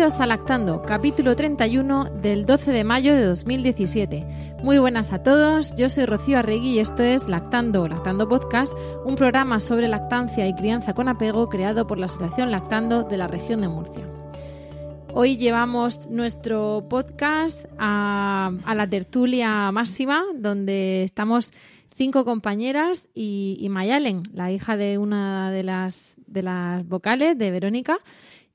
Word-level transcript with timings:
Bienvenidos 0.00 0.22
a 0.22 0.26
Lactando, 0.26 0.80
capítulo 0.80 1.36
31 1.36 2.04
del 2.22 2.46
12 2.46 2.72
de 2.72 2.84
mayo 2.84 3.14
de 3.14 3.22
2017. 3.22 4.24
Muy 4.62 4.78
buenas 4.78 5.12
a 5.12 5.22
todos, 5.22 5.74
yo 5.74 5.90
soy 5.90 6.06
Rocío 6.06 6.38
Arregui 6.38 6.70
y 6.70 6.78
esto 6.78 7.02
es 7.02 7.28
Lactando, 7.28 7.86
Lactando 7.86 8.26
Podcast, 8.26 8.72
un 9.04 9.14
programa 9.14 9.60
sobre 9.60 9.88
lactancia 9.88 10.48
y 10.48 10.54
crianza 10.54 10.94
con 10.94 11.10
apego 11.10 11.50
creado 11.50 11.86
por 11.86 11.98
la 11.98 12.06
Asociación 12.06 12.50
Lactando 12.50 13.02
de 13.02 13.18
la 13.18 13.26
región 13.26 13.60
de 13.60 13.68
Murcia. 13.68 14.08
Hoy 15.12 15.36
llevamos 15.36 16.08
nuestro 16.08 16.86
podcast 16.88 17.66
a, 17.78 18.52
la 18.74 18.88
tertulia 18.88 19.70
máxima, 19.70 20.24
donde 20.34 21.02
estamos 21.02 21.52
cinco 21.94 22.24
compañeras 22.24 23.06
y, 23.14 23.66
Mayalen, 23.68 24.22
la 24.32 24.50
hija 24.50 24.78
de 24.78 24.96
una 24.96 25.50
de 25.52 25.62
las 25.62 26.16
vocales, 26.88 27.36
de 27.36 27.50
Verónica, 27.50 27.98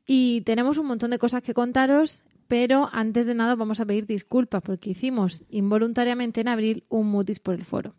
y 0.05 0.41
tenemos 0.41 0.77
un 0.77 0.87
montón 0.87 1.11
de 1.11 1.17
cosas 1.17 1.41
que 1.41 1.53
contaros, 1.53 2.23
pero 2.47 2.89
antes 2.91 3.25
de 3.25 3.35
nada 3.35 3.55
vamos 3.55 3.79
a 3.79 3.85
pedir 3.85 4.05
disculpas 4.05 4.61
porque 4.61 4.91
hicimos 4.91 5.43
involuntariamente 5.49 6.41
en 6.41 6.47
abril 6.47 6.83
un 6.89 7.07
mutis 7.07 7.39
por 7.39 7.55
el 7.55 7.63
foro. 7.63 7.95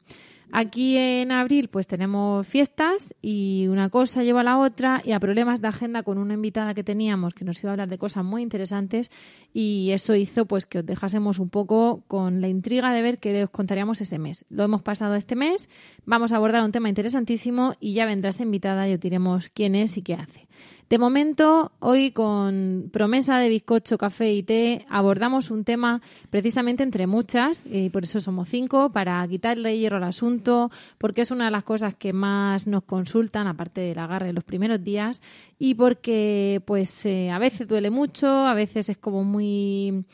Aquí 0.52 0.96
en 0.96 1.32
abril 1.32 1.68
pues 1.68 1.88
tenemos 1.88 2.46
fiestas 2.46 3.14
y 3.20 3.66
una 3.68 3.90
cosa 3.90 4.22
lleva 4.22 4.42
a 4.42 4.44
la 4.44 4.58
otra 4.58 5.02
y 5.04 5.10
a 5.10 5.18
problemas 5.18 5.60
de 5.60 5.66
agenda 5.66 6.04
con 6.04 6.18
una 6.18 6.34
invitada 6.34 6.72
que 6.72 6.84
teníamos 6.84 7.34
que 7.34 7.44
nos 7.44 7.60
iba 7.60 7.70
a 7.70 7.72
hablar 7.72 7.88
de 7.88 7.98
cosas 7.98 8.24
muy 8.24 8.42
interesantes 8.42 9.10
y 9.52 9.90
eso 9.90 10.14
hizo 10.14 10.46
pues 10.46 10.64
que 10.64 10.78
os 10.78 10.86
dejásemos 10.86 11.40
un 11.40 11.50
poco 11.50 12.04
con 12.06 12.40
la 12.40 12.46
intriga 12.46 12.92
de 12.92 13.02
ver 13.02 13.18
qué 13.18 13.42
os 13.42 13.50
contaríamos 13.50 14.00
ese 14.00 14.20
mes. 14.20 14.44
Lo 14.48 14.62
hemos 14.62 14.82
pasado 14.82 15.16
este 15.16 15.34
mes, 15.34 15.68
vamos 16.04 16.30
a 16.30 16.36
abordar 16.36 16.62
un 16.62 16.70
tema 16.70 16.88
interesantísimo 16.88 17.74
y 17.80 17.94
ya 17.94 18.06
vendrá 18.06 18.30
esa 18.30 18.44
invitada 18.44 18.88
y 18.88 18.94
os 18.94 19.00
diremos 19.00 19.48
quién 19.48 19.74
es 19.74 19.96
y 19.96 20.02
qué 20.02 20.14
hace. 20.14 20.45
De 20.88 20.98
momento, 20.98 21.72
hoy 21.80 22.12
con 22.12 22.90
promesa 22.92 23.40
de 23.40 23.48
bizcocho, 23.48 23.98
café 23.98 24.32
y 24.32 24.44
té, 24.44 24.86
abordamos 24.88 25.50
un 25.50 25.64
tema 25.64 26.00
precisamente 26.30 26.84
entre 26.84 27.08
muchas, 27.08 27.64
y 27.68 27.90
por 27.90 28.04
eso 28.04 28.20
somos 28.20 28.48
cinco, 28.48 28.92
para 28.92 29.26
quitarle 29.26 29.76
hierro 29.76 29.96
al 29.96 30.04
asunto, 30.04 30.70
porque 30.96 31.22
es 31.22 31.32
una 31.32 31.46
de 31.46 31.50
las 31.50 31.64
cosas 31.64 31.96
que 31.96 32.12
más 32.12 32.68
nos 32.68 32.84
consultan, 32.84 33.48
aparte 33.48 33.80
del 33.80 33.98
agarre 33.98 34.26
de 34.26 34.32
los 34.32 34.44
primeros 34.44 34.84
días, 34.84 35.22
y 35.58 35.74
porque 35.74 36.62
pues 36.64 37.04
eh, 37.04 37.32
a 37.32 37.40
veces 37.40 37.66
duele 37.66 37.90
mucho, 37.90 38.28
a 38.28 38.54
veces 38.54 38.88
es 38.88 38.96
como 38.96 39.24
muy 39.24 40.04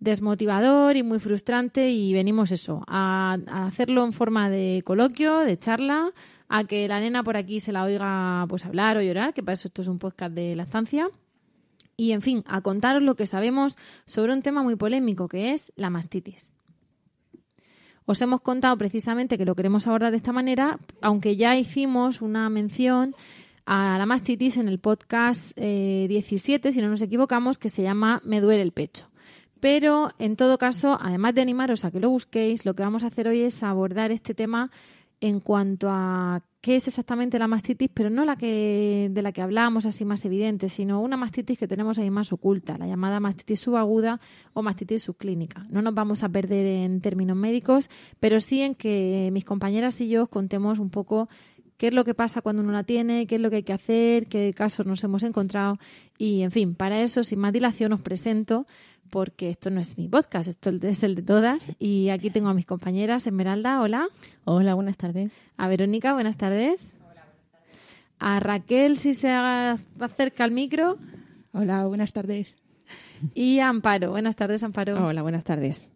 desmotivador 0.00 0.96
y 0.96 1.02
muy 1.02 1.18
frustrante 1.18 1.90
y 1.90 2.12
venimos 2.14 2.52
eso, 2.52 2.82
a 2.88 3.36
hacerlo 3.50 4.02
en 4.04 4.12
forma 4.12 4.48
de 4.48 4.82
coloquio, 4.84 5.40
de 5.40 5.58
charla, 5.58 6.10
a 6.54 6.64
que 6.64 6.86
la 6.86 7.00
nena 7.00 7.24
por 7.24 7.38
aquí 7.38 7.60
se 7.60 7.72
la 7.72 7.82
oiga 7.82 8.44
pues 8.46 8.66
hablar 8.66 8.98
o 8.98 9.00
llorar, 9.00 9.32
que 9.32 9.42
para 9.42 9.54
eso 9.54 9.68
esto 9.68 9.80
es 9.80 9.88
un 9.88 9.98
podcast 9.98 10.34
de 10.34 10.54
lactancia. 10.54 11.08
Y 11.96 12.12
en 12.12 12.20
fin, 12.20 12.44
a 12.46 12.60
contaros 12.60 13.02
lo 13.02 13.14
que 13.14 13.26
sabemos 13.26 13.78
sobre 14.04 14.34
un 14.34 14.42
tema 14.42 14.62
muy 14.62 14.76
polémico 14.76 15.28
que 15.28 15.52
es 15.52 15.72
la 15.76 15.88
mastitis. 15.88 16.52
Os 18.04 18.20
hemos 18.20 18.42
contado 18.42 18.76
precisamente 18.76 19.38
que 19.38 19.46
lo 19.46 19.54
queremos 19.54 19.86
abordar 19.86 20.10
de 20.10 20.18
esta 20.18 20.34
manera, 20.34 20.78
aunque 21.00 21.36
ya 21.36 21.56
hicimos 21.56 22.20
una 22.20 22.50
mención 22.50 23.14
a 23.64 23.96
la 23.96 24.04
mastitis 24.04 24.58
en 24.58 24.68
el 24.68 24.78
podcast 24.78 25.56
17, 25.56 26.68
eh, 26.68 26.72
si 26.72 26.82
no 26.82 26.88
nos 26.88 27.00
equivocamos, 27.00 27.56
que 27.56 27.70
se 27.70 27.82
llama 27.82 28.20
Me 28.26 28.42
duele 28.42 28.60
el 28.60 28.72
pecho. 28.72 29.08
Pero 29.58 30.10
en 30.18 30.36
todo 30.36 30.58
caso, 30.58 30.98
además 31.00 31.34
de 31.34 31.40
animaros 31.40 31.86
a 31.86 31.90
que 31.90 32.00
lo 32.00 32.10
busquéis, 32.10 32.66
lo 32.66 32.74
que 32.74 32.82
vamos 32.82 33.04
a 33.04 33.06
hacer 33.06 33.26
hoy 33.26 33.40
es 33.40 33.62
abordar 33.62 34.10
este 34.10 34.34
tema 34.34 34.70
en 35.22 35.38
cuanto 35.38 35.86
a 35.88 36.42
qué 36.60 36.74
es 36.74 36.88
exactamente 36.88 37.38
la 37.38 37.46
mastitis, 37.46 37.88
pero 37.94 38.10
no 38.10 38.24
la 38.24 38.34
que 38.34 39.08
de 39.08 39.22
la 39.22 39.30
que 39.30 39.40
hablábamos 39.40 39.86
así 39.86 40.04
más 40.04 40.24
evidente, 40.24 40.68
sino 40.68 41.00
una 41.00 41.16
mastitis 41.16 41.56
que 41.56 41.68
tenemos 41.68 42.00
ahí 42.00 42.10
más 42.10 42.32
oculta, 42.32 42.76
la 42.76 42.88
llamada 42.88 43.20
mastitis 43.20 43.60
subaguda 43.60 44.18
o 44.52 44.62
mastitis 44.62 45.04
subclínica. 45.04 45.64
No 45.70 45.80
nos 45.80 45.94
vamos 45.94 46.24
a 46.24 46.28
perder 46.28 46.66
en 46.66 47.00
términos 47.00 47.36
médicos, 47.36 47.88
pero 48.18 48.40
sí 48.40 48.62
en 48.62 48.74
que 48.74 49.30
mis 49.32 49.44
compañeras 49.44 50.00
y 50.00 50.08
yo 50.08 50.26
contemos 50.26 50.80
un 50.80 50.90
poco 50.90 51.28
qué 51.76 51.86
es 51.86 51.94
lo 51.94 52.04
que 52.04 52.14
pasa 52.14 52.42
cuando 52.42 52.62
uno 52.62 52.72
la 52.72 52.82
tiene, 52.82 53.28
qué 53.28 53.36
es 53.36 53.40
lo 53.40 53.48
que 53.48 53.56
hay 53.56 53.62
que 53.62 53.72
hacer, 53.72 54.26
qué 54.26 54.52
casos 54.52 54.86
nos 54.86 55.04
hemos 55.04 55.22
encontrado 55.22 55.78
y, 56.18 56.42
en 56.42 56.50
fin, 56.50 56.74
para 56.74 57.00
eso, 57.00 57.22
sin 57.22 57.38
más 57.38 57.52
dilación, 57.52 57.92
os 57.92 58.00
presento 58.00 58.66
porque 59.12 59.50
esto 59.50 59.68
no 59.68 59.78
es 59.78 59.98
mi 59.98 60.08
podcast, 60.08 60.48
esto 60.48 60.70
es 60.70 61.02
el 61.02 61.14
de 61.14 61.22
todas. 61.22 61.70
Y 61.78 62.08
aquí 62.08 62.30
tengo 62.30 62.48
a 62.48 62.54
mis 62.54 62.64
compañeras. 62.64 63.26
Esmeralda, 63.26 63.82
hola. 63.82 64.08
Hola, 64.46 64.72
buenas 64.72 64.96
tardes. 64.96 65.38
A 65.58 65.68
Verónica, 65.68 66.14
buenas 66.14 66.38
tardes. 66.38 66.94
Hola, 67.02 67.26
buenas 67.26 67.48
tardes. 67.50 67.80
A 68.18 68.40
Raquel, 68.40 68.96
si 68.96 69.12
se 69.12 69.28
acerca 69.28 70.44
al 70.44 70.50
micro. 70.50 70.96
Hola, 71.52 71.84
buenas 71.86 72.14
tardes. 72.14 72.56
Y 73.34 73.58
a 73.58 73.68
Amparo, 73.68 74.12
buenas 74.12 74.34
tardes, 74.34 74.62
Amparo. 74.62 75.06
Hola, 75.06 75.20
buenas 75.20 75.44
tardes. 75.44 75.90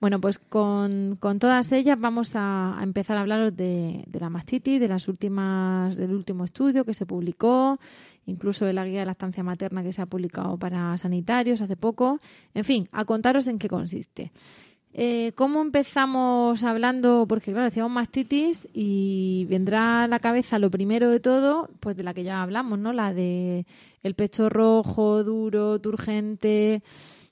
Bueno, 0.00 0.18
pues 0.18 0.38
con, 0.38 1.18
todas 1.20 1.70
ellas 1.72 2.00
vamos 2.00 2.32
a, 2.36 2.78
empezar 2.82 3.18
a 3.18 3.20
hablaros 3.20 3.54
de, 3.54 4.02
de, 4.08 4.18
la 4.18 4.30
mastitis, 4.30 4.80
de 4.80 4.88
las 4.88 5.08
últimas, 5.08 5.98
del 5.98 6.14
último 6.14 6.46
estudio 6.46 6.86
que 6.86 6.94
se 6.94 7.04
publicó, 7.04 7.78
incluso 8.26 8.64
de 8.64 8.72
la 8.72 8.86
guía 8.86 9.00
de 9.00 9.06
la 9.06 9.12
estancia 9.12 9.42
materna 9.42 9.82
que 9.82 9.92
se 9.92 10.02
ha 10.02 10.06
publicado 10.06 10.56
para 10.58 10.96
sanitarios 10.98 11.60
hace 11.60 11.76
poco. 11.76 12.20
En 12.54 12.64
fin, 12.64 12.88
a 12.92 13.04
contaros 13.04 13.46
en 13.46 13.58
qué 13.58 13.68
consiste. 13.68 14.32
Eh, 14.94 15.32
¿Cómo 15.36 15.62
empezamos 15.62 16.62
hablando? 16.64 17.24
Porque 17.26 17.52
claro, 17.52 17.64
decíamos 17.64 17.92
mastitis 17.92 18.68
y 18.74 19.46
vendrá 19.48 20.02
a 20.02 20.06
la 20.06 20.18
cabeza 20.18 20.58
lo 20.58 20.70
primero 20.70 21.08
de 21.08 21.18
todo, 21.18 21.70
pues 21.80 21.96
de 21.96 22.02
la 22.02 22.12
que 22.12 22.24
ya 22.24 22.42
hablamos, 22.42 22.78
¿no? 22.78 22.92
La 22.92 23.14
de 23.14 23.66
el 24.02 24.14
pecho 24.14 24.50
rojo, 24.50 25.24
duro, 25.24 25.80
turgente, 25.80 26.82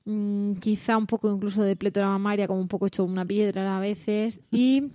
mm, 0.07 0.53
quizá 0.53 0.97
un 0.97 1.07
poco 1.07 1.31
incluso 1.31 1.63
de 1.63 1.77
plétora 1.77 2.09
mamaria, 2.09 2.47
como 2.47 2.61
un 2.61 2.69
poco 2.69 2.87
hecho 2.87 3.05
una 3.05 3.27
piedra 3.27 3.77
a 3.77 3.81
veces, 3.81 4.41
y 4.51 4.93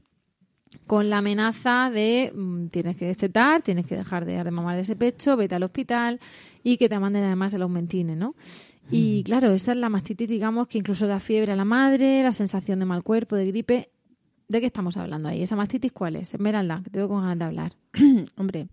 con 0.88 1.10
la 1.10 1.20
amenaza 1.20 1.90
de 1.94 2.32
mm, 2.34 2.68
tienes 2.68 2.98
que 2.98 3.06
destetar, 3.06 3.62
tienes 3.62 3.86
que 3.86 3.96
dejar 3.96 4.26
de 4.26 4.36
dar 4.36 4.46
de 4.46 4.52
mamar 4.52 4.76
de 4.76 4.84
ese 4.84 4.96
pecho, 4.96 5.38
vete 5.38 5.56
al 5.56 5.64
hospital 5.64 6.20
y 6.64 6.78
que 6.78 6.90
te 6.90 7.00
manden 7.00 7.24
además 7.24 7.54
el 7.54 7.62
aumentine, 7.62 8.16
¿no? 8.16 8.36
Y 8.92 9.24
claro, 9.24 9.52
esa 9.52 9.72
es 9.72 9.78
la 9.80 9.90
mastitis, 9.90 10.30
digamos, 10.30 10.68
que 10.68 10.78
incluso 10.78 11.08
da 11.08 11.20
fiebre 11.20 11.52
a 11.52 11.56
la 11.56 11.66
madre, 11.66 12.22
la 12.22 12.32
sensación 12.32 12.80
de 12.80 12.86
mal 12.86 13.04
cuerpo, 13.04 13.36
de 13.36 13.48
gripe. 13.48 13.90
¿De 14.48 14.60
qué 14.60 14.68
estamos 14.68 14.96
hablando 14.98 15.28
ahí? 15.28 15.42
¿Esa 15.42 15.56
mastitis 15.56 15.92
cuál 15.92 16.18
es? 16.18 16.36
Esmeralda, 16.36 16.82
que 16.84 16.92
tengo 16.92 17.08
con 17.08 17.22
ganas 17.22 17.40
de 17.40 17.46
hablar. 17.46 17.74
Hombre, 18.38 18.68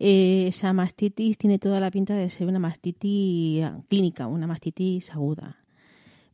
eh, 0.00 0.46
esa 0.48 0.72
mastitis 0.72 1.38
tiene 1.38 1.60
toda 1.60 1.78
la 1.78 1.92
pinta 1.92 2.14
de 2.14 2.28
ser 2.28 2.48
una 2.48 2.58
mastitis 2.58 3.64
clínica, 3.88 4.26
una 4.26 4.48
mastitis 4.48 5.12
aguda. 5.12 5.61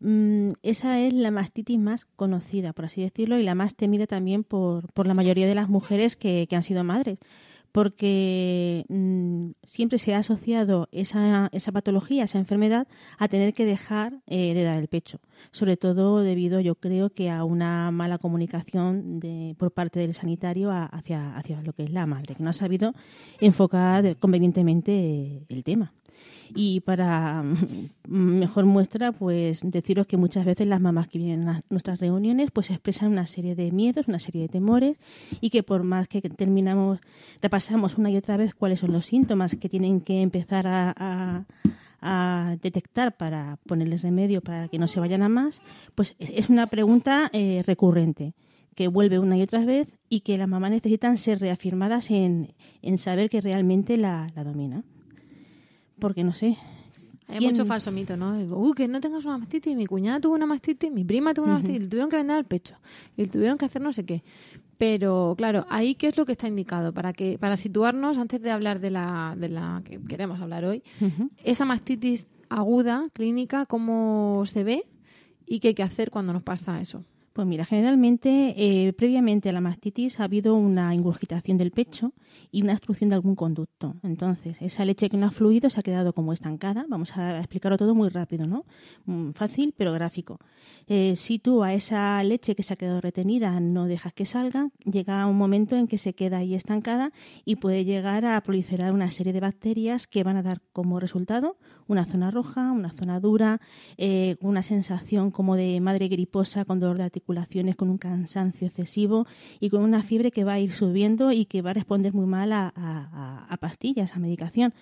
Mm, 0.00 0.50
esa 0.62 1.00
es 1.00 1.12
la 1.12 1.31
mastitis 1.31 1.78
más 1.78 2.04
conocida, 2.04 2.72
por 2.72 2.84
así 2.84 3.03
decirlo, 3.03 3.39
y 3.39 3.42
la 3.42 3.54
más 3.54 3.74
temida 3.74 4.06
también 4.06 4.45
por, 4.45 4.92
por 4.92 5.06
la 5.06 5.15
mayoría 5.15 5.47
de 5.47 5.54
las 5.54 5.68
mujeres 5.68 6.16
que, 6.16 6.47
que 6.48 6.56
han 6.56 6.62
sido 6.62 6.84
madres, 6.84 7.18
porque 7.72 8.84
mm, 8.89 9.50
siempre 9.66 9.98
se 9.98 10.15
ha 10.15 10.18
asociado 10.18 10.89
esa, 10.92 11.48
esa 11.53 11.72
patología, 11.72 12.24
esa 12.24 12.39
enfermedad, 12.39 12.86
a 13.18 13.28
tener 13.28 13.54
que 13.54 13.65
dejar 13.65 14.21
eh, 14.27 14.54
de 14.54 14.62
dar 14.62 14.78
el 14.78 14.89
pecho, 14.89 15.21
sobre 15.50 15.77
todo 15.77 16.21
debido, 16.21 16.60
yo 16.60 16.77
creo, 16.77 17.10
que 17.10 17.30
a 17.30 17.44
una 17.44 17.91
mala 17.91 18.18
comunicación 18.18 19.21
de, 19.21 19.54
por 19.59 19.72
parte 19.72 20.01
del 20.01 20.15
sanitario 20.15 20.71
hacia, 20.71 21.36
hacia 21.36 21.62
lo 21.62 21.72
que 21.72 21.84
es 21.84 21.91
la 21.91 22.06
madre, 22.06 22.34
que 22.36 22.42
no 22.42 22.51
ha 22.51 22.54
sabido 22.54 22.94
enfocar 23.41 24.16
convenientemente 24.18 25.44
el 25.48 25.65
tema. 25.65 25.92
Y 26.54 26.80
para 26.80 27.42
mejor 28.09 28.65
muestra, 28.65 29.12
pues 29.12 29.60
deciros 29.62 30.06
que 30.06 30.16
muchas 30.16 30.45
veces 30.45 30.66
las 30.66 30.80
mamás 30.80 31.09
que 31.09 31.18
vienen 31.18 31.48
a 31.48 31.62
nuestras 31.71 32.00
reuniones 32.00 32.50
pues 32.53 32.71
expresan 32.71 33.12
una 33.12 33.27
serie 33.27 33.54
de 33.54 33.71
miedos, 33.72 34.09
una 34.09 34.18
serie 34.18 34.42
de 34.42 34.48
temores 34.48 34.98
y 35.41 35.50
que 35.50 35.62
por 35.62 35.83
más 35.84 36.09
que 36.09 36.21
terminamos, 36.22 37.00
repasamos 37.42 37.98
una 37.98 38.10
y 38.10 38.16
otra 38.16 38.36
vez 38.36 38.54
cuáles 38.54 38.80
son 38.80 38.92
los 38.92 39.06
síntomas 39.06 39.56
que 39.56 39.68
tienen 39.68 40.00
que 40.00 40.22
empezar 40.22 40.66
a, 40.66 41.47
a 42.00 42.56
detectar 42.62 43.16
para 43.16 43.59
ponerles 43.66 44.03
remedio 44.03 44.41
para 44.41 44.68
que 44.68 44.78
no 44.78 44.89
se 44.89 45.01
vayan 45.01 45.22
a 45.22 45.28
más, 45.28 45.60
pues 45.94 46.15
es 46.18 46.48
una 46.48 46.66
pregunta 46.66 47.30
eh, 47.33 47.62
recurrente 47.66 48.34
que 48.74 48.86
vuelve 48.89 49.18
una 49.18 49.36
y 49.36 49.42
otra 49.42 49.65
vez 49.65 49.98
y 50.09 50.21
que 50.21 50.39
las 50.39 50.48
mamás 50.48 50.71
necesitan 50.71 51.18
ser 51.18 51.41
reafirmadas 51.41 52.10
en, 52.10 52.54
en 52.80 52.98
saber 52.98 53.28
que 53.28 53.41
realmente 53.41 53.97
la, 53.97 54.30
la 54.36 54.44
domina. 54.44 54.84
Porque 55.98 56.24
no 56.24 56.33
sé, 56.33 56.56
hay 57.28 57.41
mucho 57.41 57.66
falso 57.66 57.92
mito, 57.92 58.16
¿no? 58.16 58.39
Uy, 58.56 58.72
que 58.72 58.89
no 58.89 59.00
tengas 59.00 59.24
una 59.27 59.36
mastitis. 59.36 59.77
Mi 59.77 59.86
cuñada 59.86 60.18
tuvo 60.18 60.34
una 60.34 60.47
mastitis, 60.47 60.91
mi 60.91 61.04
prima 61.04 61.34
tuvo 61.34 61.45
una 61.45 61.54
mastitis, 61.54 61.83
le 61.83 61.89
tuvieron 61.89 62.09
que 62.09 62.16
vender 62.16 62.36
al 62.36 62.45
pecho 62.47 62.77
y 63.16 63.22
le 63.22 63.28
tuvieron 63.28 63.59
que 63.59 63.66
hacer 63.66 63.83
no 63.83 63.92
sé 63.92 64.04
qué. 64.04 64.22
Pero 64.78 65.34
claro, 65.36 65.66
ahí 65.68 65.95
qué 65.95 66.06
es 66.06 66.16
lo 66.16 66.24
que 66.24 66.33
está 66.33 66.48
indicado 66.48 66.92
para 66.95 67.12
que 67.12 67.36
para 67.39 67.56
situarnos 67.56 68.16
antes 68.16 68.41
de 68.41 68.50
hablar 68.50 68.80
de 68.80 68.91
la 68.91 69.34
de 69.36 69.50
la 69.50 69.83
que 69.84 70.00
queremos 70.00 70.41
hablar 70.41 70.65
hoy, 70.65 70.83
esa 71.45 71.66
mastitis 71.66 72.27
aguda 72.48 73.09
clínica 73.12 73.66
cómo 73.66 74.44
se 74.47 74.65
ve 74.65 74.86
y 75.47 75.60
qué 75.60 75.68
hay 75.68 75.74
que 75.74 75.83
hacer 75.83 76.10
cuando 76.10 76.33
nos 76.33 76.42
pasa 76.42 76.80
eso. 76.80 77.04
Pues 77.39 77.47
mira, 77.47 77.65
generalmente 77.65 78.53
eh, 78.57 78.93
previamente 78.95 79.49
a 79.49 79.53
la 79.53 79.61
mastitis 79.61 80.19
ha 80.19 80.25
habido 80.25 80.57
una 80.57 80.93
ingurgitación 80.93 81.57
del 81.57 81.71
pecho 81.71 82.13
y 82.51 82.63
una 82.63 82.73
obstrucción 82.73 83.11
de 83.11 83.15
algún 83.15 83.37
conducto. 83.37 83.95
Entonces, 84.03 84.57
esa 84.61 84.85
leche 84.85 85.09
que 85.09 85.17
no 85.17 85.27
ha 85.27 85.31
fluido 85.31 85.71
se 85.71 85.79
ha 85.79 85.85
quedado 85.85 86.13
como 86.13 86.33
estancada. 86.33 86.85
Vamos 86.89 87.17
a 87.17 87.39
explicarlo 87.39 87.79
todo 87.79 87.95
muy 87.95 88.09
rápido, 88.09 88.49
¿no? 88.49 88.65
Mm, 89.05 89.31
fácil, 89.35 89.73
pero 89.77 89.93
gráfico. 89.93 90.41
Eh, 90.89 91.15
si 91.15 91.39
tú 91.39 91.63
a 91.63 91.75
esa 91.75 92.21
leche 92.25 92.57
que 92.57 92.65
se 92.65 92.73
ha 92.73 92.77
quedado 92.77 93.01
retenida 93.01 93.61
no 93.61 93.87
dejas 93.87 94.13
que 94.13 94.27
salga, 94.27 94.71
llega 94.85 95.25
un 95.27 95.39
momento 95.39 95.77
en 95.77 95.87
que 95.87 95.97
se 95.97 96.17
queda 96.17 96.39
ahí 96.39 96.57
estancada 96.57 97.13
y 97.45 97.55
puede 97.55 97.85
llegar 97.85 98.25
a 98.25 98.41
proliferar 98.41 98.93
una 98.93 99.13
serie 99.13 99.33
de 99.33 99.39
bacterias 99.39 100.09
que 100.09 100.25
van 100.25 100.39
a 100.39 100.43
dar 100.43 100.61
como 100.73 100.99
resultado 100.99 101.57
una 101.89 102.05
zona 102.05 102.31
roja, 102.31 102.71
una 102.71 102.91
zona 102.91 103.19
dura, 103.19 103.61
eh, 103.97 104.37
una 104.41 104.63
sensación 104.63 105.31
como 105.31 105.57
de 105.57 105.81
madre 105.81 106.09
griposa 106.09 106.65
con 106.65 106.79
dolor 106.79 106.99
de 106.99 107.05
articulaciones, 107.05 107.75
con 107.75 107.91
un 107.91 107.99
cansancio 107.99 108.69
excesivo 108.69 109.27
y 109.59 109.71
con 109.71 109.83
una 109.83 110.03
fiebre 110.03 110.31
que 110.31 110.45
va 110.45 110.53
a 110.53 110.61
ir 110.61 110.73
subiendo 110.73 111.33
y 111.33 111.47
que 111.47 111.63
va 111.63 111.71
a 111.71 111.75
responder 111.75 112.15
muy 112.15 112.27
mal 112.27 112.53
a, 112.53 112.73
a 113.49 113.57
pastillas, 113.57 114.15
a 114.15 114.19
medicación. 114.19 114.73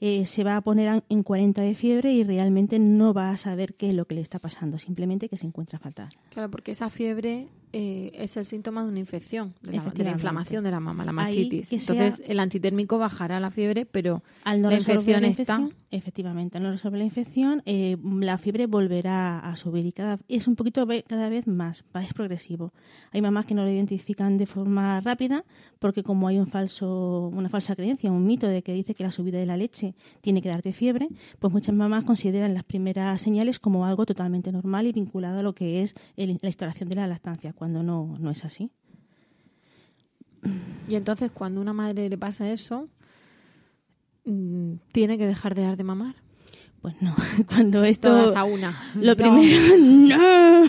Eh, 0.00 0.26
se 0.26 0.44
va 0.44 0.56
a 0.56 0.60
poner 0.60 1.02
en 1.08 1.22
40 1.22 1.62
de 1.62 1.74
fiebre 1.74 2.12
y 2.12 2.24
realmente 2.24 2.78
no 2.78 3.14
va 3.14 3.30
a 3.30 3.36
saber 3.36 3.74
qué 3.74 3.88
es 3.88 3.94
lo 3.94 4.04
que 4.06 4.14
le 4.14 4.20
está 4.20 4.38
pasando, 4.38 4.78
simplemente 4.78 5.30
que 5.30 5.36
se 5.36 5.46
encuentra 5.46 5.78
fatal. 5.78 6.10
Claro, 6.30 6.50
porque 6.50 6.72
esa 6.72 6.90
fiebre 6.90 7.48
eh, 7.72 8.12
es 8.14 8.36
el 8.36 8.44
síntoma 8.44 8.82
de 8.82 8.90
una 8.90 8.98
infección, 8.98 9.54
de 9.62 9.72
la, 9.72 10.10
inflamación 10.10 10.62
de 10.62 10.70
la 10.70 10.80
mama, 10.80 11.04
la 11.04 11.12
mastitis. 11.12 11.72
Entonces, 11.72 12.22
el 12.26 12.38
antitérmico 12.38 12.98
bajará 12.98 13.40
la 13.40 13.50
fiebre, 13.50 13.86
pero 13.86 14.22
al 14.44 14.60
no 14.60 14.70
la 14.70 14.76
infección, 14.76 15.24
está. 15.24 15.68
Efectivamente, 15.90 16.53
no 16.60 16.70
resolver 16.70 16.98
la 16.98 17.04
infección, 17.04 17.62
eh, 17.66 17.96
la 18.02 18.38
fiebre 18.38 18.66
volverá 18.66 19.38
a 19.38 19.56
subir 19.56 19.86
y 19.86 19.92
cada, 19.92 20.18
es 20.28 20.46
un 20.46 20.56
poquito 20.56 20.86
cada 21.06 21.28
vez 21.28 21.46
más, 21.46 21.84
es 22.00 22.14
progresivo. 22.14 22.72
Hay 23.12 23.22
mamás 23.22 23.46
que 23.46 23.54
no 23.54 23.64
lo 23.64 23.70
identifican 23.70 24.38
de 24.38 24.46
forma 24.46 25.00
rápida 25.00 25.44
porque 25.78 26.02
como 26.02 26.28
hay 26.28 26.38
un 26.38 26.46
falso, 26.46 27.28
una 27.32 27.48
falsa 27.48 27.74
creencia, 27.74 28.12
un 28.12 28.26
mito 28.26 28.46
de 28.46 28.62
que 28.62 28.72
dice 28.72 28.94
que 28.94 29.02
la 29.02 29.10
subida 29.10 29.38
de 29.38 29.46
la 29.46 29.56
leche 29.56 29.94
tiene 30.20 30.42
que 30.42 30.48
darte 30.48 30.72
fiebre, 30.72 31.08
pues 31.38 31.52
muchas 31.52 31.74
mamás 31.74 32.04
consideran 32.04 32.54
las 32.54 32.64
primeras 32.64 33.20
señales 33.20 33.58
como 33.58 33.86
algo 33.86 34.06
totalmente 34.06 34.52
normal 34.52 34.86
y 34.86 34.92
vinculado 34.92 35.40
a 35.40 35.42
lo 35.42 35.54
que 35.54 35.82
es 35.82 35.94
la 36.16 36.24
instalación 36.24 36.88
de 36.88 36.96
la 36.96 37.06
lactancia, 37.06 37.52
cuando 37.52 37.82
no, 37.82 38.16
no 38.18 38.30
es 38.30 38.44
así. 38.44 38.70
Y 40.88 40.94
entonces 40.94 41.30
cuando 41.30 41.60
a 41.60 41.62
una 41.62 41.72
madre 41.72 42.08
le 42.08 42.18
pasa 42.18 42.50
eso, 42.50 42.88
mm, 44.24 44.74
tiene 44.92 45.18
que 45.18 45.26
dejar 45.26 45.54
de 45.54 45.62
dar 45.62 45.76
de 45.76 45.84
mamar. 45.84 46.23
Pues 46.84 47.00
no, 47.00 47.14
cuando 47.48 47.82
esto... 47.82 48.08
Todas 48.08 48.36
a 48.36 48.44
una. 48.44 48.78
Lo 48.94 49.16
primero... 49.16 49.78
¡No! 49.80 50.64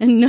no. 0.00 0.28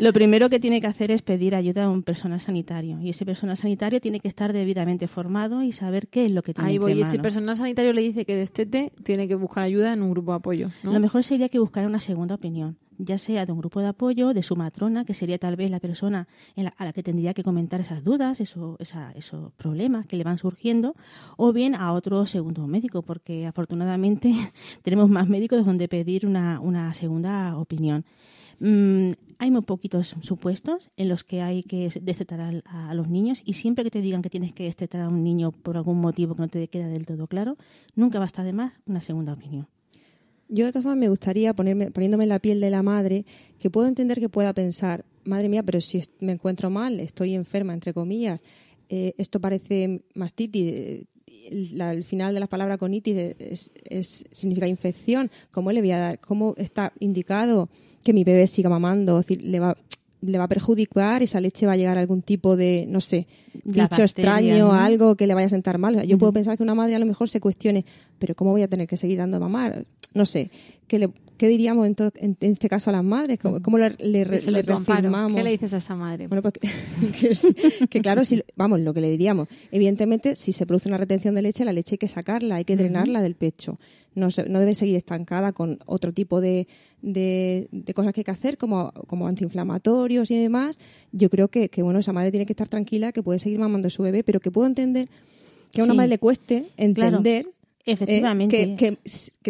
Lo 0.00 0.12
primero 0.12 0.50
que 0.50 0.58
tiene 0.58 0.80
que 0.80 0.88
hacer 0.88 1.12
es 1.12 1.22
pedir 1.22 1.54
ayuda 1.54 1.84
a 1.84 1.90
un 1.90 2.02
personal 2.02 2.40
sanitario. 2.40 2.98
Y 3.00 3.10
ese 3.10 3.24
personal 3.24 3.56
sanitario 3.56 4.00
tiene 4.00 4.18
que 4.18 4.26
estar 4.26 4.52
debidamente 4.52 5.06
formado 5.06 5.62
y 5.62 5.70
saber 5.70 6.08
qué 6.08 6.24
es 6.24 6.32
lo 6.32 6.42
que 6.42 6.54
tiene 6.54 6.70
Ahí 6.70 6.78
voy. 6.78 6.94
Y 6.94 7.02
ese 7.02 7.20
personal 7.20 7.56
sanitario 7.56 7.92
le 7.92 8.00
dice 8.00 8.24
que 8.24 8.34
destete, 8.34 8.92
tiene 9.04 9.28
que 9.28 9.36
buscar 9.36 9.62
ayuda 9.62 9.92
en 9.92 10.02
un 10.02 10.10
grupo 10.10 10.32
de 10.32 10.38
apoyo. 10.38 10.70
Lo 10.82 10.98
mejor 10.98 11.22
sería 11.22 11.48
que 11.48 11.60
buscara 11.60 11.86
una 11.86 12.00
segunda 12.00 12.34
opinión 12.34 12.78
ya 12.98 13.18
sea 13.18 13.46
de 13.46 13.52
un 13.52 13.58
grupo 13.58 13.80
de 13.80 13.88
apoyo, 13.88 14.34
de 14.34 14.42
su 14.42 14.56
matrona, 14.56 15.04
que 15.04 15.14
sería 15.14 15.38
tal 15.38 15.56
vez 15.56 15.70
la 15.70 15.80
persona 15.80 16.28
a 16.76 16.84
la 16.84 16.92
que 16.92 17.02
tendría 17.02 17.34
que 17.34 17.42
comentar 17.42 17.80
esas 17.80 18.04
dudas, 18.04 18.40
eso, 18.40 18.76
esos 18.80 19.52
problemas 19.54 20.06
que 20.06 20.16
le 20.16 20.24
van 20.24 20.38
surgiendo, 20.38 20.94
o 21.36 21.52
bien 21.52 21.74
a 21.74 21.92
otro 21.92 22.26
segundo 22.26 22.66
médico, 22.66 23.02
porque 23.02 23.46
afortunadamente 23.46 24.32
tenemos 24.82 25.10
más 25.10 25.28
médicos 25.28 25.64
donde 25.64 25.88
pedir 25.88 26.26
una, 26.26 26.94
segunda 26.94 27.56
opinión. 27.56 28.04
Mm, 28.60 29.12
hay 29.38 29.50
muy 29.50 29.62
poquitos 29.62 30.14
supuestos 30.20 30.90
en 30.96 31.08
los 31.08 31.24
que 31.24 31.42
hay 31.42 31.64
que 31.64 31.90
destetar 32.00 32.62
a, 32.64 32.94
los 32.94 33.08
niños 33.08 33.42
y 33.44 33.54
siempre 33.54 33.82
que 33.84 33.90
te 33.90 34.00
digan 34.00 34.22
que 34.22 34.30
tienes 34.30 34.52
que 34.52 34.64
destetar 34.64 35.00
a 35.00 35.08
un 35.08 35.24
niño 35.24 35.50
por 35.50 35.76
algún 35.76 36.00
motivo 36.00 36.34
que 36.34 36.42
no 36.42 36.48
te 36.48 36.68
queda 36.68 36.86
del 36.86 37.04
todo 37.04 37.26
claro, 37.26 37.56
nunca 37.96 38.18
va 38.18 38.24
a 38.24 38.26
estar 38.26 38.44
de 38.44 38.52
más 38.52 38.74
una 38.86 39.00
segunda 39.00 39.32
opinión. 39.32 39.66
Yo 40.48 40.66
de 40.66 40.72
todas 40.72 40.84
formas 40.84 40.98
me 40.98 41.08
gustaría 41.08 41.54
ponerme, 41.54 41.90
poniéndome 41.90 42.24
en 42.24 42.28
la 42.28 42.38
piel 42.38 42.60
de 42.60 42.70
la 42.70 42.82
madre, 42.82 43.24
que 43.58 43.70
puedo 43.70 43.86
entender 43.88 44.20
que 44.20 44.28
pueda 44.28 44.52
pensar, 44.52 45.04
madre 45.24 45.48
mía, 45.48 45.62
pero 45.62 45.80
si 45.80 46.02
me 46.20 46.32
encuentro 46.32 46.70
mal, 46.70 47.00
estoy 47.00 47.34
enferma, 47.34 47.72
entre 47.72 47.94
comillas, 47.94 48.40
eh, 48.88 49.14
esto 49.16 49.40
parece 49.40 50.02
mastitis, 50.14 50.72
eh, 50.72 51.04
el 51.50 52.04
final 52.04 52.34
de 52.34 52.40
la 52.40 52.46
palabra 52.46 52.78
conitis 52.78 53.16
es, 53.16 54.24
significa 54.30 54.66
infección, 54.66 55.30
¿cómo 55.50 55.72
le 55.72 55.80
voy 55.80 55.90
a 55.90 55.98
dar? 55.98 56.20
¿Cómo 56.20 56.54
está 56.56 56.92
indicado 57.00 57.68
que 58.04 58.12
mi 58.12 58.24
bebé 58.24 58.46
siga 58.46 58.68
mamando? 58.68 59.18
decir, 59.18 59.42
le 59.42 59.60
va, 59.60 59.76
le 60.26 60.38
va 60.38 60.44
a 60.44 60.48
perjudicar, 60.48 61.22
esa 61.22 61.40
leche 61.40 61.66
va 61.66 61.72
a 61.72 61.76
llegar 61.76 61.96
a 61.96 62.00
algún 62.00 62.22
tipo 62.22 62.56
de, 62.56 62.86
no 62.88 63.00
sé, 63.00 63.26
bicho 63.64 64.02
extraño, 64.02 64.72
algo 64.72 65.16
que 65.16 65.26
le 65.26 65.34
vaya 65.34 65.46
a 65.46 65.50
sentar 65.50 65.78
mal. 65.78 66.06
Yo 66.06 66.18
puedo 66.18 66.32
pensar 66.32 66.56
que 66.56 66.62
una 66.62 66.74
madre 66.74 66.94
a 66.94 66.98
lo 66.98 67.06
mejor 67.06 67.28
se 67.28 67.40
cuestione, 67.40 67.84
pero 68.18 68.34
¿cómo 68.34 68.52
voy 68.52 68.62
a 68.62 68.68
tener 68.68 68.86
que 68.86 68.96
seguir 68.96 69.18
dando 69.18 69.38
mamar? 69.40 69.86
No 70.14 70.26
sé, 70.26 70.50
¿qué, 70.86 71.00
le, 71.00 71.10
qué 71.36 71.48
diríamos 71.48 71.86
en, 71.86 71.96
en, 72.16 72.36
este 72.40 72.68
caso 72.68 72.90
a 72.90 72.92
las 72.92 73.02
madres? 73.02 73.38
¿Cómo, 73.40 73.78
le, 73.78 73.90
le, 73.98 74.24
¿Qué 75.34 75.42
le 75.42 75.50
dices 75.50 75.74
a 75.74 75.78
esa 75.78 75.96
madre? 75.96 76.28
Bueno, 76.28 76.40
pues 76.40 76.54
que, 77.90 78.00
claro, 78.00 78.24
si, 78.24 78.42
vamos, 78.54 78.80
lo 78.80 78.94
que 78.94 79.00
le 79.00 79.10
diríamos. 79.10 79.48
Evidentemente, 79.72 80.36
si 80.36 80.52
se 80.52 80.66
produce 80.66 80.88
una 80.88 80.98
retención 80.98 81.34
de 81.34 81.42
leche, 81.42 81.64
la 81.64 81.72
leche 81.72 81.94
hay 81.94 81.98
que 81.98 82.08
sacarla, 82.08 82.56
hay 82.56 82.64
que 82.64 82.76
drenarla 82.76 83.22
del 83.22 83.34
pecho. 83.34 83.76
No, 84.14 84.28
no 84.48 84.60
debe 84.60 84.76
seguir 84.76 84.94
estancada 84.94 85.52
con 85.52 85.80
otro 85.86 86.12
tipo 86.12 86.40
de, 86.40 86.68
de, 87.04 87.68
cosas 87.94 88.12
que 88.12 88.20
hay 88.20 88.24
que 88.24 88.30
hacer, 88.30 88.58
como, 88.58 88.92
como 89.06 89.26
antiinflamatorios 89.26 90.30
y 90.30 90.38
demás. 90.38 90.78
Yo 91.12 91.30
creo 91.30 91.48
que, 91.48 91.68
que, 91.68 91.82
bueno, 91.82 91.98
esa 91.98 92.12
madre 92.12 92.30
tiene 92.30 92.46
que 92.46 92.52
estar 92.52 92.68
tranquila, 92.68 93.12
que 93.12 93.22
puede 93.22 93.38
seguir 93.38 93.58
mamando 93.58 93.88
a 93.88 93.90
su 93.90 94.02
bebé, 94.02 94.24
pero 94.24 94.40
que 94.40 94.50
puedo 94.50 94.66
entender 94.66 95.08
que 95.72 95.80
a 95.80 95.84
una 95.84 95.94
madre 95.94 96.08
le 96.08 96.18
cueste 96.18 96.66
entender 96.76 97.46
eh, 97.86 97.92
Efectivamente. 97.92 98.76
que, 98.76 98.96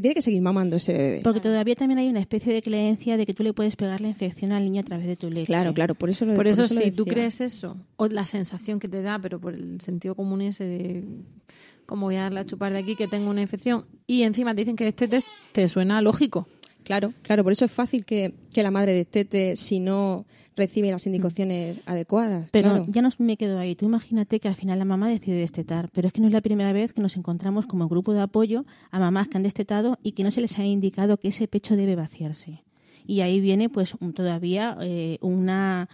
tiene 0.01 0.15
que 0.15 0.23
seguir 0.23 0.43
mamando 0.43 0.77
ese 0.77 0.93
bebé. 0.93 1.21
Porque 1.23 1.41
todavía 1.41 1.77
también 1.77 1.99
hay 1.99 2.09
una 2.09 2.21
especie 2.21 2.53
de 2.53 2.63
creencia 2.63 3.17
de 3.17 3.27
que 3.27 3.35
tú 3.35 3.45
le 3.45 3.53
puedes 3.53 3.77
pegar 3.77 4.01
la 4.01 4.09
infección 4.09 4.51
al 4.51 4.65
niño 4.65 4.81
a 4.81 4.85
través 4.85 5.07
de 5.07 5.17
tu 5.17 5.31
leche. 5.31 5.47
Claro, 5.47 5.73
claro, 5.73 5.95
por 5.95 6.11
eso 6.11 6.27
lo 6.27 6.35
Por, 6.35 6.49
eso, 6.49 6.67
si 6.67 6.91
tú 6.91 7.05
crees 7.05 7.41
eso, 7.41 7.77
o 7.97 8.09
la 8.09 8.25
sensación 8.25 8.81
que 8.81 8.89
te 8.89 9.03
da, 9.03 9.19
pero 9.21 9.39
por 9.39 9.55
el 9.55 9.81
sentido 9.81 10.17
común 10.17 10.41
ese 10.41 10.65
de 10.65 11.05
cómo 11.87 12.07
voy 12.07 12.17
a 12.17 12.23
darle 12.23 12.41
a 12.41 12.47
chupar 12.47 12.73
de 12.73 12.79
aquí 12.79 12.97
que 12.97 13.07
tengo 13.07 13.31
una 13.31 13.43
infección, 13.43 13.85
y 14.07 14.23
encima 14.23 14.55
te 14.55 14.63
dicen 14.63 14.75
que 14.75 14.89
este 14.89 15.07
test 15.07 15.29
te 15.53 15.69
suena 15.69 16.01
lógico. 16.03 16.49
Claro, 16.85 17.13
claro, 17.23 17.43
por 17.43 17.53
eso 17.53 17.65
es 17.65 17.73
fácil 17.73 18.05
que, 18.05 18.35
que 18.53 18.63
la 18.63 18.71
madre 18.71 18.93
destete 18.93 19.57
si 19.57 19.81
no 19.81 20.27
recibe 20.57 20.91
las 20.91 21.07
indicaciones 21.07 21.81
adecuadas. 21.87 22.49
Pero 22.51 22.87
ya 22.89 23.03
no 23.03 23.11
me 23.19 23.37
quedo 23.37 23.59
ahí. 23.59 23.75
Tú 23.75 23.87
imagínate 23.87 24.41
que 24.41 24.49
al 24.49 24.55
final 24.55 24.79
la 24.79 24.85
mamá 24.85 25.09
decide 25.09 25.37
destetar, 25.37 25.91
pero 25.93 26.09
es 26.09 26.15
que 26.15 26.21
no 26.21 26.29
es 26.29 26.33
la 26.33 26.41
primera 26.41 26.73
vez 26.73 26.93
que 26.93 27.01
nos 27.01 27.17
encontramos 27.17 27.67
como 27.67 27.89
grupo 27.89 28.13
de 28.13 28.21
apoyo 28.21 28.65
a 28.91 28.99
mamás 28.99 29.29
que 29.29 29.37
han 29.37 29.43
destetado 29.43 29.99
y 30.03 30.13
que 30.13 30.23
no 30.23 30.31
se 30.31 30.41
les 30.41 30.59
ha 30.59 30.65
indicado 30.65 31.17
que 31.17 31.29
ese 31.29 31.49
pecho 31.49 31.77
debe 31.77 31.97
vaciarse. 31.97 32.63
Y 33.07 33.21
ahí 33.21 33.41
viene 33.41 33.69
pues 33.69 33.95
todavía 34.15 34.79
eh, 34.81 35.19
una 35.21 35.89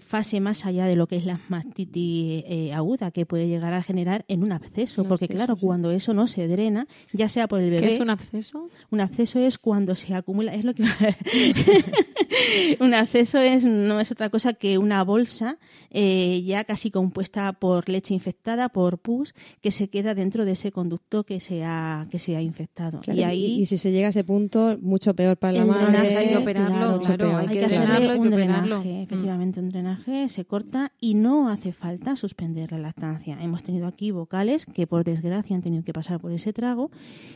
fase 0.00 0.40
más 0.40 0.66
allá 0.66 0.84
de 0.86 0.96
lo 0.96 1.06
que 1.06 1.16
es 1.16 1.24
la 1.24 1.40
mastitis 1.48 2.44
eh, 2.46 2.72
aguda 2.74 3.10
que 3.10 3.24
puede 3.24 3.48
llegar 3.48 3.72
a 3.72 3.82
generar 3.82 4.24
en 4.28 4.42
un 4.42 4.52
absceso, 4.52 5.04
porque 5.04 5.28
claro, 5.28 5.56
cuando 5.56 5.90
eso 5.90 6.12
no 6.12 6.28
se 6.28 6.46
drena, 6.46 6.86
ya 7.12 7.28
sea 7.28 7.48
por 7.48 7.60
el 7.60 7.70
bebé. 7.70 7.88
¿Qué 7.88 7.94
es 7.94 8.00
un 8.00 8.10
absceso? 8.10 8.68
Un 8.90 9.00
absceso 9.00 9.38
es 9.38 9.56
cuando 9.58 9.96
se 9.96 10.14
acumula, 10.14 10.54
es 10.54 10.64
lo 10.64 10.74
que 10.74 10.82
un 12.80 12.92
absceso 12.92 13.38
es, 13.38 13.64
no 13.64 13.98
es 13.98 14.10
otra 14.12 14.28
cosa 14.28 14.52
que 14.52 14.76
una 14.76 15.02
bolsa 15.04 15.58
eh, 15.90 16.42
ya 16.44 16.64
casi 16.64 16.90
compuesta 16.90 17.52
por 17.54 17.88
leche 17.88 18.12
infectada, 18.12 18.68
por 18.68 18.98
pus, 18.98 19.34
que 19.62 19.70
se 19.70 19.88
queda 19.88 20.14
dentro 20.14 20.44
de 20.44 20.52
ese 20.52 20.70
conducto 20.70 21.24
que 21.24 21.40
se 21.40 21.64
ha, 21.64 22.06
que 22.10 22.18
se 22.18 22.36
ha 22.36 22.42
infectado. 22.42 23.00
y 23.06 23.22
ahí 23.22 23.62
y, 23.62 23.66
si 23.66 23.78
se 23.78 23.90
llega 23.90 24.08
a 24.08 24.10
ese 24.10 24.24
punto, 24.24 24.76
mucho 24.80 25.14
peor 25.14 25.38
para 25.38 25.54
la 25.54 25.64
madre. 25.64 25.98
Hay 25.98 26.28
que 26.28 26.36
operarlo, 26.36 27.00
claro, 27.00 27.38
hay, 27.38 27.48
que, 27.48 27.66
drenarlo, 27.66 28.20
un 28.20 28.30
drenaje, 28.30 29.02
efectivamente 29.02 29.61
un 29.62 29.70
drenaje, 29.70 30.28
se 30.28 30.44
corta 30.44 30.92
y 31.00 31.14
no 31.14 31.48
hace 31.48 31.72
falta 31.72 32.16
suspender 32.16 32.72
la 32.72 32.78
lactancia. 32.78 33.38
Hemos 33.40 33.62
tenido 33.62 33.86
aquí 33.86 34.10
vocales 34.10 34.66
que 34.66 34.86
por 34.86 35.04
desgracia 35.04 35.56
han 35.56 35.62
tenido 35.62 35.84
que 35.84 35.92
pasar 35.92 36.20
por 36.20 36.32
ese 36.32 36.52
trago 36.52 36.90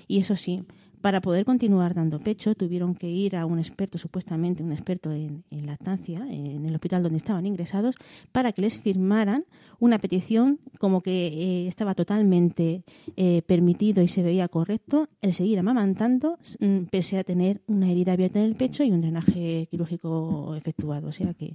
y 0.09 0.19
eso 0.19 0.37
sí, 0.37 0.65
para 1.01 1.21
poder 1.21 1.45
continuar 1.45 1.95
dando 1.95 2.19
pecho, 2.19 2.55
tuvieron 2.55 2.95
que 2.95 3.09
ir 3.09 3.37
a 3.37 3.47
un 3.47 3.59
experto, 3.59 3.97
supuestamente 3.97 4.63
un 4.63 4.73
experto 4.73 5.13
en, 5.13 5.45
lactancia, 5.51 6.27
en 6.29 6.67
el 6.67 6.75
hospital 6.75 7.03
donde 7.03 7.19
estaban 7.19 7.47
ingresados, 7.47 7.95
para 8.33 8.53
que 8.53 8.63
les 8.63 8.79
firmaran 8.79 9.45
una 9.79 9.99
petición 9.99 10.59
como 10.79 11.01
que 11.03 11.29
eh, 11.29 11.69
estaba 11.69 11.95
totalmente 11.95 12.83
eh, 13.17 13.43
permitido 13.47 14.03
y 14.03 14.09
se 14.09 14.23
veía 14.23 14.49
correcto 14.49 15.09
el 15.21 15.33
seguir 15.33 15.59
amamantando, 15.59 16.39
mm, 16.61 16.87
pese 16.91 17.19
a 17.19 17.25
tener 17.25 17.61
una 17.69 17.91
herida 17.91 18.15
abierta 18.15 18.41
en 18.41 18.47
el 18.47 18.57
pecho 18.57 18.83
y 18.83 18.91
un 18.91 19.03
drenaje 19.03 19.69
quirúrgico 19.71 20.57
efectuado. 20.57 21.09
O 21.09 21.13
sea 21.13 21.35
que 21.35 21.55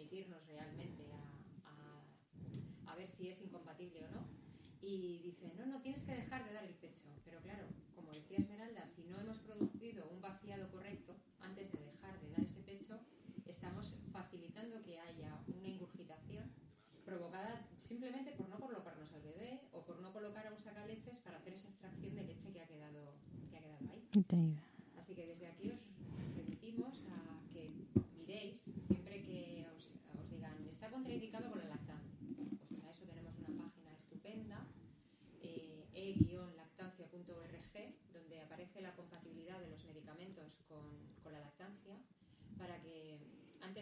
remitirnos 0.11 0.45
realmente 0.45 1.05
a, 1.13 2.91
a, 2.91 2.95
ver 2.95 3.07
si 3.07 3.29
es 3.29 3.41
incompatible 3.41 4.05
o 4.05 4.11
no. 4.11 4.25
Y 4.81 5.19
dice, 5.19 5.53
no, 5.57 5.65
no, 5.65 5.81
tienes 5.81 6.03
que 6.03 6.13
dejar 6.13 6.43
de 6.43 6.53
dar 6.53 6.65
el 6.65 6.73
pecho. 6.73 7.05
Pero 7.23 7.39
claro, 7.41 7.65
como 7.95 8.11
decía 8.11 8.37
Esmeralda, 8.37 8.85
si 8.85 9.03
no 9.03 9.19
hemos 9.19 9.37
producido 9.39 10.09
un 10.09 10.21
vaciado 10.21 10.69
correcto 10.69 11.15
antes 11.39 11.71
de 11.71 11.85
dejar 11.85 12.19
de 12.19 12.29
dar 12.31 12.41
ese 12.41 12.59
pecho, 12.61 12.99
estamos 13.45 13.95
facilitando 14.11 14.83
que 14.83 14.99
haya 14.99 15.39
una 15.47 15.67
ingurgitación 15.67 16.51
provocada 17.05 17.65
simplemente 17.77 18.31
por 18.31 18.49
no 18.49 18.59
colocarnos 18.59 19.11
al 19.13 19.21
bebé 19.21 19.61
o 19.71 19.85
por 19.85 19.99
no 19.99 20.11
colocar 20.11 20.47
a 20.47 20.51
un 20.51 20.59
sacaleches 20.59 21.19
para 21.19 21.37
hacer 21.37 21.53
esa 21.53 21.67
extracción 21.67 22.15
de 22.15 22.23
leche 22.23 22.51
que 22.51 22.61
ha 22.61 22.67
quedado, 22.67 23.13
que 23.49 23.57
ha 23.57 23.61
quedado 23.61 23.89
ahí. 23.91 24.07
Así 24.97 25.15
que 25.15 25.25
desde 25.25 25.47
aquí 25.47 25.69
os 25.69 25.85
remitimos 26.35 27.05
a 27.05 27.53
que 27.53 27.71
miréis 28.31 28.61
siempre 28.87 29.21
que 29.23 29.65
os, 29.75 29.93
digan 30.29 30.55
está 30.69 30.89
contraindicado 30.89 31.49
con 31.49 31.59
la 31.59 31.67
lactancia. 31.67 32.15
Pues 32.57 32.71
para 32.79 32.91
eso 32.91 33.03
tenemos 33.05 33.37
una 33.39 33.63
página 33.63 33.93
estupenda, 33.93 34.65
eh, 35.41 35.85
e-lactancia.org, 35.93 37.93
donde 38.13 38.41
aparece 38.41 38.81
la 38.81 38.95
compatibilidad 38.95 39.59
de 39.59 39.69
los 39.69 39.83
medicamentos 39.85 40.59
con, 40.69 40.85
con 41.23 41.33
la 41.33 41.41
lactancia, 41.41 41.97
para 42.57 42.79
que 42.81 43.19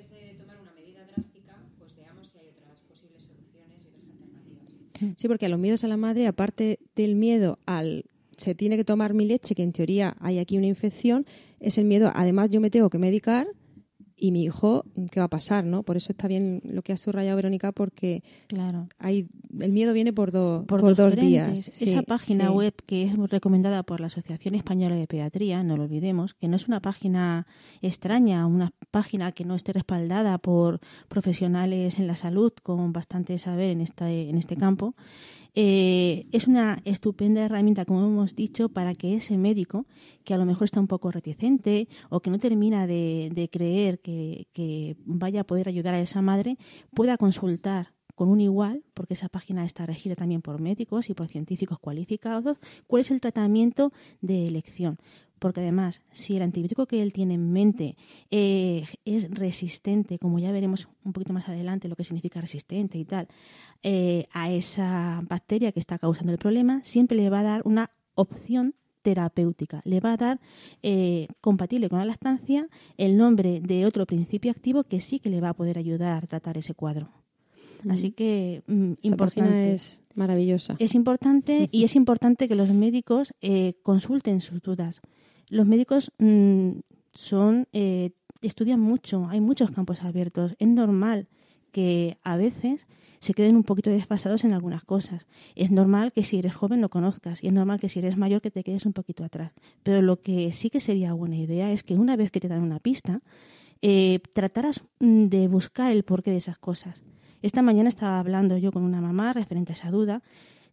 de 0.08 0.36
tomar 0.40 0.62
una 0.62 0.72
medida 0.72 1.04
drástica, 1.06 1.58
pues 1.78 1.96
veamos 1.96 2.28
si 2.28 2.38
hay 2.38 2.48
otras 2.48 2.80
posibles 2.82 3.24
soluciones 3.24 3.84
y 3.84 3.88
otras 3.90 4.06
alternativas. 4.08 5.18
Sí, 5.20 5.28
porque 5.28 5.48
a 5.48 5.50
los 5.50 5.60
miedos 5.60 5.84
a 5.84 5.88
la 5.88 5.98
madre, 5.98 6.28
aparte 6.28 6.80
del 6.96 7.16
miedo 7.16 7.60
al 7.66 8.06
se 8.38 8.56
tiene 8.56 8.78
que 8.78 8.86
tomar 8.86 9.14
mi 9.14 9.26
leche, 9.26 9.54
que 9.54 9.64
en 9.64 9.74
teoría 9.74 10.16
hay 10.22 10.40
aquí 10.40 10.58
una 10.58 10.68
infección, 10.68 11.26
es 11.60 11.78
el 11.78 11.86
miedo. 11.86 12.12
Además, 12.16 12.50
yo 12.50 12.62
me 12.62 12.70
tengo 12.70 12.90
que 12.90 12.98
medicar 12.98 13.48
y 14.20 14.32
mi 14.32 14.44
hijo, 14.44 14.84
¿qué 15.12 15.20
va 15.20 15.26
a 15.26 15.30
pasar? 15.30 15.64
¿no? 15.64 15.84
Por 15.84 15.98
eso 15.98 16.12
está 16.12 16.28
bien 16.28 16.62
lo 16.64 16.82
que 16.82 16.94
ha 16.94 16.98
subrayado 16.98 17.36
Verónica, 17.36 17.72
porque 17.72 18.24
claro. 18.48 18.88
hay, 18.98 19.28
el 19.60 19.72
miedo 19.72 19.94
viene 19.94 20.14
por, 20.14 20.32
por, 20.32 20.96
dos 20.96 21.16
días. 21.16 21.70
Esa 21.82 22.02
página 22.02 22.52
web 22.52 22.74
que 22.86 23.04
es 23.04 23.18
recomendada 23.30 23.84
por 23.84 24.00
la 24.00 24.08
Asociación 24.08 24.56
Española 24.56 24.96
de 24.96 25.08
Pediatría, 25.08 25.64
no 25.64 25.78
lo 25.78 25.84
olvidemos, 25.84 26.34
que 26.34 26.48
no 26.48 26.56
es 26.56 26.68
una 26.68 26.82
página 26.82 27.48
extraña, 27.82 28.46
una 28.46 28.72
página 28.92 29.32
que 29.32 29.46
no 29.46 29.56
esté 29.56 29.74
respaldada 29.74 30.38
por 30.38 30.80
profesionales 31.08 32.00
en 32.00 32.08
la 32.08 32.16
salud 32.16 32.52
con 32.62 32.92
bastante 32.94 33.38
saber 33.38 33.70
en, 33.70 33.82
esta, 33.82 34.12
en 34.12 34.38
este 34.38 34.58
campo, 34.58 34.96
eh, 35.56 36.28
es 36.32 36.48
una 36.48 36.80
estupenda 36.86 37.44
herramienta, 37.46 37.86
como 37.86 38.06
hemos 38.06 38.36
dicho, 38.36 38.70
para 38.70 38.96
que 38.96 39.16
ese 39.16 39.38
médico, 39.38 39.86
que 40.24 40.34
a 40.34 40.38
lo 40.38 40.46
mejor 40.46 40.66
está 40.66 40.80
un 40.80 40.88
poco 40.88 41.12
reticente 41.12 41.88
o 42.10 42.22
que 42.22 42.30
no 42.30 42.40
termina 42.40 42.88
de, 42.88 43.50
creer 43.52 44.00
que, 44.00 44.48
que 44.54 44.98
vaya 45.06 45.42
a 45.42 45.44
poder 45.44 45.68
ayudar 45.68 45.94
a 45.94 46.02
esa 46.02 46.22
madre, 46.22 46.58
pueda 46.94 47.18
consultar 47.18 47.94
con 48.16 48.28
un 48.28 48.42
igual, 48.42 48.84
porque 48.94 49.14
esa 49.14 49.30
página 49.30 49.64
está 49.64 49.86
regida 49.86 50.14
también 50.14 50.42
por 50.42 50.60
médicos 50.60 51.10
y 51.10 51.14
por 51.14 51.30
científicos 51.30 51.80
cualificados, 51.80 52.58
cuál 52.86 53.00
es 53.00 53.12
el 53.12 53.22
tratamiento 53.22 53.94
de 54.20 54.46
elección 54.46 54.98
porque 55.40 55.62
además, 55.62 56.02
si 56.12 56.36
el 56.36 56.44
antibiótico 56.44 56.86
que 56.86 57.02
él 57.02 57.14
tiene 57.14 57.36
en 57.36 57.52
mente 57.52 57.96
eh, 58.30 58.86
es 59.06 59.30
resistente, 59.32 60.20
como 60.20 60.40
ya 60.40 60.52
veremos 60.52 60.88
un 61.04 61.14
poquito 61.14 61.34
más 61.34 61.50
adelante 61.50 61.88
lo 61.88 61.96
que 61.96 62.04
significa 62.04 62.42
resistente 62.42 62.98
y 62.98 63.06
tal, 63.06 63.28
eh, 63.82 64.28
a 64.34 64.52
esa 64.52 65.22
bacteria 65.28 65.72
que 65.72 65.80
está 65.80 65.98
causando 65.98 66.32
el 66.32 66.38
problema, 66.38 66.82
siempre 66.84 67.18
le 67.18 67.30
va 67.30 67.40
a 67.40 67.44
dar 67.44 67.62
una 67.66 67.90
opción 68.16 68.76
terapéutica. 69.02 69.82
Le 69.86 70.02
va 70.02 70.14
a 70.14 70.18
dar, 70.18 70.40
eh, 70.84 71.28
compatible 71.40 71.90
con 71.90 72.00
la 72.00 72.06
lactancia, 72.06 72.68
el 72.98 73.18
nombre 73.18 73.62
de 73.62 73.86
otro 73.86 74.06
principio 74.06 74.52
activo 74.52 74.84
que 74.84 75.00
sí 75.00 75.20
que 75.20 75.30
le 75.30 75.40
va 75.40 75.50
a 75.50 75.54
poder 75.54 75.78
ayudar 75.78 76.24
a 76.24 76.28
tratar 76.28 76.58
ese 76.58 76.74
cuadro. 76.74 77.10
Así 77.90 78.12
que 78.12 78.62
mm, 78.68 78.94
importante. 79.04 79.74
es 79.74 80.02
maravillosa. 80.14 80.76
Es 80.80 80.96
importante 80.96 81.70
y 81.72 81.86
es 81.86 81.96
importante 81.96 82.50
que 82.50 82.56
los 82.56 82.68
médicos 82.72 83.34
consulten 83.84 84.42
sus 84.42 84.62
dudas 84.62 85.00
los 85.50 85.68
médicos 85.68 86.12
mm, 86.20 86.72
son 87.14 87.68
eh, 87.74 88.12
estudian 88.42 88.80
mucho, 88.80 89.28
hay 89.30 89.42
muchos 89.42 89.72
campos 89.72 90.04
abiertos. 90.04 90.56
Es 90.60 90.68
normal 90.68 91.28
que 91.72 92.18
a 92.24 92.38
veces 92.38 92.88
se 93.20 93.34
queden 93.34 93.56
un 93.56 93.64
poquito 93.64 93.90
desfasados 93.90 94.44
en 94.44 94.54
algunas 94.54 94.84
cosas. 94.84 95.28
Es 95.56 95.72
normal 95.72 96.14
que 96.14 96.24
si 96.24 96.40
eres 96.40 96.56
joven 96.56 96.82
lo 96.82 96.90
conozcas 96.90 97.44
y 97.44 97.48
es 97.48 97.54
normal 97.54 97.80
que 97.80 97.90
si 97.90 98.00
eres 98.00 98.18
mayor 98.18 98.42
que 98.42 98.52
te 98.52 98.64
quedes 98.64 98.86
un 98.86 98.94
poquito 98.94 99.24
atrás. 99.24 99.52
Pero 99.84 100.02
lo 100.02 100.22
que 100.22 100.54
sí 100.54 100.70
que 100.70 100.80
sería 100.80 101.14
buena 101.14 101.36
idea 101.36 101.72
es 101.72 101.84
que 101.84 101.96
una 101.96 102.16
vez 102.16 102.32
que 102.32 102.40
te 102.40 102.48
dan 102.48 102.62
una 102.62 102.80
pista, 102.80 103.22
eh, 103.82 104.20
trataras 104.34 104.84
mm, 105.00 105.26
de 105.26 105.48
buscar 105.48 105.92
el 105.92 106.04
porqué 106.04 106.32
de 106.32 106.38
esas 106.38 106.58
cosas. 106.58 107.04
Esta 107.42 107.62
mañana 107.62 107.90
estaba 107.90 108.20
hablando 108.20 108.58
yo 108.58 108.72
con 108.72 108.84
una 108.84 109.02
mamá 109.02 109.32
referente 109.34 109.72
a 109.72 109.76
esa 109.76 109.92
duda 109.92 110.22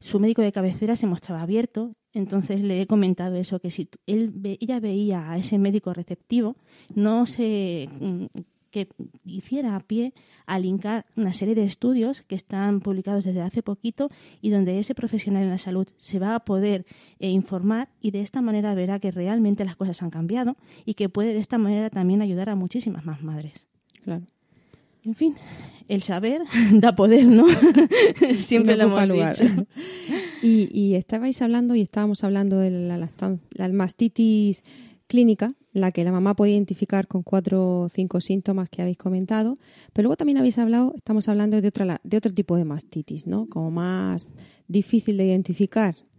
su 0.01 0.21
médico 0.21 0.43
de 0.43 0.53
cabecera 0.53 0.97
se 0.97 1.07
mostraba 1.07 1.43
abierto, 1.43 1.95
entonces 2.13 2.63
le 2.63 2.81
he 2.81 2.87
comentado 2.87 3.37
eso, 3.37 3.61
que 3.61 3.71
si 3.71 3.89
él, 4.07 4.33
ella 4.61 4.81
veía 4.81 5.31
a 5.31 5.39
ese 5.39 5.59
médico 5.59 5.93
receptivo, 5.93 6.57
no 6.95 7.27
se 7.27 7.89
mm, 8.01 8.27
que 8.77 8.89
hiciera 9.25 9.75
a 9.75 9.81
pie 9.81 10.13
a 10.45 10.59
linkar 10.59 11.07
una 11.17 11.33
serie 11.33 11.55
de 11.55 11.65
estudios 11.65 12.21
que 12.21 12.35
están 12.35 12.81
publicados 12.81 13.25
desde 13.25 13.41
hace 13.41 13.63
poquito 13.63 14.11
y 14.43 14.51
donde 14.51 14.79
ese 14.79 14.95
profesional 14.95 15.45
en 15.45 15.49
la 15.49 15.57
salud 15.57 15.89
se 15.97 16.19
va 16.19 16.35
a 16.35 16.45
poder 16.45 16.85
eh, 17.19 17.31
informar 17.31 17.89
y 18.03 18.11
de 18.11 18.21
esta 18.21 18.43
manera 18.43 18.75
verá 18.75 18.99
que 18.99 19.11
realmente 19.11 19.65
las 19.65 19.77
cosas 19.77 20.03
han 20.03 20.11
cambiado 20.11 20.59
y 20.85 20.93
que 20.93 21.09
puede 21.09 21.33
de 21.33 21.41
esta 21.41 21.57
manera 21.57 21.89
también 21.89 22.21
ayudar 22.21 22.51
a 22.51 22.55
muchísimas 22.55 23.07
más 23.07 23.23
madres. 23.23 23.67
Claro. 24.05 24.27
En 25.07 25.15
fin, 25.15 25.37
el 25.89 26.03
saber 26.03 26.43
da 26.73 26.97
poder, 26.97 27.27
¿no? 27.27 27.47
Siempre 28.37 28.77
lo 28.77 28.85
hemos 28.85 29.09
lugar. 29.09 29.37
y, 30.43 30.69
y, 30.73 30.97
estabais 30.97 31.41
hablando 31.43 31.75
y 31.77 31.81
estábamos 31.81 32.25
hablando 32.25 32.59
de 32.59 32.71
la, 32.71 32.99
la 32.99 33.69
mastitis 33.69 34.65
clínica, 35.07 35.49
la 35.73 35.93
que 35.93 36.03
la 36.03 36.11
mamá 36.11 36.35
puede 36.35 36.53
identificar 36.53 37.07
con 37.07 37.23
cuatro 37.23 37.83
o 37.83 37.89
cinco 37.89 38.21
síntomas 38.21 38.69
que 38.69 38.83
habéis 38.83 38.97
comentado, 38.97 39.57
pero 39.93 40.07
luego 40.07 40.17
también 40.17 40.39
habéis 40.39 40.59
hablado, 40.59 40.93
estamos 40.97 41.29
hablando 41.29 41.61
de, 41.61 41.69
otra, 41.69 42.01
de 42.03 42.17
otro 42.17 42.35
tipo 42.35 42.57
de 42.57 42.65
mastitis, 42.65 43.27
¿no? 43.29 43.47
Como 43.47 43.71
más 43.71 44.33
difícil 44.67 45.17
de 45.17 45.27
identificar. 45.27 45.95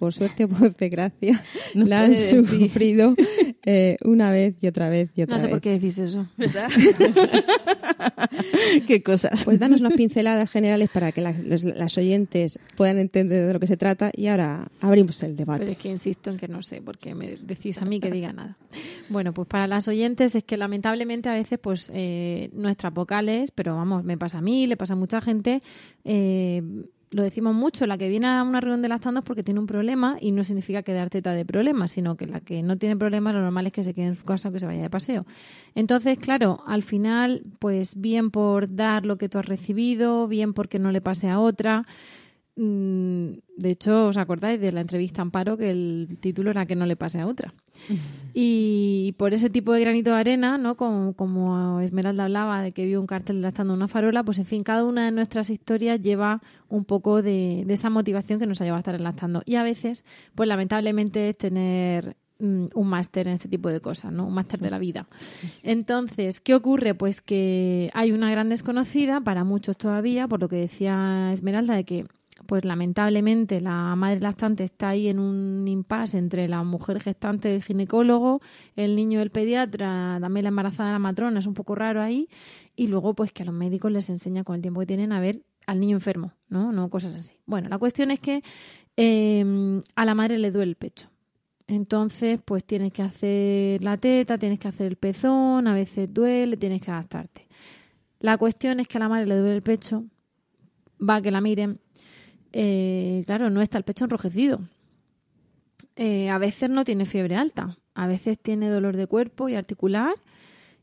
Por 0.00 0.12
suerte 0.14 0.44
o 0.44 0.48
por 0.48 0.74
desgracia, 0.74 1.44
No 1.74 1.84
la 1.84 2.02
han 2.04 2.16
sufrido 2.16 3.14
eh, 3.66 3.96
una 4.02 4.32
vez 4.32 4.56
y 4.60 4.66
otra 4.66 4.88
vez 4.88 5.10
y 5.14 5.22
otra 5.22 5.36
No 5.36 5.40
sé 5.40 5.46
vez. 5.46 5.52
por 5.52 5.60
qué 5.60 5.70
decís 5.70 5.98
eso. 5.98 6.26
Qué 8.86 9.02
cosas. 9.02 9.44
Pues 9.44 9.58
danos 9.58 9.80
unas 9.80 9.94
pinceladas 9.94 10.50
generales 10.50 10.88
para 10.92 11.12
que 11.12 11.20
las, 11.20 11.38
los- 11.44 11.64
las 11.64 11.96
oyentes 11.98 12.58
puedan 12.76 12.98
entender 12.98 13.46
de 13.46 13.52
lo 13.52 13.60
que 13.60 13.66
se 13.66 13.76
trata 13.76 14.10
y 14.14 14.26
ahora 14.28 14.68
abrimos 14.80 15.22
el 15.22 15.34
Pero 15.34 15.52
debate. 15.52 15.72
es 15.72 15.78
que 15.78 15.88
insisto 15.90 16.30
en 16.30 16.36
que 16.38 16.48
no 16.48 16.62
sé, 16.62 16.80
porque 16.82 17.14
me 17.14 17.36
decís 17.36 17.78
a 17.78 17.84
mí 17.84 18.00
que 18.00 18.10
diga 18.10 18.32
nada. 18.32 18.56
Bueno, 19.08 19.32
pues 19.34 19.48
para 19.48 19.66
las 19.66 19.86
oyentes 19.88 20.34
es 20.34 20.44
que 20.44 20.56
lamentablemente 20.56 21.28
a 21.28 21.32
veces 21.34 21.58
pues 21.60 21.90
eh, 21.94 22.48
nuestras 22.52 22.92
vocales, 22.94 23.50
pero 23.50 23.74
vamos, 23.76 24.04
me 24.04 24.16
pasa 24.16 24.38
a 24.38 24.42
mí, 24.42 24.66
le 24.66 24.76
pasa 24.76 24.94
a 24.94 24.96
mucha 24.96 25.20
gente, 25.20 25.62
eh, 26.04 26.62
lo 27.12 27.24
decimos 27.24 27.54
mucho, 27.54 27.86
la 27.86 27.98
que 27.98 28.08
viene 28.08 28.28
a 28.28 28.42
una 28.42 28.60
reunión 28.60 28.82
de 28.82 28.88
lactando 28.88 29.20
es 29.20 29.26
porque 29.26 29.42
tiene 29.42 29.58
un 29.58 29.66
problema 29.66 30.16
y 30.20 30.30
no 30.30 30.44
significa 30.44 30.82
quedar 30.82 31.10
teta 31.10 31.32
de 31.32 31.44
problemas, 31.44 31.90
sino 31.90 32.16
que 32.16 32.26
la 32.26 32.40
que 32.40 32.62
no 32.62 32.76
tiene 32.76 32.96
problemas 32.96 33.34
lo 33.34 33.40
normal 33.40 33.66
es 33.66 33.72
que 33.72 33.82
se 33.82 33.94
quede 33.94 34.06
en 34.06 34.14
su 34.14 34.24
casa 34.24 34.48
o 34.48 34.52
que 34.52 34.60
se 34.60 34.66
vaya 34.66 34.82
de 34.82 34.90
paseo. 34.90 35.24
Entonces, 35.74 36.18
claro, 36.18 36.62
al 36.66 36.84
final, 36.84 37.42
pues 37.58 38.00
bien 38.00 38.30
por 38.30 38.74
dar 38.74 39.04
lo 39.06 39.18
que 39.18 39.28
tú 39.28 39.38
has 39.38 39.46
recibido, 39.46 40.28
bien 40.28 40.54
porque 40.54 40.78
no 40.78 40.92
le 40.92 41.00
pase 41.00 41.28
a 41.28 41.40
otra. 41.40 41.84
Mm, 42.62 43.38
De 43.56 43.70
hecho, 43.70 44.08
¿os 44.08 44.18
acordáis 44.18 44.60
de 44.60 44.70
la 44.70 44.82
entrevista 44.82 45.22
a 45.22 45.24
Amparo 45.24 45.56
que 45.56 45.70
el 45.70 46.18
título 46.20 46.50
era 46.50 46.66
que 46.66 46.76
no 46.76 46.84
le 46.84 46.94
pase 46.94 47.20
a 47.20 47.26
otra? 47.26 47.54
Y 48.34 49.14
por 49.18 49.34
ese 49.34 49.50
tipo 49.50 49.72
de 49.72 49.80
granito 49.80 50.10
de 50.10 50.16
arena, 50.20 50.56
¿no? 50.56 50.76
Como, 50.76 51.14
como 51.14 51.80
Esmeralda 51.80 52.24
hablaba 52.24 52.62
de 52.62 52.70
que 52.70 52.86
vio 52.86 53.00
un 53.00 53.06
cartel 53.08 53.42
lactando 53.42 53.74
una 53.74 53.88
farola, 53.88 54.22
pues 54.22 54.38
en 54.38 54.44
fin, 54.44 54.62
cada 54.62 54.84
una 54.84 55.06
de 55.06 55.10
nuestras 55.10 55.50
historias 55.50 56.00
lleva 56.00 56.40
un 56.68 56.84
poco 56.84 57.22
de, 57.22 57.64
de 57.66 57.74
esa 57.74 57.90
motivación 57.90 58.38
que 58.38 58.46
nos 58.46 58.60
ha 58.60 58.64
llevado 58.64 58.76
a 58.76 58.80
estar 58.80 58.94
enlactando. 58.94 59.42
Y 59.46 59.56
a 59.56 59.64
veces, 59.64 60.04
pues 60.36 60.48
lamentablemente 60.48 61.30
es 61.30 61.38
tener 61.38 62.16
mm, 62.38 62.66
un 62.74 62.86
máster 62.86 63.26
en 63.26 63.34
este 63.34 63.48
tipo 63.48 63.68
de 63.68 63.80
cosas, 63.80 64.12
¿no? 64.12 64.26
Un 64.26 64.34
máster 64.34 64.60
de 64.60 64.70
la 64.70 64.78
vida. 64.78 65.08
Entonces, 65.64 66.40
¿qué 66.40 66.54
ocurre? 66.54 66.94
Pues 66.94 67.22
que 67.22 67.90
hay 67.94 68.12
una 68.12 68.30
gran 68.30 68.48
desconocida 68.48 69.20
para 69.22 69.42
muchos 69.42 69.76
todavía, 69.76 70.28
por 70.28 70.40
lo 70.40 70.48
que 70.48 70.56
decía 70.56 71.30
Esmeralda, 71.32 71.74
de 71.74 71.84
que 71.84 72.06
pues 72.46 72.64
lamentablemente 72.64 73.60
la 73.60 73.94
madre 73.96 74.20
lactante 74.20 74.64
está 74.64 74.90
ahí 74.90 75.08
en 75.08 75.18
un 75.18 75.66
impasse 75.68 76.18
entre 76.18 76.48
la 76.48 76.62
mujer 76.62 77.00
gestante 77.00 77.50
y 77.50 77.56
el 77.56 77.62
ginecólogo, 77.62 78.40
el 78.76 78.96
niño 78.96 79.20
del 79.20 79.30
pediatra, 79.30 80.18
también 80.20 80.44
la 80.44 80.48
embarazada 80.48 80.92
la 80.92 80.98
matrona, 80.98 81.38
es 81.38 81.46
un 81.46 81.54
poco 81.54 81.74
raro 81.74 82.00
ahí, 82.00 82.28
y 82.74 82.88
luego 82.88 83.14
pues 83.14 83.32
que 83.32 83.42
a 83.42 83.46
los 83.46 83.54
médicos 83.54 83.92
les 83.92 84.10
enseña 84.10 84.44
con 84.44 84.56
el 84.56 84.62
tiempo 84.62 84.80
que 84.80 84.86
tienen 84.86 85.12
a 85.12 85.20
ver 85.20 85.42
al 85.66 85.80
niño 85.80 85.96
enfermo, 85.96 86.32
¿no? 86.48 86.72
No 86.72 86.90
cosas 86.90 87.14
así. 87.14 87.34
Bueno, 87.46 87.68
la 87.68 87.78
cuestión 87.78 88.10
es 88.10 88.20
que 88.20 88.42
eh, 88.96 89.80
a 89.94 90.04
la 90.04 90.14
madre 90.14 90.38
le 90.38 90.50
duele 90.50 90.70
el 90.70 90.76
pecho. 90.76 91.10
Entonces, 91.66 92.40
pues 92.44 92.64
tienes 92.64 92.92
que 92.92 93.02
hacer 93.02 93.80
la 93.84 93.96
teta, 93.96 94.38
tienes 94.38 94.58
que 94.58 94.66
hacer 94.66 94.88
el 94.88 94.96
pezón, 94.96 95.68
a 95.68 95.74
veces 95.74 96.12
duele, 96.12 96.56
tienes 96.56 96.82
que 96.82 96.90
adaptarte. 96.90 97.46
La 98.18 98.36
cuestión 98.38 98.80
es 98.80 98.88
que 98.88 98.98
a 98.98 99.00
la 99.00 99.08
madre 99.08 99.26
le 99.26 99.36
duele 99.36 99.54
el 99.54 99.62
pecho, 99.62 100.04
va 101.00 101.16
a 101.16 101.22
que 101.22 101.30
la 101.30 101.40
miren, 101.40 101.78
eh, 102.52 103.22
claro, 103.26 103.50
no 103.50 103.62
está 103.62 103.78
el 103.78 103.84
pecho 103.84 104.04
enrojecido. 104.04 104.60
Eh, 105.96 106.30
a 106.30 106.38
veces 106.38 106.70
no 106.70 106.84
tiene 106.84 107.06
fiebre 107.06 107.36
alta, 107.36 107.76
a 107.94 108.06
veces 108.06 108.38
tiene 108.38 108.68
dolor 108.68 108.96
de 108.96 109.06
cuerpo 109.06 109.48
y 109.48 109.54
articular, 109.54 110.14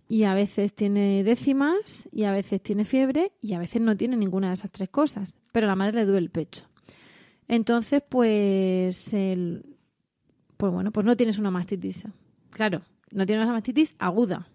y 0.08 0.24
a 0.24 0.34
veces 0.34 0.74
tiene 0.74 1.24
décimas, 1.24 2.08
y 2.12 2.24
a 2.24 2.32
veces 2.32 2.62
tiene 2.62 2.86
fiebre, 2.86 3.32
y 3.42 3.54
a 3.54 3.60
veces 3.60 3.82
no 3.82 3.98
tiene 3.98 4.15
ninguna 4.15 4.48
de 4.48 4.54
esas 4.54 4.72
tres 4.72 4.89
cosas, 4.89 5.38
pero 5.52 5.65
a 5.65 5.70
la 5.70 5.76
madre 5.76 5.96
le 5.96 6.06
duele 6.06 6.26
el 6.26 6.30
pecho. 6.30 6.68
Entonces, 7.48 8.04
pues, 8.08 9.13
el, 9.13 9.78
pues 10.58 10.72
bueno, 10.72 10.92
pues 10.92 11.06
no 11.06 11.15
tienes 11.15 11.39
una 11.39 11.52
mastitis. 11.52 12.06
Claro, 12.50 12.82
no 13.12 13.26
tienes 13.26 13.46
una 13.46 13.54
mastitis 13.54 13.96
aguda, 14.00 14.48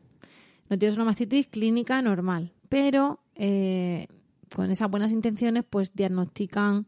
no 0.68 0.78
tienes 0.78 0.96
una 0.96 1.06
mastitis 1.06 1.46
clínica 1.48 2.00
normal, 2.02 2.52
pero 2.68 3.20
eh, 3.34 4.06
con 4.54 4.70
esas 4.70 4.90
buenas 4.90 5.12
intenciones, 5.12 5.64
pues 5.68 5.94
diagnostican 5.94 6.86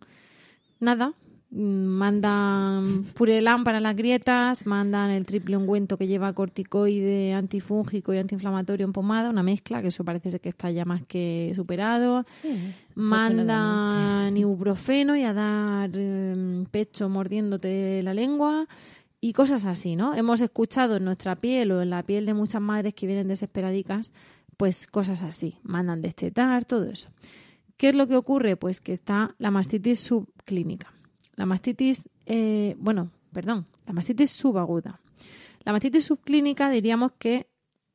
nada, 0.81 1.15
mm, 1.51 1.87
mandan 1.87 3.05
purelán 3.15 3.65
para 3.65 3.81
las 3.81 3.97
grietas, 3.97 4.67
mandan 4.67 5.11
el 5.11 5.27
triple 5.27 5.57
ungüento 5.57 5.97
que 5.97 6.07
lleva 6.07 6.33
corticoide, 6.33 7.33
antifúngico 7.33 8.13
y 8.13 8.19
antiinflamatorio 8.19 8.87
en 8.87 8.93
pomada, 8.93 9.31
una 9.31 9.43
mezcla, 9.43 9.83
que 9.83 9.89
eso 9.89 10.05
parece 10.05 10.31
ser 10.31 10.41
que 10.41 10.51
está 10.51 10.71
ya 10.71 10.85
más 10.85 11.03
que 11.03 11.53
superado. 11.55 12.23
Mandan 12.95 14.37
ibuprofeno 14.37 15.17
y 15.17 15.23
a 15.23 15.33
dar 15.33 15.91
eh, 15.95 16.65
pecho 16.71 17.09
mordiéndote 17.09 18.03
la 18.03 18.15
lengua 18.15 18.67
y 19.25 19.33
cosas 19.33 19.65
así, 19.65 19.97
¿no? 19.97 20.15
Hemos 20.15 20.43
escuchado 20.43 20.97
en 20.97 21.05
nuestra 21.07 21.37
piel 21.37 21.73
o 21.73 21.81
en 21.81 21.89
la 21.89 22.03
piel 22.03 22.27
de 22.27 22.35
muchas 22.35 22.61
madres 22.61 22.93
que 22.93 23.07
vienen 23.07 23.27
desesperadicas, 23.27 24.13
pues 24.59 24.87
cosas 24.87 25.23
así, 25.23 25.57
mandan 25.63 26.03
destetar, 26.03 26.67
todo 26.67 26.85
eso. 26.85 27.09
¿Qué 27.77 27.89
es 27.89 27.95
lo 27.95 28.07
que 28.07 28.17
ocurre? 28.17 28.57
Pues 28.57 28.81
que 28.81 28.93
está 28.93 29.35
la 29.39 29.51
mastitis 29.51 30.01
subclínica. 30.01 30.93
La 31.35 31.47
mastitis, 31.47 32.05
eh, 32.27 32.77
bueno, 32.79 33.11
perdón, 33.33 33.67
la 33.87 33.93
mastitis 33.93 34.31
subaguda. 34.31 35.01
La 35.65 35.73
mastitis 35.73 36.05
subclínica 36.05 36.71
diríamos 36.71 37.13
que 37.19 37.49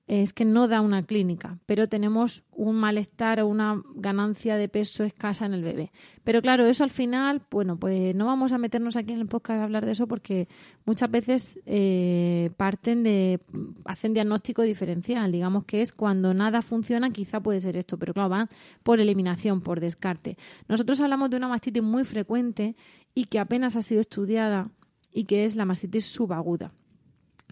es 0.09 0.33
que 0.33 0.43
no 0.43 0.67
da 0.67 0.81
una 0.81 1.03
clínica, 1.05 1.59
pero 1.67 1.87
tenemos 1.87 2.43
un 2.51 2.75
malestar 2.75 3.39
o 3.41 3.47
una 3.47 3.83
ganancia 3.93 4.57
de 4.57 4.67
peso 4.67 5.03
escasa 5.03 5.45
en 5.45 5.53
el 5.53 5.61
bebé. 5.61 5.91
Pero 6.23 6.41
claro, 6.41 6.65
eso 6.65 6.83
al 6.83 6.89
final, 6.89 7.43
bueno, 7.51 7.77
pues 7.77 8.15
no 8.15 8.25
vamos 8.25 8.51
a 8.51 8.57
meternos 8.57 8.95
aquí 8.95 9.13
en 9.13 9.19
el 9.19 9.27
podcast 9.27 9.59
a 9.59 9.63
hablar 9.65 9.85
de 9.85 9.91
eso 9.91 10.07
porque 10.07 10.47
muchas 10.83 11.11
veces 11.11 11.59
eh, 11.67 12.49
parten 12.57 13.03
de, 13.03 13.39
hacen 13.85 14.15
diagnóstico 14.15 14.63
diferencial, 14.63 15.31
digamos 15.31 15.65
que 15.65 15.81
es 15.81 15.93
cuando 15.93 16.33
nada 16.33 16.63
funciona, 16.63 17.11
quizá 17.11 17.39
puede 17.39 17.61
ser 17.61 17.77
esto, 17.77 17.99
pero 17.99 18.15
claro, 18.15 18.29
va 18.29 18.49
por 18.81 18.99
eliminación, 18.99 19.61
por 19.61 19.79
descarte. 19.79 20.37
Nosotros 20.67 20.99
hablamos 21.01 21.29
de 21.29 21.37
una 21.37 21.47
mastitis 21.47 21.83
muy 21.83 22.03
frecuente 22.03 22.75
y 23.13 23.25
que 23.25 23.37
apenas 23.37 23.75
ha 23.75 23.83
sido 23.83 24.01
estudiada 24.01 24.71
y 25.13 25.25
que 25.25 25.45
es 25.45 25.55
la 25.55 25.65
mastitis 25.65 26.05
subaguda. 26.05 26.71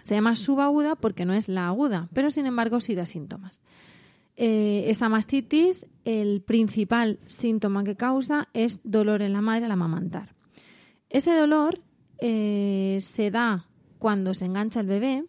Se 0.07 0.15
llama 0.15 0.37
subaguda 0.37 0.95
porque 0.95 1.25
no 1.25 1.33
es 1.33 1.49
la 1.49 1.67
aguda, 1.67 2.07
pero 2.13 2.31
sin 2.31 2.45
embargo 2.45 2.79
sí 2.79 2.95
da 2.95 3.05
síntomas. 3.05 3.61
Eh, 4.37 4.85
esa 4.87 5.09
mastitis, 5.09 5.85
el 6.05 6.39
principal 6.39 7.19
síntoma 7.27 7.83
que 7.83 7.97
causa 7.97 8.47
es 8.53 8.79
dolor 8.85 9.21
en 9.21 9.33
la 9.33 9.41
madre 9.41 9.65
al 9.65 9.71
amamantar. 9.71 10.33
Ese 11.09 11.35
dolor 11.35 11.81
eh, 12.19 12.99
se 13.01 13.31
da 13.31 13.65
cuando 13.99 14.33
se 14.33 14.45
engancha 14.45 14.79
el 14.79 14.87
bebé, 14.87 15.25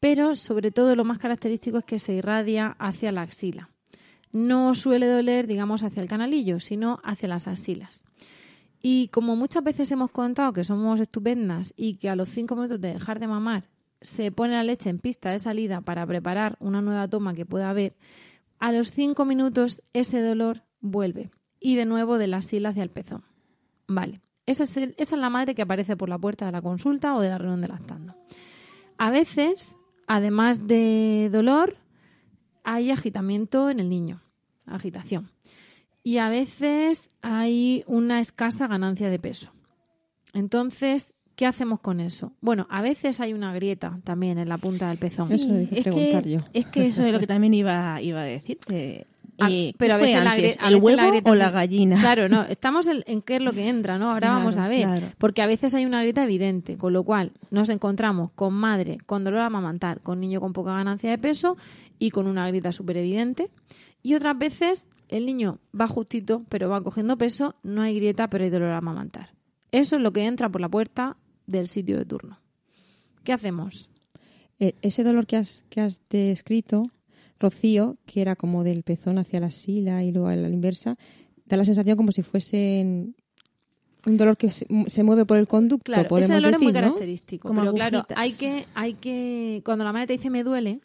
pero 0.00 0.34
sobre 0.34 0.70
todo 0.70 0.96
lo 0.96 1.04
más 1.04 1.18
característico 1.18 1.76
es 1.76 1.84
que 1.84 1.98
se 1.98 2.14
irradia 2.14 2.76
hacia 2.78 3.12
la 3.12 3.20
axila. 3.20 3.68
No 4.32 4.74
suele 4.74 5.06
doler, 5.06 5.46
digamos, 5.46 5.82
hacia 5.82 6.02
el 6.02 6.08
canalillo, 6.08 6.60
sino 6.60 6.98
hacia 7.04 7.28
las 7.28 7.46
axilas. 7.46 8.04
Y 8.80 9.08
como 9.08 9.36
muchas 9.36 9.62
veces 9.62 9.92
hemos 9.92 10.10
contado 10.12 10.54
que 10.54 10.64
somos 10.64 10.98
estupendas 10.98 11.74
y 11.76 11.96
que 11.96 12.08
a 12.08 12.16
los 12.16 12.30
cinco 12.30 12.56
minutos 12.56 12.80
de 12.80 12.94
dejar 12.94 13.20
de 13.20 13.26
mamar 13.26 13.68
se 14.00 14.30
pone 14.30 14.54
la 14.54 14.62
leche 14.62 14.90
en 14.90 14.98
pista 14.98 15.30
de 15.30 15.38
salida 15.38 15.80
para 15.80 16.06
preparar 16.06 16.56
una 16.60 16.80
nueva 16.82 17.08
toma 17.08 17.34
que 17.34 17.46
pueda 17.46 17.70
haber, 17.70 17.96
a 18.58 18.72
los 18.72 18.90
cinco 18.90 19.24
minutos 19.24 19.82
ese 19.92 20.20
dolor 20.20 20.62
vuelve 20.80 21.30
y 21.60 21.76
de 21.76 21.86
nuevo 21.86 22.18
de 22.18 22.26
la 22.26 22.38
axila 22.38 22.70
hacia 22.70 22.82
el 22.82 22.90
pezón. 22.90 23.24
Vale, 23.86 24.20
esa 24.46 24.64
es, 24.64 24.76
esa 24.76 24.92
es 24.96 25.20
la 25.20 25.30
madre 25.30 25.54
que 25.54 25.62
aparece 25.62 25.96
por 25.96 26.08
la 26.08 26.18
puerta 26.18 26.46
de 26.46 26.52
la 26.52 26.62
consulta 26.62 27.14
o 27.14 27.20
de 27.20 27.30
la 27.30 27.38
reunión 27.38 27.60
de 27.60 27.68
lactando. 27.68 28.14
A 28.96 29.10
veces, 29.10 29.76
además 30.06 30.66
de 30.66 31.28
dolor, 31.32 31.76
hay 32.64 32.90
agitamiento 32.90 33.70
en 33.70 33.80
el 33.80 33.88
niño, 33.88 34.20
agitación. 34.66 35.30
Y 36.02 36.18
a 36.18 36.28
veces 36.28 37.10
hay 37.22 37.84
una 37.86 38.20
escasa 38.20 38.66
ganancia 38.66 39.10
de 39.10 39.18
peso. 39.18 39.52
Entonces, 40.32 41.14
¿qué 41.38 41.46
hacemos 41.46 41.78
con 41.78 42.00
eso? 42.00 42.32
Bueno, 42.40 42.66
a 42.68 42.82
veces 42.82 43.20
hay 43.20 43.32
una 43.32 43.54
grieta 43.54 44.00
también 44.02 44.38
en 44.38 44.48
la 44.48 44.58
punta 44.58 44.88
del 44.88 44.98
pezón. 44.98 45.30
Eso 45.30 45.54
dije 45.54 45.76
es 45.78 45.82
preguntar 45.84 46.24
que, 46.24 46.30
yo. 46.32 46.38
Es 46.52 46.66
que 46.66 46.88
eso 46.88 47.04
es 47.04 47.12
lo 47.12 47.20
que 47.20 47.28
también 47.28 47.54
iba, 47.54 48.02
iba 48.02 48.18
a 48.22 48.24
decirte. 48.24 49.06
Ah, 49.40 49.46
Eh, 49.48 49.72
pero 49.78 49.94
a 49.94 49.98
¿qué 49.98 50.02
fue 50.02 50.08
veces 50.10 50.24
la 50.24 50.30
antes, 50.32 50.56
grie- 50.56 50.64
a 50.64 50.66
el 50.68 50.74
veces 50.74 50.96
la 50.96 51.02
huevo 51.02 51.10
grieta 51.12 51.30
o 51.30 51.34
la 51.36 51.50
gallina. 51.52 52.00
Claro, 52.00 52.28
no, 52.28 52.42
estamos 52.42 52.88
en, 52.88 53.04
en 53.06 53.22
qué 53.22 53.36
es 53.36 53.42
lo 53.42 53.52
que 53.52 53.68
entra, 53.68 53.96
¿no? 53.96 54.06
Ahora 54.06 54.18
Claro, 54.30 54.34
vamos 54.40 54.58
a 54.58 54.66
ver, 54.66 54.82
claro. 54.82 55.06
porque 55.16 55.40
a 55.42 55.46
veces 55.46 55.74
hay 55.76 55.86
una 55.86 56.00
grieta 56.00 56.24
evidente, 56.24 56.76
con 56.76 56.92
lo 56.92 57.04
cual 57.04 57.30
nos 57.52 57.68
encontramos 57.68 58.32
con 58.34 58.52
madre 58.54 58.98
con 59.06 59.22
dolor 59.22 59.38
a 59.42 59.46
amamantar, 59.46 60.00
con 60.00 60.18
niño 60.18 60.40
con 60.40 60.52
poca 60.52 60.72
ganancia 60.72 61.08
de 61.08 61.18
peso 61.18 61.56
y 62.00 62.10
con 62.10 62.26
una 62.26 62.48
grieta 62.48 62.72
súper 62.72 62.96
evidente. 62.96 63.48
Y 64.02 64.14
otras 64.14 64.36
veces 64.36 64.86
el 65.08 65.24
niño 65.24 65.60
va 65.78 65.86
justito, 65.86 66.42
pero 66.48 66.68
va 66.68 66.82
cogiendo 66.82 67.16
peso, 67.16 67.54
no 67.62 67.82
hay 67.82 67.94
grieta, 67.94 68.28
pero 68.28 68.42
hay 68.42 68.50
dolor 68.50 68.70
a 68.72 68.78
amamantar. 68.78 69.30
Eso 69.70 69.94
es 69.94 70.02
lo 70.02 70.12
que 70.12 70.24
entra 70.26 70.48
por 70.48 70.60
la 70.60 70.68
puerta 70.68 71.16
del 71.48 71.66
sitio 71.66 71.98
de 71.98 72.04
turno. 72.04 72.38
¿Qué 73.24 73.32
hacemos? 73.32 73.90
Eh, 74.60 74.74
ese 74.82 75.02
dolor 75.02 75.26
que 75.26 75.36
has, 75.36 75.64
que 75.68 75.80
has 75.80 76.00
descrito, 76.08 76.84
Rocío, 77.40 77.96
que 78.06 78.20
era 78.20 78.36
como 78.36 78.62
del 78.64 78.82
pezón 78.82 79.18
hacia 79.18 79.40
la 79.40 79.46
axila 79.46 80.02
y 80.04 80.12
luego 80.12 80.28
a 80.28 80.36
la 80.36 80.48
inversa, 80.48 80.94
da 81.46 81.56
la 81.56 81.64
sensación 81.64 81.96
como 81.96 82.12
si 82.12 82.22
fuesen 82.22 83.16
un 84.06 84.16
dolor 84.16 84.36
que 84.36 84.50
se, 84.50 84.66
se 84.86 85.02
mueve 85.02 85.24
por 85.26 85.36
el 85.38 85.46
conducto, 85.48 85.84
Claro, 85.84 86.08
podemos 86.08 86.30
ese 86.30 86.34
dolor 86.34 86.54
es 86.54 86.60
muy 86.60 86.72
característico. 86.72 87.48
Como 87.48 87.60
pero 87.62 87.74
claro, 87.74 88.06
hay 88.16 88.32
que, 88.32 88.66
hay 88.74 88.94
que, 88.94 89.62
cuando 89.64 89.84
la 89.84 89.92
madre 89.92 90.06
te 90.08 90.12
dice 90.14 90.30
me 90.30 90.44
duele, 90.44 90.80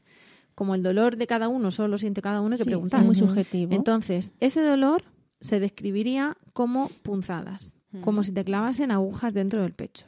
como 0.55 0.75
el 0.75 0.83
dolor 0.83 1.17
de 1.17 1.25
cada 1.27 1.47
uno 1.47 1.71
solo 1.71 1.89
lo 1.89 1.97
siente 1.97 2.21
cada 2.21 2.41
uno, 2.41 2.53
hay 2.53 2.57
que 2.57 2.63
Sí, 2.63 2.69
preguntar. 2.69 2.99
es 3.01 3.05
muy 3.05 3.15
subjetivo. 3.15 3.73
Entonces, 3.73 4.31
ese 4.39 4.61
dolor 4.61 5.03
se 5.41 5.59
describiría 5.59 6.37
como 6.53 6.89
punzadas, 7.03 7.73
como 8.01 8.23
si 8.23 8.31
te 8.31 8.43
clavasen 8.43 8.91
agujas 8.91 9.33
dentro 9.33 9.61
del 9.63 9.73
pecho. 9.73 10.05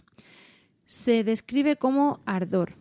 Se 0.85 1.23
describe 1.23 1.77
como 1.77 2.21
ardor. 2.25 2.75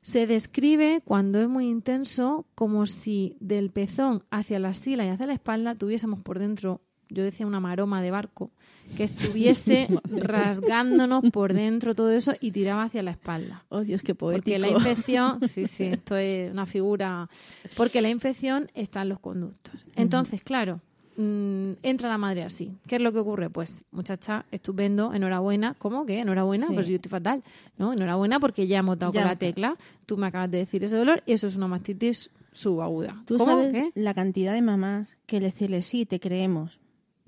Se 0.00 0.26
describe 0.26 1.02
cuando 1.04 1.40
es 1.40 1.48
muy 1.48 1.66
intenso 1.66 2.46
como 2.54 2.86
si 2.86 3.36
del 3.40 3.70
pezón 3.70 4.22
hacia 4.30 4.58
la 4.58 4.70
axila 4.70 5.04
y 5.04 5.08
hacia 5.08 5.26
la 5.26 5.34
espalda 5.34 5.74
tuviésemos 5.74 6.20
por 6.20 6.38
dentro, 6.38 6.80
yo 7.10 7.24
decía 7.24 7.46
una 7.46 7.60
maroma 7.60 8.00
de 8.00 8.10
barco, 8.10 8.50
que 8.96 9.04
estuviese 9.04 9.88
rasgándonos 10.10 11.30
por 11.30 11.52
dentro 11.52 11.94
todo 11.94 12.10
eso 12.10 12.32
y 12.40 12.52
tiraba 12.52 12.84
hacia 12.84 13.02
la 13.02 13.10
espalda. 13.10 13.64
Oh, 13.68 13.82
Dios, 13.82 14.02
qué 14.02 14.14
poético. 14.14 14.44
Porque 14.44 14.58
la 14.58 14.68
infección, 14.68 15.40
sí, 15.48 15.66
sí, 15.66 15.84
esto 15.84 16.16
es 16.16 16.50
una 16.50 16.66
figura, 16.66 17.28
porque 17.76 18.00
la 18.00 18.08
infección 18.08 18.70
está 18.74 19.02
en 19.02 19.10
los 19.10 19.18
conductos. 19.18 19.74
Entonces, 19.94 20.40
claro, 20.42 20.80
mm, 21.18 21.72
entra 21.82 22.08
la 22.08 22.16
madre 22.16 22.44
así. 22.44 22.70
¿Qué 22.86 22.96
es 22.96 23.02
lo 23.02 23.12
que 23.12 23.18
ocurre? 23.18 23.50
Pues, 23.50 23.84
muchacha, 23.90 24.46
estupendo, 24.50 25.12
enhorabuena. 25.12 25.74
¿Cómo 25.78 26.06
que? 26.06 26.20
Enhorabuena, 26.20 26.68
Sí. 26.68 26.72
pues 26.74 26.86
yo 26.86 26.94
estoy 26.94 27.10
fatal. 27.10 27.42
¿no? 27.76 27.92
Enhorabuena 27.92 28.40
porque 28.40 28.66
ya 28.66 28.78
hemos 28.78 28.98
dado 28.98 29.12
Ya. 29.12 29.20
con 29.22 29.28
la 29.30 29.36
tecla. 29.36 29.76
Tú 30.06 30.16
me 30.16 30.28
acabas 30.28 30.50
de 30.50 30.58
decir 30.58 30.82
ese 30.84 30.96
dolor 30.96 31.22
y 31.26 31.32
eso 31.32 31.46
es 31.48 31.56
una 31.56 31.66
mastitis 31.68 32.30
subaguda. 32.52 33.22
Tú 33.26 33.36
¿Cómo? 33.36 33.50
sabes 33.52 33.72
¿Qué? 33.72 33.90
la 33.94 34.14
cantidad 34.14 34.52
de 34.54 34.62
mamás 34.62 35.18
que 35.26 35.40
decirle 35.40 35.82
sí, 35.82 36.06
te 36.06 36.18
creemos. 36.20 36.80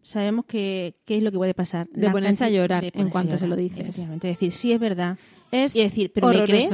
Sabemos 0.02 0.46
que 0.46 0.94
qué 1.04 1.18
es 1.18 1.22
lo 1.22 1.30
que 1.30 1.36
puede 1.36 1.52
pasar. 1.52 1.86
De 1.90 2.06
La 2.06 2.12
ponerse 2.12 2.42
a 2.44 2.48
llorar 2.48 2.84
en 2.94 3.10
cuanto 3.10 3.36
se 3.36 3.46
lo 3.46 3.54
dices. 3.54 4.00
Decir 4.20 4.52
sí 4.52 4.72
es 4.72 4.80
verdad. 4.80 5.18
Es 5.50 5.76
Y 5.76 5.82
decir, 5.82 6.10
¿pero 6.14 6.28
me 6.28 6.42
crees? 6.44 6.70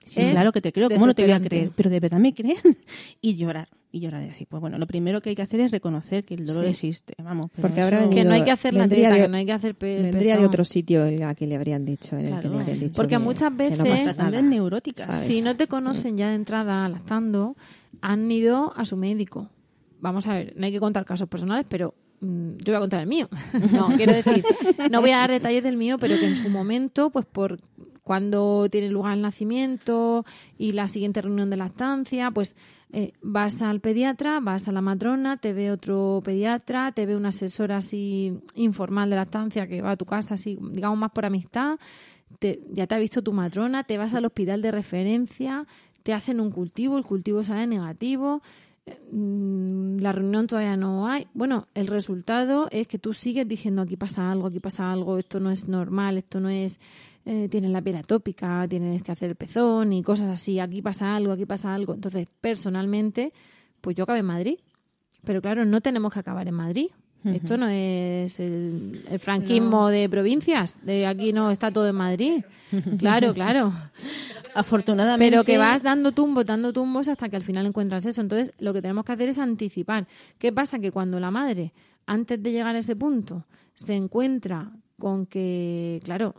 Sí, 0.00 0.20
Es 0.20 0.32
claro 0.32 0.52
que 0.52 0.60
te 0.60 0.72
creo, 0.72 0.88
¿cómo 0.88 1.06
no 1.06 1.14
te 1.14 1.22
voy 1.24 1.32
a 1.32 1.40
creer? 1.40 1.72
Pero 1.74 1.90
de 1.90 1.98
verdad 1.98 2.18
me 2.20 2.32
creen. 2.32 2.56
y 3.20 3.34
llorar, 3.36 3.68
y 3.96 4.00
llorar 4.00 4.22
y 4.22 4.26
decir, 4.26 4.46
pues 4.48 4.60
bueno, 4.60 4.78
lo 4.78 4.86
primero 4.86 5.20
que 5.20 5.30
hay 5.30 5.36
que 5.36 5.42
hacer 5.42 5.60
es 5.60 5.70
reconocer 5.70 6.24
que 6.24 6.34
el 6.34 6.46
dolor 6.46 6.64
Sí. 6.64 6.70
existe, 6.70 7.14
vamos. 7.22 7.50
Porque 7.60 7.82
venido- 7.82 8.10
Que 8.10 8.24
no 8.24 8.32
hay 8.34 8.44
que 8.44 8.50
hacer 8.50 8.74
la 8.74 8.86
de- 8.86 8.96
que 8.96 9.28
no 9.28 9.36
hay 9.36 9.46
que 9.46 9.52
hacer 9.52 9.74
pe- 9.74 10.02
Vendría 10.02 10.36
de 10.36 10.44
otro 10.46 10.64
sitio 10.64 11.06
en 11.06 11.20
la 11.20 11.34
que 11.34 11.46
le 11.46 11.56
habrían 11.56 11.84
dicho, 11.84 12.16
en 12.16 12.26
el 12.26 12.34
que 12.34 12.40
Claro. 12.42 12.50
le 12.56 12.60
habrían 12.60 12.80
dicho 12.80 12.92
Porque 12.96 13.14
que- 13.14 13.18
muchas 13.18 13.50
no 13.50 13.56
veces- 13.56 14.42
neuróticas. 14.44 15.06
¿sabes? 15.06 15.26
Si 15.26 15.42
no 15.42 15.56
te 15.56 15.66
conocen 15.66 16.16
ya 16.16 16.28
de 16.28 16.34
entrada 16.36 16.88
lactando, 16.88 17.56
han 18.00 18.30
ido 18.30 18.72
a 18.76 18.84
su 18.84 18.96
médico. 18.96 19.48
Vamos 20.00 20.26
a 20.26 20.34
ver, 20.34 20.52
no 20.56 20.66
hay 20.66 20.72
que 20.72 20.80
contar 20.80 21.04
casos 21.04 21.28
personales, 21.28 21.64
pero 21.68 21.94
mm, 22.20 22.56
yo 22.58 22.64
voy 22.72 22.74
a 22.76 22.80
contar 22.80 23.00
el 23.00 23.06
mío. 23.06 23.28
No, 23.72 23.88
quiero 23.96 24.12
decir, 24.12 24.42
no 24.90 25.00
voy 25.00 25.10
a 25.10 25.18
dar 25.18 25.30
detalles 25.30 25.62
del 25.62 25.76
mío, 25.76 25.98
pero 25.98 26.16
que 26.16 26.26
en 26.26 26.36
su 26.36 26.48
momento, 26.48 27.10
pues 27.10 27.26
por 27.26 27.56
cuando 28.06 28.68
tiene 28.70 28.88
lugar 28.88 29.14
el 29.14 29.22
nacimiento 29.22 30.24
y 30.56 30.70
la 30.72 30.86
siguiente 30.86 31.20
reunión 31.20 31.50
de 31.50 31.56
lactancia, 31.56 32.30
pues 32.30 32.54
eh, 32.92 33.10
vas 33.20 33.60
al 33.62 33.80
pediatra, 33.80 34.38
vas 34.38 34.68
a 34.68 34.72
la 34.72 34.80
matrona, 34.80 35.38
te 35.38 35.52
ve 35.52 35.72
otro 35.72 36.22
pediatra, 36.24 36.92
te 36.92 37.04
ve 37.04 37.16
una 37.16 37.30
asesora 37.30 37.78
así 37.78 38.38
informal 38.54 39.10
de 39.10 39.16
lactancia 39.16 39.66
que 39.66 39.82
va 39.82 39.90
a 39.90 39.96
tu 39.96 40.04
casa, 40.04 40.34
así, 40.34 40.56
digamos 40.70 40.96
más 41.00 41.10
por 41.10 41.26
amistad, 41.26 41.80
te- 42.38 42.60
ya 42.70 42.86
te 42.86 42.94
ha 42.94 42.98
visto 42.98 43.22
tu 43.22 43.32
matrona, 43.32 43.82
te 43.82 43.98
vas 43.98 44.14
al 44.14 44.24
hospital 44.24 44.62
de 44.62 44.70
referencia, 44.70 45.66
te 46.04 46.12
hacen 46.14 46.38
un 46.38 46.52
cultivo, 46.52 46.98
el 46.98 47.04
cultivo 47.04 47.42
sale 47.42 47.66
negativo, 47.66 48.40
eh, 48.86 48.96
mm, 49.10 49.96
la 49.98 50.12
reunión 50.12 50.46
todavía 50.46 50.76
no 50.76 51.08
hay. 51.08 51.26
Bueno, 51.34 51.66
el 51.74 51.88
resultado 51.88 52.68
es 52.70 52.86
que 52.86 53.00
tú 53.00 53.12
sigues 53.12 53.48
diciendo 53.48 53.82
aquí 53.82 53.96
pasa 53.96 54.30
algo, 54.30 54.46
aquí 54.46 54.60
pasa 54.60 54.92
algo, 54.92 55.18
esto 55.18 55.40
no 55.40 55.50
es 55.50 55.66
normal, 55.66 56.18
esto 56.18 56.38
no 56.38 56.50
es, 56.50 56.78
eh, 57.28 57.48
tienes 57.48 57.72
la 57.72 57.82
piel 57.82 57.96
atópica, 57.96 58.66
tienes 58.68 59.02
que 59.02 59.10
hacer 59.10 59.30
el 59.30 59.36
pezón 59.36 59.92
y 59.92 60.02
cosas 60.04 60.28
así, 60.28 60.60
aquí 60.60 60.80
pasa 60.80 61.16
algo, 61.16 61.32
aquí 61.32 61.44
pasa 61.44 61.74
algo. 61.74 61.94
Entonces, 61.94 62.28
personalmente, 62.40 63.32
pues 63.80 63.96
yo 63.96 64.04
acabé 64.04 64.20
en 64.20 64.26
Madrid. 64.26 64.58
Pero 65.24 65.42
claro, 65.42 65.64
no 65.64 65.80
tenemos 65.80 66.12
que 66.12 66.20
acabar 66.20 66.46
en 66.46 66.54
Madrid. 66.54 66.86
Esto 67.24 67.56
no 67.56 67.66
es 67.66 68.38
el, 68.38 69.02
el 69.10 69.18
franquismo 69.18 69.88
de 69.88 70.08
provincias, 70.08 70.86
de 70.86 71.08
aquí 71.08 71.32
no 71.32 71.50
está 71.50 71.72
todo 71.72 71.88
en 71.88 71.96
Madrid. 71.96 72.44
Claro, 72.98 73.32
claro. 73.32 73.72
Afortunadamente. 74.54 75.30
Pero 75.30 75.44
que 75.44 75.56
vas 75.56 75.82
dando 75.82 76.12
tumbos, 76.12 76.44
dando 76.44 76.72
tumbos 76.72 77.06
hasta 77.08 77.28
que 77.28 77.36
al 77.36 77.42
final 77.42 77.66
encuentras 77.66 78.04
eso. 78.06 78.20
Entonces, 78.20 78.52
lo 78.58 78.72
que 78.72 78.82
tenemos 78.82 79.04
que 79.04 79.12
hacer 79.12 79.28
es 79.28 79.38
anticipar. 79.38 80.06
¿Qué 80.38 80.52
pasa? 80.52 80.78
Que 80.78 80.90
cuando 80.90 81.20
la 81.20 81.30
madre, 81.30 81.72
antes 82.06 82.42
de 82.42 82.50
llegar 82.52 82.74
a 82.74 82.78
ese 82.78 82.96
punto, 82.96 83.46
se 83.74 83.94
encuentra 83.94 84.72
con 84.98 85.26
que, 85.26 86.00
claro, 86.04 86.34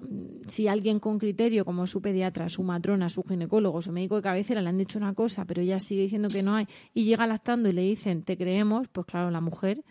si 0.48 0.68
alguien 0.68 1.00
con 1.00 1.20
criterio, 1.20 1.64
como 1.64 1.86
su 1.86 2.02
pediatra, 2.02 2.50
su 2.50 2.64
matrona, 2.64 3.08
su 3.10 3.24
ginecólogo, 3.24 3.82
su 3.82 3.92
médico 3.92 4.16
de 4.16 4.22
cabecera, 4.24 4.62
le 4.62 4.70
han 4.70 4.78
dicho 4.78 4.98
una 4.98 5.14
cosa, 5.14 5.46
pero 5.46 5.62
ella 5.62 5.80
sigue 5.80 6.02
diciendo 6.04 6.28
que 6.30 6.42
no 6.42 6.56
hay, 6.56 6.68
y 6.94 7.04
llega 7.04 7.28
lactando 7.28 7.70
y 7.70 7.74
le 7.74 7.82
dicen, 7.84 8.24
te 8.24 8.36
creemos, 8.38 8.88
pues 8.92 9.06
claro, 9.06 9.30
la 9.30 9.42
mujer, 9.42 9.84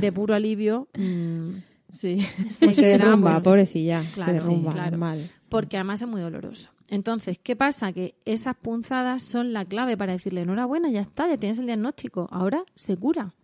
de 0.00 0.12
puro 0.12 0.34
alivio, 0.34 0.88
mm, 0.98 1.50
Sí. 1.92 2.20
se, 2.50 2.72
derrumba, 2.82 3.40
pobrecilla, 3.42 4.02
Claro, 4.14 4.32
se 4.32 4.38
derrumba, 4.38 4.72
claro. 4.72 4.90
normal. 4.92 5.20
porque 5.48 5.76
además 5.76 6.02
es 6.02 6.08
muy 6.08 6.20
doloroso. 6.20 6.70
Entonces, 6.88 7.38
¿qué 7.42 7.54
pasa? 7.56 7.92
Que 7.92 8.14
esas 8.24 8.54
punzadas 8.56 9.22
son 9.22 9.52
la 9.52 9.64
clave 9.64 9.96
para 9.96 10.12
decirle, 10.12 10.42
enhorabuena, 10.42 10.88
ya 10.90 11.00
está, 11.00 11.28
ya 11.28 11.36
tienes 11.36 11.58
el 11.58 11.66
diagnóstico, 11.66 12.28
ahora 12.32 12.64
se 12.76 12.96
cura. 12.96 13.34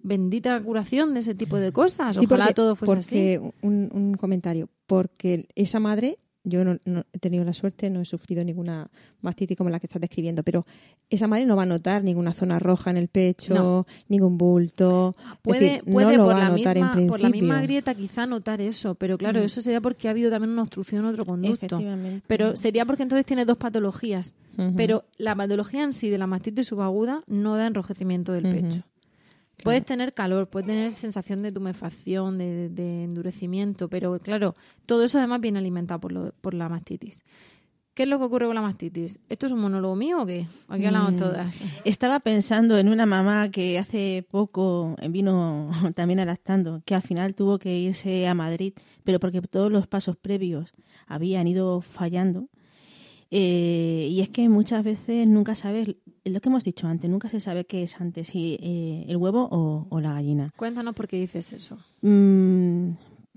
Bendita 0.00 0.60
curación 0.62 1.14
de 1.14 1.20
ese 1.20 1.34
tipo 1.34 1.56
de 1.58 1.72
cosas. 1.72 2.16
Sí, 2.16 2.24
Ojalá 2.26 2.44
porque, 2.44 2.54
todo 2.54 2.76
fuese 2.76 3.38
así. 3.38 3.52
un, 3.62 3.90
un 3.92 4.14
comentario, 4.14 4.68
porque 4.86 5.48
esa 5.56 5.80
madre, 5.80 6.18
yo 6.44 6.64
no, 6.64 6.78
no 6.84 7.04
he 7.12 7.18
tenido 7.18 7.44
la 7.44 7.52
suerte, 7.52 7.90
no 7.90 8.00
he 8.00 8.04
sufrido 8.04 8.42
ninguna 8.44 8.86
mastitis 9.20 9.56
como 9.56 9.68
la 9.70 9.80
que 9.80 9.86
estás 9.86 10.00
describiendo, 10.00 10.42
pero 10.44 10.62
esa 11.10 11.26
madre 11.26 11.44
no 11.46 11.56
va 11.56 11.64
a 11.64 11.66
notar 11.66 12.04
ninguna 12.04 12.32
zona 12.32 12.58
roja 12.60 12.90
en 12.90 12.96
el 12.96 13.08
pecho, 13.08 13.52
No. 13.54 13.86
ningún 14.08 14.38
bulto, 14.38 15.14
Puede, 15.42 15.60
decir, 15.60 15.84
puede 15.92 16.06
no 16.06 16.12
lo 16.16 16.24
por, 16.26 16.34
va 16.34 16.36
a 16.36 16.48
la 16.48 16.56
notar 16.56 16.76
misma, 16.76 16.92
en 17.02 17.06
por 17.08 17.20
la 17.20 17.28
misma 17.28 17.54
principio. 17.56 17.62
grieta 17.64 17.94
quizá 17.94 18.24
notar 18.26 18.60
eso, 18.60 18.94
pero 18.94 19.18
claro, 19.18 19.40
eso 19.40 19.60
sería 19.60 19.80
porque 19.80 20.06
ha 20.06 20.12
habido 20.12 20.30
también 20.30 20.52
una 20.52 20.62
obstrucción 20.62 21.00
en 21.04 21.06
otro 21.10 21.26
conducto. 21.26 21.66
Efectivamente. 21.66 22.22
Pero 22.28 22.56
sería 22.56 22.86
porque 22.86 23.02
entonces 23.02 23.26
tiene 23.26 23.44
dos 23.44 23.56
patologías. 23.58 24.36
Pero 24.76 25.04
la 25.18 25.34
patología 25.36 25.82
en 25.84 25.92
sí 25.92 26.08
de 26.08 26.18
la 26.18 26.26
mastitis 26.26 26.68
subaguda 26.68 27.22
no 27.26 27.56
da 27.56 27.66
enrojecimiento 27.66 28.32
del 28.32 28.44
pecho. 28.44 28.82
Puedes 29.64 29.84
tener 29.84 30.14
calor, 30.14 30.48
puedes 30.48 30.66
tener 30.66 30.92
sensación 30.92 31.42
de 31.42 31.52
tumefacción, 31.52 32.38
de, 32.38 32.68
de 32.68 33.04
endurecimiento, 33.04 33.88
pero 33.88 34.18
claro, 34.20 34.54
todo 34.86 35.04
eso 35.04 35.18
además 35.18 35.40
viene 35.40 35.58
alimentado 35.58 36.00
por, 36.00 36.12
lo- 36.12 36.32
por 36.40 36.54
la 36.54 36.68
mastitis. 36.68 37.22
¿Qué 37.94 38.04
es 38.04 38.08
lo 38.08 38.18
que 38.20 38.24
ocurre 38.26 38.46
con 38.46 38.54
la 38.54 38.62
mastitis? 38.62 39.18
¿Esto 39.28 39.46
es 39.46 39.52
un 39.52 39.58
monólogo 39.60 39.96
mío 39.96 40.22
o 40.22 40.26
qué? 40.26 40.46
Aquí 40.68 40.86
hablamos 40.86 41.14
Mm. 41.14 41.16
todas. 41.16 41.58
Estaba 41.84 42.20
pensando 42.20 42.78
en 42.78 42.88
una 42.88 43.06
mamá 43.06 43.50
que 43.50 43.76
hace 43.76 44.24
poco 44.30 44.94
vino 45.10 45.68
también 45.96 46.20
adaptando, 46.20 46.80
que 46.86 46.94
al 46.94 47.02
final 47.02 47.34
tuvo 47.34 47.58
que 47.58 47.76
irse 47.76 48.28
a 48.28 48.34
Madrid, 48.34 48.72
pero 49.02 49.18
porque 49.18 49.40
todos 49.42 49.72
los 49.72 49.88
pasos 49.88 50.16
previos 50.16 50.72
habían 51.08 51.48
ido 51.48 51.80
fallando. 51.80 52.46
Eh, 53.30 54.08
y 54.10 54.20
es 54.20 54.30
que 54.30 54.48
muchas 54.48 54.82
veces 54.82 55.26
nunca 55.26 55.54
sabes, 55.54 55.96
lo 56.24 56.40
que 56.40 56.48
hemos 56.48 56.64
dicho 56.64 56.86
antes, 56.86 57.10
nunca 57.10 57.28
se 57.28 57.40
sabe 57.40 57.66
qué 57.66 57.82
es 57.82 58.00
antes, 58.00 58.28
si 58.28 58.58
eh, 58.60 59.04
el 59.08 59.16
huevo 59.16 59.48
o, 59.50 59.86
o 59.90 60.00
la 60.00 60.14
gallina. 60.14 60.52
Cuéntanos 60.56 60.94
por 60.94 61.08
qué 61.08 61.18
dices 61.18 61.52
eso. 61.52 61.78
Mm, 62.00 62.92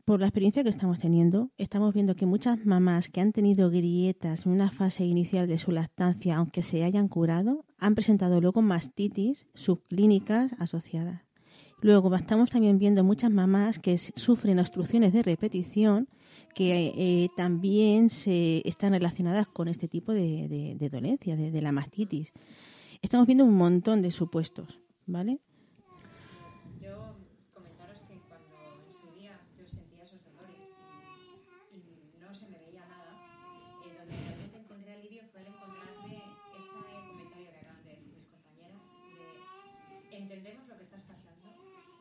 por 0.05 0.19
la 0.19 0.27
experiencia 0.27 0.63
que 0.63 0.69
estamos 0.69 0.99
teniendo, 0.99 1.51
estamos 1.57 1.93
viendo 1.93 2.15
que 2.15 2.25
muchas 2.25 2.65
mamás 2.65 3.09
que 3.09 3.21
han 3.21 3.33
tenido 3.33 3.69
grietas 3.69 4.45
en 4.45 4.53
una 4.53 4.71
fase 4.71 5.05
inicial 5.05 5.47
de 5.47 5.57
su 5.57 5.71
lactancia, 5.71 6.37
aunque 6.37 6.61
se 6.61 6.83
hayan 6.83 7.07
curado, 7.07 7.65
han 7.77 7.95
presentado 7.95 8.41
luego 8.41 8.61
mastitis 8.61 9.45
subclínicas 9.53 10.53
asociadas. 10.57 11.21
Luego 11.81 12.13
estamos 12.15 12.51
también 12.51 12.77
viendo 12.77 13.03
muchas 13.03 13.31
mamás 13.31 13.79
que 13.79 13.97
sufren 13.97 14.59
obstrucciones 14.59 15.13
de 15.13 15.23
repetición 15.23 16.07
que 16.53 16.93
eh, 16.95 17.29
también 17.35 18.09
se 18.09 18.61
están 18.67 18.93
relacionadas 18.93 19.47
con 19.47 19.67
este 19.67 19.87
tipo 19.87 20.11
de, 20.13 20.47
de, 20.47 20.75
de 20.75 20.89
dolencia, 20.89 21.35
de, 21.35 21.51
de 21.51 21.61
la 21.61 21.71
mastitis. 21.71 22.31
Estamos 23.01 23.25
viendo 23.25 23.45
un 23.45 23.55
montón 23.55 24.01
de 24.01 24.11
supuestos, 24.11 24.79
¿vale? 25.05 25.39
Yo 26.79 27.15
comentaros 27.53 28.01
que 28.03 28.19
cuando 28.27 28.57
en 28.85 28.93
su 28.93 29.11
día 29.19 29.39
yo 29.57 29.67
sentía 29.67 30.03
esos 30.03 30.23
dolores 30.23 30.67
y, 31.73 31.77
y 31.77 32.19
no 32.19 32.33
se 32.35 32.47
me 32.49 32.57
veía 32.59 32.85
nada, 32.85 33.15
eh, 33.85 33.95
donde 33.97 34.15
realmente 34.15 34.57
encontré 34.59 34.93
alivio 34.93 35.23
fue 35.31 35.41
al 35.41 35.47
encontrarme 35.47 36.17
ese 36.57 36.77
comentario 37.07 37.49
que 37.51 37.57
acaban 37.59 37.83
de 37.85 37.89
decir 37.95 38.13
mis 38.13 38.25
compañeras 38.27 38.81
de 40.11 40.17
entendemos 40.17 40.67
lo 40.67 40.77
que 40.77 40.83
estás 40.83 41.01
pasando, 41.01 41.47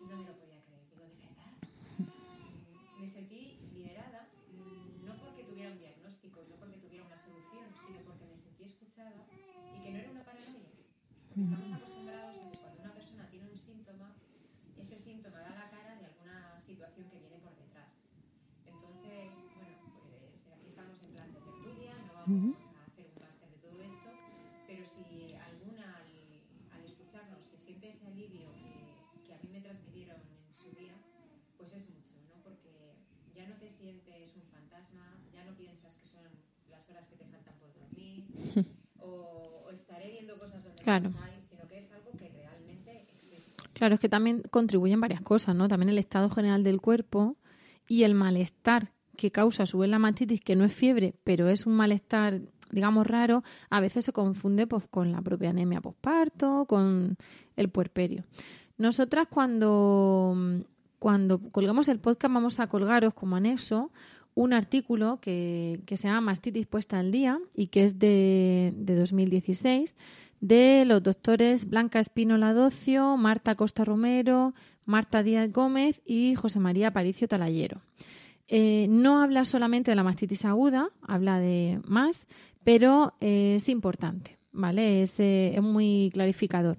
no 0.09 0.17
me 0.17 0.25
lo 0.25 0.35
podía 0.37 0.61
creer, 0.67 0.85
digo, 0.91 1.05
¿de 1.09 1.17
verdad? 1.17 1.53
Mm, 1.99 3.01
Me 3.01 3.07
sentí 3.07 3.57
liberada, 3.73 4.29
mm, 4.53 5.07
no 5.07 5.17
porque 5.17 5.45
tuviera 5.45 5.73
un 5.73 5.79
diagnóstico, 5.79 6.45
no 6.51 6.57
porque 6.57 6.77
tuviera 6.77 7.07
una 7.07 7.17
solución, 7.17 7.65
sino 7.87 8.01
porque 8.05 8.27
me 8.27 8.37
sentí 8.37 8.65
escuchada 8.65 9.25
y 9.77 9.81
que 9.83 9.91
no 9.93 9.99
era 9.99 10.11
una 10.11 10.25
paranoia. 10.25 10.69
Porque 11.31 11.47
estamos 11.47 11.73
acostumbrados 11.73 12.37
a 12.43 12.51
que 12.51 12.59
cuando 12.59 12.81
una 12.83 12.93
persona 12.93 13.31
tiene 13.31 13.47
un 13.49 13.57
síntoma, 13.57 14.13
ese 14.77 14.99
síntoma 14.99 15.39
da 15.41 15.51
la 15.55 15.71
cara 15.71 15.95
de 15.97 16.07
alguna 16.11 16.59
situación 16.61 17.09
que 17.09 17.21
viene 17.21 17.39
por 17.39 17.55
detrás. 17.57 17.95
Entonces, 18.67 19.31
bueno, 19.55 19.77
pues 20.11 20.43
aquí 20.51 20.67
estamos 20.67 20.99
en 21.07 21.11
plan 21.15 21.33
de 21.33 21.39
tertulia, 21.41 21.95
no 22.05 22.13
vamos 22.19 22.59
a 22.67 22.85
hacer 22.85 23.07
un 23.15 23.23
máster 23.23 23.49
de 23.49 23.59
todo 23.63 23.79
esto, 23.81 24.11
pero 24.67 24.83
si 24.85 25.33
alguna 25.39 26.03
al, 26.03 26.11
al 26.75 26.83
escucharnos 26.85 27.47
se 27.47 27.57
que, 28.31 28.47
que 29.27 29.33
a 29.35 29.39
mí 29.43 29.49
me 29.53 29.61
transmitieron 29.61 30.17
en 30.49 30.55
su 30.55 30.71
día, 30.77 30.95
pues 31.57 31.73
es 31.75 31.85
mucho, 31.89 32.15
¿no? 32.29 32.43
Porque 32.43 32.95
ya 33.35 33.47
no 33.49 33.55
te 33.57 33.69
sientes 33.69 34.37
un 34.37 34.43
fantasma, 34.51 35.19
ya 35.35 35.45
no 35.45 35.55
piensas 35.57 35.95
que 35.97 36.07
son 36.07 36.25
las 36.71 36.89
horas 36.89 37.07
que 37.09 37.17
te 37.17 37.25
faltan 37.27 37.55
por 37.59 37.73
dormir, 37.75 38.25
o, 39.01 39.65
o 39.67 39.71
estaré 39.71 40.11
viendo 40.11 40.39
cosas 40.39 40.63
donde 40.65 40.83
Claro. 40.83 41.11
no 41.11 41.21
hay, 41.23 41.41
sino 41.49 41.67
que 41.69 41.79
es 41.79 41.91
algo 41.93 42.11
que 42.13 42.29
realmente 42.29 43.07
existe. 43.15 43.53
Claro, 43.73 43.95
es 43.95 44.01
que 44.01 44.09
también 44.09 44.43
contribuyen 44.51 45.01
varias 45.01 45.23
cosas, 45.23 45.55
¿no? 45.55 45.69
También 45.69 45.89
el 45.91 45.99
estado 45.99 46.31
general 46.31 46.63
del 46.65 46.81
cuerpo 46.81 47.37
y 47.89 48.05
el 48.05 48.15
malestar 48.15 48.93
que 49.17 49.31
causa 49.31 49.65
a 49.65 49.67
su 49.67 49.79
vez 49.79 49.91
la 49.91 49.99
mastitis, 49.99 50.41
que 50.41 50.57
no 50.57 50.65
es 50.65 50.73
fiebre, 50.73 51.15
pero 51.25 51.49
es 51.49 51.67
un 51.67 51.75
malestar, 51.75 52.41
digamos, 52.71 53.07
raro, 53.07 53.43
a 53.71 53.81
veces 53.81 54.05
se 54.05 54.13
confunde 54.13 54.67
pues, 54.67 54.87
con 54.89 55.13
la 55.13 55.23
propia 55.23 55.51
anemia 55.51 55.81
posparto, 55.81 56.65
con 56.67 57.17
el 57.57 57.69
puerperio. 57.69 58.25
Nosotras 58.79 59.27
cuando, 59.29 60.37
cuando 60.99 61.39
colgamos 61.51 61.89
el 61.89 61.99
podcast 61.99 62.33
vamos 62.33 62.61
a 62.61 62.67
colgaros 62.69 63.15
como 63.15 63.37
anexo 63.37 63.91
un 64.35 64.53
artículo 64.53 65.19
que, 65.21 65.81
que 65.87 65.97
se 65.97 66.09
llama 66.09 66.21
Mastitis 66.23 66.67
puesta 66.67 66.99
al 66.99 67.11
día 67.11 67.39
y 67.55 67.67
que 67.67 67.85
es 67.85 67.99
de, 67.99 68.73
de 68.77 68.97
2016 68.97 69.95
de 70.41 70.85
los 70.87 71.03
doctores 71.03 71.69
Blanca 71.69 72.01
Espínola 72.01 72.55
Docio, 72.55 73.17
Marta 73.17 73.55
Costa 73.55 73.85
Romero, 73.85 74.55
Marta 74.87 75.23
Díaz 75.23 75.53
Gómez 75.53 76.01
y 76.05 76.35
José 76.35 76.59
María 76.59 76.89
Aparicio 76.89 77.29
Talayero. 77.29 77.83
Eh, 78.49 78.89
no 78.91 79.23
habla 79.23 79.45
solamente 79.45 79.93
de 79.93 79.95
la 79.95 80.03
mastitis 80.03 80.45
aguda, 80.45 80.91
habla 81.07 81.39
de 81.39 81.81
más, 81.87 82.27
pero 82.65 83.15
eh, 83.21 83.55
es 83.57 83.69
importante, 83.69 84.39
¿vale? 84.53 85.03
Es, 85.03 85.19
eh, 85.21 85.55
es 85.55 85.63
muy 85.63 86.11
clarificador. 86.13 86.79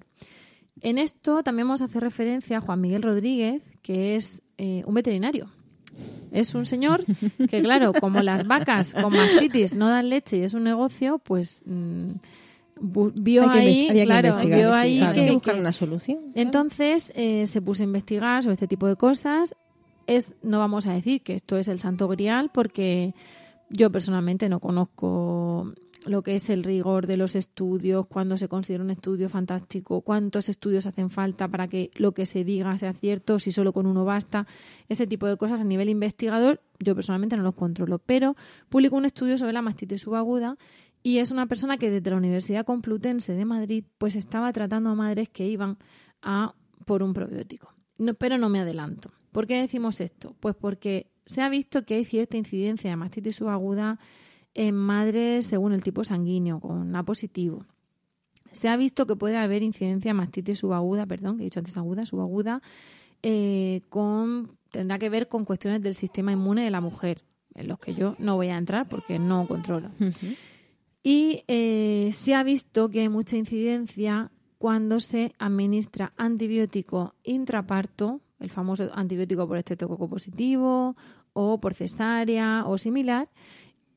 En 0.80 0.98
esto 0.98 1.42
también 1.42 1.68
vamos 1.68 1.82
a 1.82 1.86
hacer 1.86 2.02
referencia 2.02 2.58
a 2.58 2.60
Juan 2.60 2.80
Miguel 2.80 3.02
Rodríguez, 3.02 3.62
que 3.82 4.16
es 4.16 4.42
eh, 4.58 4.82
un 4.86 4.94
veterinario. 4.94 5.48
Es 6.32 6.54
un 6.54 6.66
señor 6.66 7.04
que, 7.50 7.62
claro, 7.62 7.92
como 7.92 8.20
las 8.22 8.46
vacas 8.46 8.94
con 8.94 9.12
mastitis 9.12 9.74
no 9.74 9.88
dan 9.88 10.08
leche 10.08 10.38
y 10.38 10.42
es 10.42 10.54
un 10.54 10.64
negocio, 10.64 11.18
pues 11.18 11.62
vio 11.66 13.50
ahí, 13.50 13.88
que 13.92 14.04
claro, 14.04 14.36
vio 14.38 14.72
ahí 14.72 14.98
que, 14.98 15.04
Hay 15.04 15.26
que 15.26 15.32
buscar 15.32 15.56
una 15.56 15.72
solución. 15.72 16.18
entonces 16.34 17.12
eh, 17.14 17.46
se 17.46 17.60
puso 17.60 17.82
a 17.82 17.86
investigar 17.86 18.42
sobre 18.42 18.54
este 18.54 18.68
tipo 18.68 18.86
de 18.86 18.96
cosas. 18.96 19.54
Es, 20.06 20.34
no 20.42 20.58
vamos 20.58 20.86
a 20.86 20.94
decir 20.94 21.22
que 21.22 21.34
esto 21.34 21.56
es 21.58 21.68
el 21.68 21.78
santo 21.78 22.08
grial 22.08 22.50
porque 22.52 23.14
yo 23.72 23.90
personalmente 23.90 24.48
no 24.48 24.60
conozco 24.60 25.72
lo 26.04 26.22
que 26.22 26.34
es 26.34 26.50
el 26.50 26.64
rigor 26.64 27.06
de 27.06 27.16
los 27.16 27.34
estudios, 27.34 28.06
cuándo 28.06 28.36
se 28.36 28.48
considera 28.48 28.82
un 28.82 28.90
estudio 28.90 29.28
fantástico, 29.28 30.00
cuántos 30.00 30.48
estudios 30.48 30.86
hacen 30.86 31.10
falta 31.10 31.48
para 31.48 31.68
que 31.68 31.90
lo 31.94 32.12
que 32.12 32.26
se 32.26 32.44
diga 32.44 32.76
sea 32.76 32.92
cierto, 32.92 33.38
si 33.38 33.52
solo 33.52 33.72
con 33.72 33.86
uno 33.86 34.04
basta. 34.04 34.46
Ese 34.88 35.06
tipo 35.06 35.26
de 35.26 35.36
cosas 35.36 35.60
a 35.60 35.64
nivel 35.64 35.88
investigador 35.88 36.60
yo 36.80 36.94
personalmente 36.94 37.36
no 37.36 37.42
los 37.42 37.54
controlo, 37.54 37.98
pero 37.98 38.36
publicó 38.68 38.96
un 38.96 39.04
estudio 39.04 39.38
sobre 39.38 39.52
la 39.52 39.62
mastitis 39.62 40.02
subaguda 40.02 40.56
y 41.02 41.18
es 41.18 41.30
una 41.30 41.46
persona 41.46 41.78
que 41.78 41.90
desde 41.90 42.10
la 42.10 42.16
Universidad 42.16 42.64
Complutense 42.64 43.34
de 43.34 43.44
Madrid 43.44 43.84
pues 43.98 44.16
estaba 44.16 44.52
tratando 44.52 44.90
a 44.90 44.94
madres 44.94 45.28
que 45.28 45.46
iban 45.46 45.78
a 46.20 46.54
por 46.84 47.02
un 47.02 47.14
probiótico. 47.14 47.74
Pero 48.18 48.38
no 48.38 48.48
me 48.48 48.58
adelanto. 48.58 49.10
¿Por 49.30 49.46
qué 49.46 49.60
decimos 49.60 50.00
esto? 50.00 50.34
Pues 50.40 50.56
porque 50.56 51.11
se 51.26 51.42
ha 51.42 51.48
visto 51.48 51.84
que 51.84 51.94
hay 51.94 52.04
cierta 52.04 52.36
incidencia 52.36 52.90
de 52.90 52.96
mastitis 52.96 53.36
subaguda 53.36 53.98
en 54.54 54.74
madres 54.74 55.46
según 55.46 55.72
el 55.72 55.82
tipo 55.82 56.04
sanguíneo, 56.04 56.60
con 56.60 56.94
A 56.94 57.04
positivo. 57.04 57.64
Se 58.50 58.68
ha 58.68 58.76
visto 58.76 59.06
que 59.06 59.16
puede 59.16 59.36
haber 59.36 59.62
incidencia 59.62 60.10
de 60.10 60.14
mastitis 60.14 60.58
subaguda, 60.58 61.06
perdón, 61.06 61.36
que 61.36 61.44
he 61.44 61.46
dicho 61.46 61.60
antes 61.60 61.76
aguda, 61.76 62.04
subaguda, 62.04 62.60
eh, 63.22 63.80
con, 63.88 64.58
tendrá 64.70 64.98
que 64.98 65.08
ver 65.08 65.28
con 65.28 65.44
cuestiones 65.44 65.82
del 65.82 65.94
sistema 65.94 66.32
inmune 66.32 66.64
de 66.64 66.70
la 66.70 66.80
mujer, 66.80 67.22
en 67.54 67.68
los 67.68 67.78
que 67.78 67.94
yo 67.94 68.14
no 68.18 68.36
voy 68.36 68.48
a 68.48 68.58
entrar 68.58 68.88
porque 68.88 69.18
no 69.18 69.46
controlo. 69.46 69.90
Y 71.02 71.44
eh, 71.48 72.10
se 72.12 72.34
ha 72.34 72.42
visto 72.42 72.88
que 72.90 73.00
hay 73.00 73.08
mucha 73.08 73.36
incidencia 73.36 74.30
cuando 74.58 75.00
se 75.00 75.32
administra 75.38 76.12
antibiótico 76.16 77.14
intraparto, 77.24 78.20
el 78.42 78.50
famoso 78.50 78.90
antibiótico 78.94 79.46
por 79.46 79.56
estreptococo 79.56 80.08
positivo 80.08 80.96
o 81.32 81.60
por 81.60 81.74
cesárea 81.74 82.64
o 82.66 82.76
similar, 82.76 83.28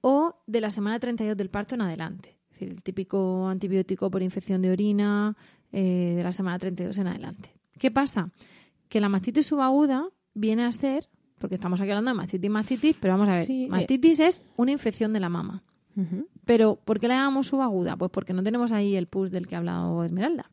o 0.01 0.35
de 0.47 0.61
la 0.61 0.71
semana 0.71 0.99
32 0.99 1.35
del 1.35 1.49
parto 1.49 1.75
en 1.75 1.81
adelante. 1.81 2.37
Es 2.49 2.59
decir, 2.59 2.69
el 2.69 2.83
típico 2.83 3.47
antibiótico 3.47 4.09
por 4.09 4.21
infección 4.21 4.61
de 4.61 4.71
orina 4.71 5.35
eh, 5.71 6.13
de 6.15 6.23
la 6.23 6.31
semana 6.31 6.59
32 6.59 6.97
en 6.99 7.07
adelante. 7.07 7.53
¿Qué 7.77 7.91
pasa? 7.91 8.31
Que 8.87 9.01
la 9.01 9.09
mastitis 9.09 9.47
subaguda 9.47 10.07
viene 10.33 10.63
a 10.63 10.71
ser, 10.71 11.09
porque 11.39 11.55
estamos 11.55 11.81
aquí 11.81 11.89
hablando 11.89 12.11
de 12.11 12.15
mastitis 12.15 12.49
mastitis, 12.49 12.95
pero 12.99 13.15
vamos 13.15 13.27
a 13.29 13.35
ver, 13.35 13.45
Sí, 13.45 13.65
eh. 13.65 13.67
mastitis 13.67 14.19
es 14.19 14.43
una 14.55 14.71
infección 14.71 15.11
de 15.11 15.19
la 15.19 15.29
mama. 15.29 15.63
Pero 16.45 16.75
¿por 16.75 16.99
qué 16.99 17.07
la 17.07 17.15
llamamos 17.15 17.47
subaguda? 17.47 17.95
Pues 17.95 18.11
porque 18.11 18.33
no 18.33 18.43
tenemos 18.43 18.73
ahí 18.73 18.97
el 18.97 19.07
pus 19.07 19.31
del 19.31 19.47
que 19.47 19.55
ha 19.55 19.59
hablado 19.59 20.03
Esmeralda, 20.03 20.51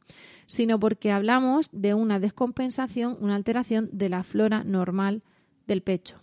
sino 0.53 0.79
porque 0.79 1.11
hablamos 1.11 1.71
de 1.73 1.95
una 1.95 2.21
descompensación, 2.21 3.17
una 3.23 3.37
alteración 3.37 3.89
de 3.91 4.11
la 4.11 4.23
flora 4.23 4.65
normal 4.65 5.23
del 5.67 5.81
pecho. 5.81 6.19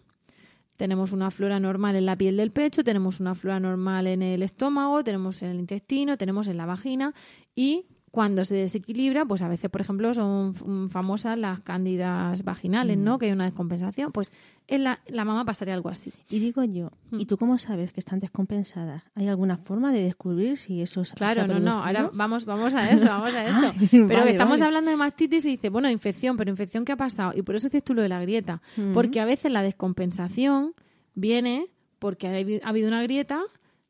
Tenemos 0.78 1.14
una 1.14 1.32
flora 1.32 1.60
normal 1.60 1.96
en 1.96 2.06
la 2.06 2.16
piel 2.16 2.38
del 2.38 2.52
pecho, 2.52 2.84
tenemos 2.84 3.20
una 3.20 3.34
flora 3.34 3.60
normal 3.60 4.06
en 4.06 4.22
el 4.22 4.44
estómago, 4.44 5.04
tenemos 5.04 5.42
en 5.42 5.50
el 5.50 5.60
intestino, 5.60 6.16
tenemos 6.16 6.48
en 6.48 6.58
la 6.58 6.68
vagina 6.68 7.16
y 7.56 7.88
cuando 8.12 8.44
se 8.46 8.56
desequilibra, 8.56 9.26
pues 9.26 9.42
a 9.42 9.48
veces, 9.48 9.70
por 9.70 9.82
ejemplo, 9.82 10.14
son 10.14 10.52
mm, 10.66 10.88
famosas 10.88 11.38
las 11.38 11.60
cándidas 11.62 12.44
vaginales, 12.44 12.98
¿no? 12.98 13.20
Que 13.20 13.28
hay 13.28 13.32
una 13.32 13.46
descompensación. 13.46 14.12
Pues 14.12 14.32
en 14.68 14.84
la, 14.84 15.00
la 15.08 15.26
mama 15.26 15.46
pasaría 15.46 15.74
algo 15.74 15.90
así. 15.90 16.12
Y 16.30 16.40
digo 16.40 16.64
yo. 16.64 16.92
¿y 17.12 17.26
tú 17.26 17.38
cómo 17.38 17.58
sabes 17.58 17.94
que 17.94 18.00
están 18.00 18.20
descompensadas? 18.20 19.04
¿Hay 19.16 19.28
alguna 19.28 19.58
forma 19.58 19.92
de 19.92 20.04
descubrir 20.04 20.58
si 20.58 20.82
eso 20.82 21.04
se- 21.06 21.12
se 21.12 21.16
Claro, 21.16 21.42
ha 21.44 21.48
no, 21.48 21.60
no, 21.60 21.84
ahora 21.84 22.10
vamos, 22.14 22.46
vamos 22.46 22.76
a 22.76 22.90
eso, 22.92 23.06
vamos 23.08 23.34
a 23.34 23.44
eso. 23.48 23.74
Pero 23.92 24.08
vale, 24.08 24.32
estamos 24.32 24.60
vale. 24.60 24.66
hablando 24.66 24.92
de 24.92 24.98
mastitis 24.98 25.46
y 25.46 25.52
dice, 25.52 25.70
bueno, 25.70 25.90
infección, 25.90 26.36
pero 26.38 26.50
infección 26.50 26.86
¿qué 26.86 26.92
ha 26.94 26.98
pasado? 26.98 27.32
Y 27.36 27.42
por 27.44 27.56
eso 27.56 27.68
dices 27.68 27.84
tú 27.84 27.94
lo 27.94 28.02
de 28.02 28.10
la 28.10 28.20
grieta. 28.22 28.62
Porque 28.94 29.20
a 29.20 29.26
veces 29.26 29.52
la 29.52 29.62
descompensación 29.64 30.74
viene 31.16 31.68
porque 32.00 32.28
ha 32.64 32.70
habido 32.70 32.88
una 32.88 33.04
grieta, 33.04 33.42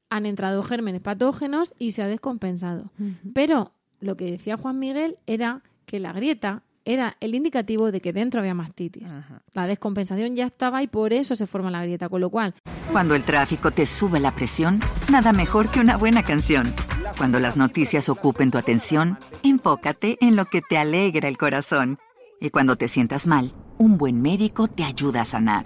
han 0.09 0.25
entrado 0.25 0.63
gérmenes 0.63 1.01
patógenos 1.01 1.73
y 1.77 1.91
se 1.91 2.01
ha 2.01 2.07
descompensado. 2.07 2.91
Pero 3.33 3.73
lo 3.99 4.17
que 4.17 4.31
decía 4.31 4.57
Juan 4.57 4.79
Miguel 4.79 5.17
era 5.25 5.61
que 5.85 5.99
la 5.99 6.13
grieta 6.13 6.63
era 6.85 7.17
el 7.19 7.35
indicativo 7.35 7.91
de 7.91 8.01
que 8.01 8.13
dentro 8.13 8.39
había 8.39 8.53
mastitis. 8.53 9.11
Ajá. 9.11 9.41
La 9.53 9.67
descompensación 9.67 10.35
ya 10.35 10.45
estaba 10.45 10.81
y 10.81 10.87
por 10.87 11.13
eso 11.13 11.35
se 11.35 11.45
forma 11.45 11.69
la 11.69 11.83
grieta, 11.83 12.09
con 12.09 12.21
lo 12.21 12.29
cual 12.29 12.55
Cuando 12.91 13.15
el 13.15 13.23
tráfico 13.23 13.71
te 13.71 13.85
sube 13.85 14.19
la 14.19 14.33
presión, 14.33 14.79
nada 15.11 15.31
mejor 15.31 15.69
que 15.69 15.79
una 15.79 15.97
buena 15.97 16.23
canción. 16.23 16.73
Cuando 17.17 17.39
las 17.39 17.57
noticias 17.57 18.09
ocupen 18.09 18.49
tu 18.49 18.57
atención, 18.57 19.19
enfócate 19.43 20.17
en 20.21 20.35
lo 20.35 20.45
que 20.45 20.61
te 20.61 20.77
alegra 20.77 21.27
el 21.27 21.37
corazón. 21.37 21.99
Y 22.39 22.49
cuando 22.49 22.77
te 22.77 22.87
sientas 22.87 23.27
mal, 23.27 23.53
un 23.77 23.97
buen 23.97 24.21
médico 24.21 24.67
te 24.67 24.83
ayuda 24.83 25.21
a 25.21 25.25
sanar. 25.25 25.65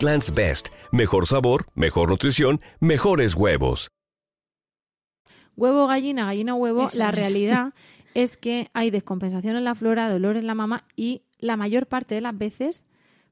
Eggland's 0.00 0.32
Best. 0.34 0.68
Mejor 0.92 1.26
sabor, 1.26 1.66
mejor 1.74 2.08
nutrición, 2.08 2.60
mejores 2.80 3.34
huevos. 3.34 3.90
Huevo, 5.56 5.86
gallina, 5.88 6.24
gallina, 6.24 6.54
huevo. 6.54 6.86
Eso 6.86 6.96
la 6.98 7.10
es. 7.10 7.14
realidad 7.14 7.74
es 8.14 8.38
que 8.38 8.70
hay 8.72 8.90
descompensación 8.90 9.56
en 9.56 9.64
la 9.64 9.74
flora, 9.74 10.10
dolor 10.10 10.38
en 10.38 10.46
la 10.46 10.54
mama 10.54 10.84
y 10.96 11.22
la 11.38 11.58
mayor 11.58 11.86
parte 11.86 12.14
de 12.14 12.22
las 12.22 12.36
veces, 12.36 12.82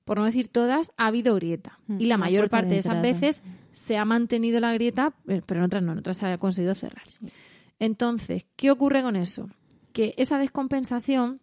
por 0.04 0.18
no 0.18 0.26
decir 0.26 0.48
todas, 0.48 0.92
ha 0.98 1.06
habido 1.06 1.34
grieta. 1.36 1.78
Mm, 1.86 2.00
Y 2.02 2.04
la 2.06 2.16
una 2.16 2.26
mayor 2.26 2.50
parte 2.50 2.74
de 2.74 2.80
esas 2.80 3.00
veces 3.00 3.40
se 3.72 3.96
ha 3.96 4.04
mantenido 4.04 4.60
la 4.60 4.74
grieta, 4.74 5.14
eh, 5.26 5.40
pero 5.46 5.60
en 5.60 5.64
otras 5.64 5.82
no, 5.82 5.92
en 5.92 5.98
otras 5.98 6.18
se 6.18 6.26
ha 6.26 6.36
conseguido 6.36 6.74
cerrar. 6.74 7.04
Entonces, 7.78 8.44
¿qué 8.56 8.70
ocurre 8.70 9.00
con 9.00 9.16
eso? 9.16 9.48
Que 9.94 10.12
esa 10.18 10.36
descompensación 10.38 11.40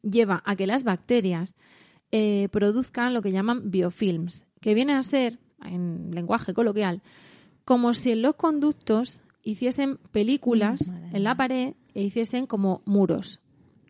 lleva 0.00 0.42
a 0.46 0.56
que 0.56 0.66
las 0.66 0.84
bacterias 0.84 1.54
eh, 2.12 2.48
produzcan 2.50 3.14
lo 3.14 3.22
que 3.22 3.32
llaman 3.32 3.70
biofilms, 3.70 4.44
que 4.60 4.74
vienen 4.74 4.96
a 4.96 5.02
ser, 5.02 5.38
en 5.64 6.10
lenguaje 6.12 6.54
coloquial, 6.54 7.02
como 7.64 7.92
si 7.94 8.12
en 8.12 8.22
los 8.22 8.34
conductos 8.34 9.20
hiciesen 9.42 9.98
películas 10.12 10.88
Mm, 10.88 11.16
en 11.16 11.24
la 11.24 11.36
pared 11.36 11.74
e 11.94 12.02
hiciesen 12.02 12.46
como 12.46 12.82
muros 12.84 13.40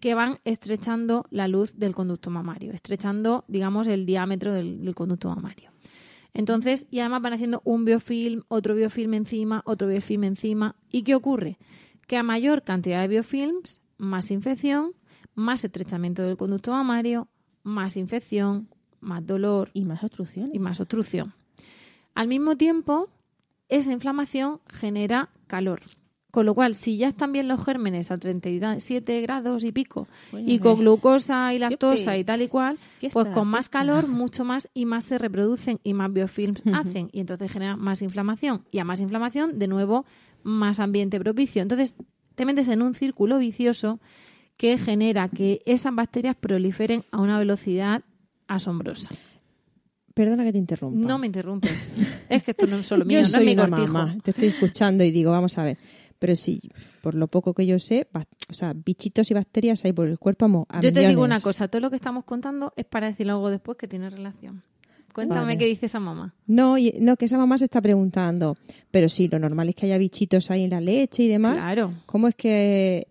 que 0.00 0.14
van 0.14 0.38
estrechando 0.44 1.26
la 1.30 1.48
luz 1.48 1.76
del 1.76 1.94
conducto 1.94 2.30
mamario, 2.30 2.72
estrechando, 2.72 3.44
digamos, 3.48 3.88
el 3.88 4.06
diámetro 4.06 4.52
del, 4.52 4.80
del 4.80 4.94
conducto 4.94 5.28
mamario. 5.28 5.72
Entonces, 6.32 6.86
y 6.90 7.00
además 7.00 7.22
van 7.22 7.32
haciendo 7.32 7.62
un 7.64 7.84
biofilm, 7.84 8.44
otro 8.46 8.76
biofilm 8.76 9.14
encima, 9.14 9.62
otro 9.64 9.88
biofilm 9.88 10.24
encima. 10.24 10.76
¿Y 10.90 11.02
qué 11.02 11.16
ocurre? 11.16 11.58
Que 12.06 12.16
a 12.16 12.22
mayor 12.22 12.62
cantidad 12.62 13.00
de 13.00 13.08
biofilms, 13.08 13.80
más 13.96 14.30
infección, 14.30 14.92
más 15.34 15.64
estrechamiento 15.64 16.22
del 16.22 16.36
conducto 16.36 16.70
mamario, 16.70 17.28
más 17.62 17.96
infección, 17.96 18.68
más 19.00 19.24
dolor 19.26 19.70
Y 19.74 19.84
más 19.84 20.02
obstrucción. 20.02 20.50
y 20.52 20.58
más 20.58 20.80
obstrucción. 20.80 21.34
Al 22.14 22.28
mismo 22.28 22.56
tiempo, 22.56 23.08
esa 23.68 23.92
inflamación 23.92 24.60
genera 24.68 25.28
calor. 25.46 25.80
Con 26.30 26.44
lo 26.44 26.54
cual, 26.54 26.74
si 26.74 26.98
ya 26.98 27.08
están 27.08 27.32
bien 27.32 27.48
los 27.48 27.64
gérmenes 27.64 28.10
a 28.10 28.18
37 28.18 29.22
grados 29.22 29.64
y 29.64 29.72
pico, 29.72 30.06
y 30.36 30.58
con 30.58 30.78
glucosa 30.78 31.54
y 31.54 31.58
lactosa 31.58 32.18
y 32.18 32.24
tal 32.24 32.42
y 32.42 32.48
cual, 32.48 32.78
Fiesta, 32.98 33.14
pues 33.22 33.34
con 33.34 33.48
más 33.48 33.66
fiesta. 33.66 33.78
calor, 33.78 34.08
mucho 34.08 34.44
más 34.44 34.68
y 34.74 34.84
más 34.84 35.04
se 35.04 35.16
reproducen 35.16 35.80
y 35.82 35.94
más 35.94 36.12
biofilms 36.12 36.62
hacen. 36.74 37.08
Y 37.12 37.20
entonces 37.20 37.50
genera 37.50 37.76
más 37.76 38.02
inflamación. 38.02 38.62
Y 38.70 38.78
a 38.78 38.84
más 38.84 39.00
inflamación, 39.00 39.58
de 39.58 39.68
nuevo, 39.68 40.04
más 40.42 40.80
ambiente 40.80 41.18
propicio. 41.18 41.62
Entonces, 41.62 41.94
te 42.34 42.44
metes 42.44 42.68
en 42.68 42.82
un 42.82 42.94
círculo 42.94 43.38
vicioso 43.38 43.98
que 44.58 44.76
genera 44.76 45.28
que 45.28 45.62
esas 45.64 45.94
bacterias 45.94 46.36
proliferen 46.36 47.04
a 47.12 47.22
una 47.22 47.38
velocidad 47.38 48.02
asombrosa. 48.48 49.08
Perdona 50.12 50.44
que 50.44 50.52
te 50.52 50.58
interrumpa. 50.58 51.06
No 51.06 51.16
me 51.16 51.28
interrumpes. 51.28 51.88
es 52.28 52.42
que 52.42 52.50
esto 52.50 52.66
no 52.66 52.76
es 52.78 52.86
solo 52.86 53.04
mío, 53.06 53.20
yo 53.20 53.22
no 53.22 53.28
soy 53.28 53.40
es 53.40 53.46
mi 53.46 53.52
una 53.52 53.68
cortijo. 53.68 53.92
mamá, 53.92 54.18
te 54.22 54.32
estoy 54.32 54.48
escuchando 54.48 55.04
y 55.04 55.12
digo, 55.12 55.30
vamos 55.30 55.56
a 55.56 55.62
ver. 55.62 55.78
Pero 56.18 56.34
sí, 56.34 56.60
por 57.00 57.14
lo 57.14 57.28
poco 57.28 57.54
que 57.54 57.64
yo 57.64 57.78
sé, 57.78 58.08
o 58.12 58.52
sea, 58.52 58.74
bichitos 58.74 59.30
y 59.30 59.34
bacterias 59.34 59.84
hay 59.84 59.92
por 59.92 60.08
el 60.08 60.18
cuerpo 60.18 60.66
a, 60.68 60.80
Yo 60.80 60.92
te 60.92 61.06
digo 61.06 61.22
una 61.22 61.38
cosa, 61.38 61.68
todo 61.68 61.80
lo 61.80 61.90
que 61.90 61.96
estamos 61.96 62.24
contando 62.24 62.72
es 62.74 62.84
para 62.84 63.06
decir 63.06 63.30
algo 63.30 63.48
después 63.50 63.78
que 63.78 63.86
tiene 63.86 64.10
relación. 64.10 64.64
Cuéntame 65.12 65.40
Vale. 65.42 65.58
qué 65.58 65.66
dice 65.66 65.86
esa 65.86 66.00
mamá. 66.00 66.34
No, 66.46 66.76
no, 67.00 67.16
que 67.16 67.24
esa 67.24 67.38
mamá 67.38 67.58
se 67.58 67.64
está 67.64 67.80
preguntando. 67.80 68.56
Pero 68.90 69.08
sí, 69.08 69.28
lo 69.28 69.38
normal 69.38 69.68
es 69.68 69.74
que 69.74 69.86
haya 69.86 69.98
bichitos 69.98 70.50
ahí 70.50 70.64
en 70.64 70.70
la 70.70 70.80
leche 70.80 71.22
y 71.24 71.28
demás. 71.28 71.56
Claro. 71.56 71.94
¿Cómo 72.06 72.28
es 72.28 72.34
que 72.34 73.06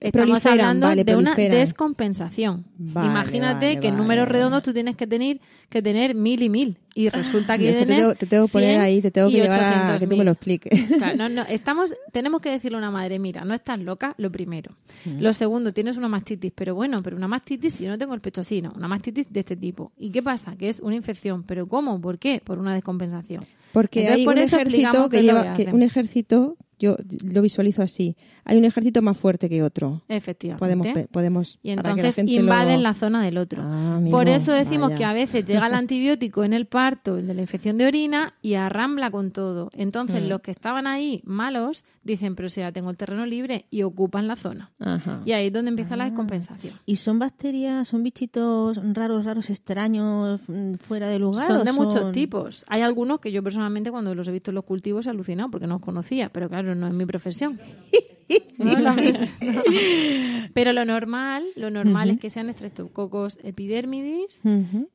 Estamos 0.00 0.46
hablando 0.46 0.86
Vale, 0.86 1.04
de 1.04 1.14
una 1.14 1.34
descompensación. 1.34 2.64
Vale, 2.78 3.10
Imagínate 3.10 3.66
vale, 3.66 3.80
que 3.80 3.88
en 3.88 3.96
números 3.98 4.26
redondos 4.28 4.62
tú 4.62 4.72
tienes 4.72 4.96
que 4.96 5.06
tener 5.06 5.40
que 5.68 5.82
tener 5.82 6.14
mil 6.14 6.42
y 6.42 6.48
mil 6.48 6.78
y 6.94 7.10
resulta 7.10 7.56
que 7.56 7.72
te 7.72 7.86
tengo, 7.86 8.14
te 8.14 8.26
tengo 8.26 8.46
que 8.46 8.52
poner 8.52 8.70
100 8.70 8.80
ahí, 8.80 9.00
te 9.00 9.10
tengo 9.10 9.28
que 9.28 9.34
llevar 9.34 9.60
a 9.60 9.68
800 9.68 10.00
que 10.00 10.06
tú 10.06 10.16
me 10.16 10.24
lo 10.24 10.30
expliques. 10.32 10.86
Claro, 10.98 11.16
no, 11.16 11.28
no, 11.28 11.42
estamos, 11.42 11.94
tenemos 12.12 12.40
que 12.40 12.50
decirle 12.50 12.76
a 12.76 12.78
una 12.78 12.90
madre, 12.90 13.18
mira, 13.18 13.44
no 13.44 13.54
estás 13.54 13.78
loca, 13.78 14.14
lo 14.18 14.32
primero. 14.32 14.74
Lo 15.18 15.32
segundo, 15.32 15.72
tienes 15.72 15.96
una 15.96 16.08
mastitis, 16.08 16.52
pero 16.54 16.74
bueno, 16.74 17.02
pero 17.02 17.16
una 17.16 17.28
mastitis, 17.28 17.74
si 17.74 17.84
yo 17.84 17.90
no 17.90 17.98
tengo 17.98 18.14
el 18.14 18.20
pecho 18.20 18.40
así, 18.40 18.60
no, 18.60 18.72
una 18.74 18.88
mastitis 18.88 19.32
de 19.32 19.40
este 19.40 19.56
tipo. 19.56 19.92
¿Y 19.98 20.10
qué 20.10 20.22
pasa? 20.22 20.56
Que 20.56 20.68
es 20.68 20.80
una 20.80 20.96
infección. 20.96 21.44
¿Pero 21.44 21.68
cómo? 21.68 22.00
¿Por 22.00 22.18
qué? 22.18 22.42
Por 22.44 22.58
una 22.58 22.74
descompensación. 22.74 23.44
Porque 23.72 24.00
Entonces, 24.00 24.18
hay 24.18 24.24
por 24.24 24.34
un 24.34 24.42
eso 24.42 24.56
ejército 24.56 25.08
que 25.08 25.22
lleva, 25.22 25.54
que 25.54 25.64
un 25.66 25.82
ejército, 25.82 26.56
yo 26.80 26.96
lo 27.32 27.42
visualizo 27.42 27.82
así. 27.82 28.16
Hay 28.44 28.56
un 28.58 28.64
ejército 28.64 29.00
más 29.02 29.16
fuerte 29.16 29.48
que 29.48 29.62
otro. 29.62 30.02
Efectivamente. 30.08 30.58
Podemos, 30.58 31.08
podemos 31.10 31.58
y 31.62 31.68
la 31.76 31.82
entonces 31.88 32.18
invaden 32.26 32.78
lo- 32.78 32.88
la 32.88 32.94
zona 32.94 33.22
del 33.24 33.36
otro. 33.38 33.62
Ah, 33.62 33.96
amigo, 33.98 34.16
Por 34.16 34.28
eso 34.28 34.52
decimos 34.52 34.88
vaya. 34.88 34.98
que 34.98 35.04
a 35.04 35.12
veces 35.12 35.44
llega 35.44 35.66
el 35.68 35.74
antibiótico 35.74 36.42
en 36.42 36.52
el 36.54 36.66
parto, 36.66 37.18
el 37.18 37.28
de 37.28 37.34
la 37.34 37.42
infección 37.42 37.76
de 37.78 37.86
orina, 37.86 38.34
y 38.42 38.54
arrambla 38.54 39.10
con 39.12 39.30
todo. 39.30 39.66
Mm. 39.76 39.80
Entonces 39.82 40.22
los 40.26 40.40
que 40.40 40.50
estaban 40.50 40.88
ahí 40.88 41.20
malos 41.24 41.84
dicen, 42.02 42.34
pero 42.34 42.48
si 42.48 42.60
ya 42.60 42.72
tengo 42.72 42.90
el 42.90 42.96
terreno 42.96 43.26
libre, 43.26 43.66
y 43.70 43.82
ocupan 43.82 44.26
la 44.26 44.34
zona. 44.36 44.72
Ajá. 44.80 45.20
Y 45.26 45.32
ahí 45.32 45.48
es 45.48 45.52
donde 45.52 45.68
empieza 45.68 45.94
Ah. 45.94 45.98
la 45.98 46.04
descompensación. 46.06 46.74
¿Y 46.86 46.96
son 46.96 47.18
bacterias, 47.18 47.86
son 47.88 48.02
bichitos 48.02 48.80
raros, 48.94 49.24
raros, 49.26 49.50
extraños, 49.50 50.40
mm, 50.48 50.74
fuera 50.74 51.08
de 51.08 51.18
lugar? 51.18 51.46
Son 51.46 51.64
de 51.64 51.72
muchos 51.72 52.12
tipos. 52.12 52.64
Hay 52.68 52.80
algunos 52.82 53.20
que 53.20 53.30
yo 53.32 53.42
personalmente 53.42 53.90
cuando 53.90 54.14
los 54.14 54.26
he 54.28 54.32
visto 54.32 54.50
en 54.50 54.54
los 54.54 54.64
cultivos 54.64 55.06
he 55.06 55.10
alucinado 55.10 55.50
porque 55.50 55.66
no 55.66 55.74
los 55.74 55.82
conocía, 55.82 56.30
pero 56.30 56.48
claro, 56.48 56.69
no 56.74 56.86
es 56.86 56.94
mi 56.94 57.06
profesión. 57.06 57.60
No. 58.58 58.94
Pero 60.54 60.72
lo 60.72 60.84
normal, 60.84 61.44
lo 61.56 61.70
normal 61.70 62.10
es 62.10 62.20
que 62.20 62.30
sean 62.30 62.48
estreptococos 62.48 63.40
epidermidis, 63.42 64.42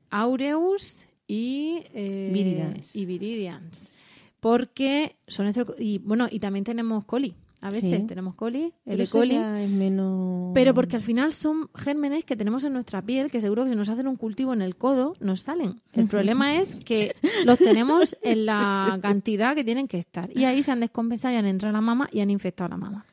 aureus 0.10 1.08
y 1.28 1.84
eh, 1.94 2.82
y 2.94 3.06
viridians. 3.06 4.00
Porque 4.40 5.18
son 5.28 5.52
y 5.80 5.98
bueno, 5.98 6.28
y 6.32 6.40
también 6.40 6.64
tenemos 6.64 7.04
coli. 7.04 7.36
A 7.66 7.72
veces 7.72 8.02
Sí. 8.02 8.08
tenemos 8.08 8.36
coli, 8.36 8.74
el 8.86 9.02
E. 9.02 9.08
coli. 9.08 9.34
ya 9.34 9.62
es 9.62 9.72
menos... 9.72 10.52
Pero 10.54 10.74
porque 10.74 10.96
al 10.98 11.02
final 11.02 11.34
son 11.34 11.70
gérmenes 11.74 12.26
que 12.26 12.36
tenemos 12.36 12.64
en 12.64 12.74
nuestra 12.74 13.02
piel 13.02 13.32
que 13.32 13.42
seguro 13.42 13.64
que 13.64 13.72
si 13.72 13.76
nos 13.76 13.90
hacen 13.90 14.08
un 14.08 14.16
cultivo 14.18 14.54
en 14.54 14.62
el 14.62 14.76
codo 14.76 15.14
nos 15.20 15.42
salen. 15.42 15.82
El 15.94 16.08
problema 16.08 16.58
es 16.58 16.76
que 16.76 17.16
los 17.46 17.58
tenemos 17.58 18.16
en 18.22 18.46
la 18.46 18.98
cantidad 19.02 19.56
que 19.56 19.64
tienen 19.64 19.88
que 19.88 19.98
estar. 19.98 20.30
Y 20.38 20.46
ahí 20.46 20.62
se 20.64 20.72
han 20.72 20.80
descompensado 20.80 21.34
y 21.34 21.38
han 21.38 21.46
entrado 21.46 21.72
a 21.76 21.80
la 21.80 21.82
mama 21.82 22.08
y 22.12 22.20
han 22.20 22.30
infectado 22.30 22.68
a 22.68 22.70
la 22.70 22.78
mama. 22.78 23.06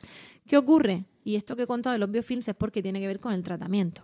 ¿Qué 0.47 0.57
ocurre? 0.57 1.05
Y 1.25 1.37
esto 1.37 1.57
que 1.57 1.63
he 1.63 1.67
contado 1.67 1.93
de 1.93 1.99
los 1.99 2.11
biofilms 2.11 2.49
es 2.49 2.55
porque 2.55 2.83
tiene 2.83 3.01
que 3.01 3.07
ver 3.07 3.21
con 3.21 3.33
el 3.33 3.43
tratamiento. 3.43 4.03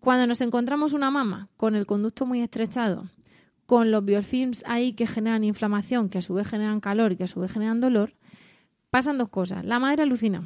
Cuando 0.00 0.26
nos 0.26 0.40
encontramos 0.40 0.92
una 0.94 1.10
mama 1.10 1.48
con 1.56 1.74
el 1.74 1.86
conducto 1.86 2.26
muy 2.26 2.40
estrechado, 2.40 3.08
con 3.66 3.90
los 3.90 4.04
biofilms 4.04 4.64
ahí 4.66 4.92
que 4.94 5.06
generan 5.06 5.44
inflamación, 5.44 6.08
que 6.08 6.18
a 6.18 6.22
su 6.22 6.34
vez 6.34 6.46
generan 6.48 6.80
calor 6.80 7.12
y 7.12 7.16
que 7.16 7.24
a 7.24 7.28
su 7.28 7.40
vez 7.40 7.52
generan 7.52 7.80
dolor, 7.80 8.14
pasan 8.92 9.16
dos 9.18 9.30
cosas. 9.30 9.64
La 9.64 9.78
madre 9.80 10.02
alucina 10.02 10.42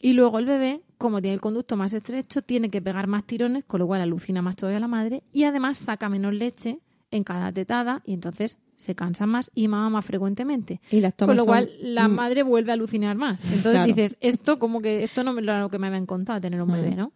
y 0.00 0.14
luego 0.14 0.38
el 0.38 0.46
bebé, 0.46 0.80
como 0.98 1.20
tiene 1.20 1.34
el 1.34 1.40
conducto 1.40 1.76
más 1.76 1.92
estrecho, 1.92 2.40
tiene 2.42 2.70
que 2.70 2.80
pegar 2.80 3.06
más 3.06 3.24
tirones, 3.24 3.64
con 3.64 3.80
lo 3.80 3.86
cual 3.86 4.00
alucina 4.00 4.40
más 4.40 4.56
todavía 4.56 4.80
la 4.80 4.88
madre 4.88 5.22
y 5.32 5.44
además 5.44 5.76
saca 5.78 6.08
menos 6.08 6.32
leche 6.34 6.78
en 7.10 7.22
cada 7.24 7.52
tetada 7.52 8.00
y 8.06 8.14
entonces 8.14 8.56
se 8.76 8.94
cansa 8.94 9.26
más 9.26 9.50
y 9.54 9.68
mama 9.68 9.90
más 9.90 10.04
frecuentemente. 10.06 10.80
Y 10.90 11.00
las 11.00 11.14
tomas 11.14 11.28
Con 11.28 11.36
lo 11.36 11.42
son- 11.42 11.48
cual 11.48 11.70
la 11.82 12.08
mm, 12.08 12.14
madre 12.14 12.42
vuelve 12.42 12.70
a 12.70 12.74
alucinar 12.74 13.16
más. 13.16 13.44
Entonces 13.44 13.72
Claro. 13.72 13.86
dices, 13.86 14.16
esto 14.20 14.58
como 14.58 14.80
que 14.80 15.04
esto 15.04 15.22
no 15.22 15.38
es 15.38 15.44
lo 15.44 15.68
que 15.68 15.78
me 15.78 15.88
habían 15.88 16.06
contado, 16.06 16.40
tener 16.40 16.62
un 16.62 16.72
bebé, 16.72 16.96
¿no? 16.96 17.12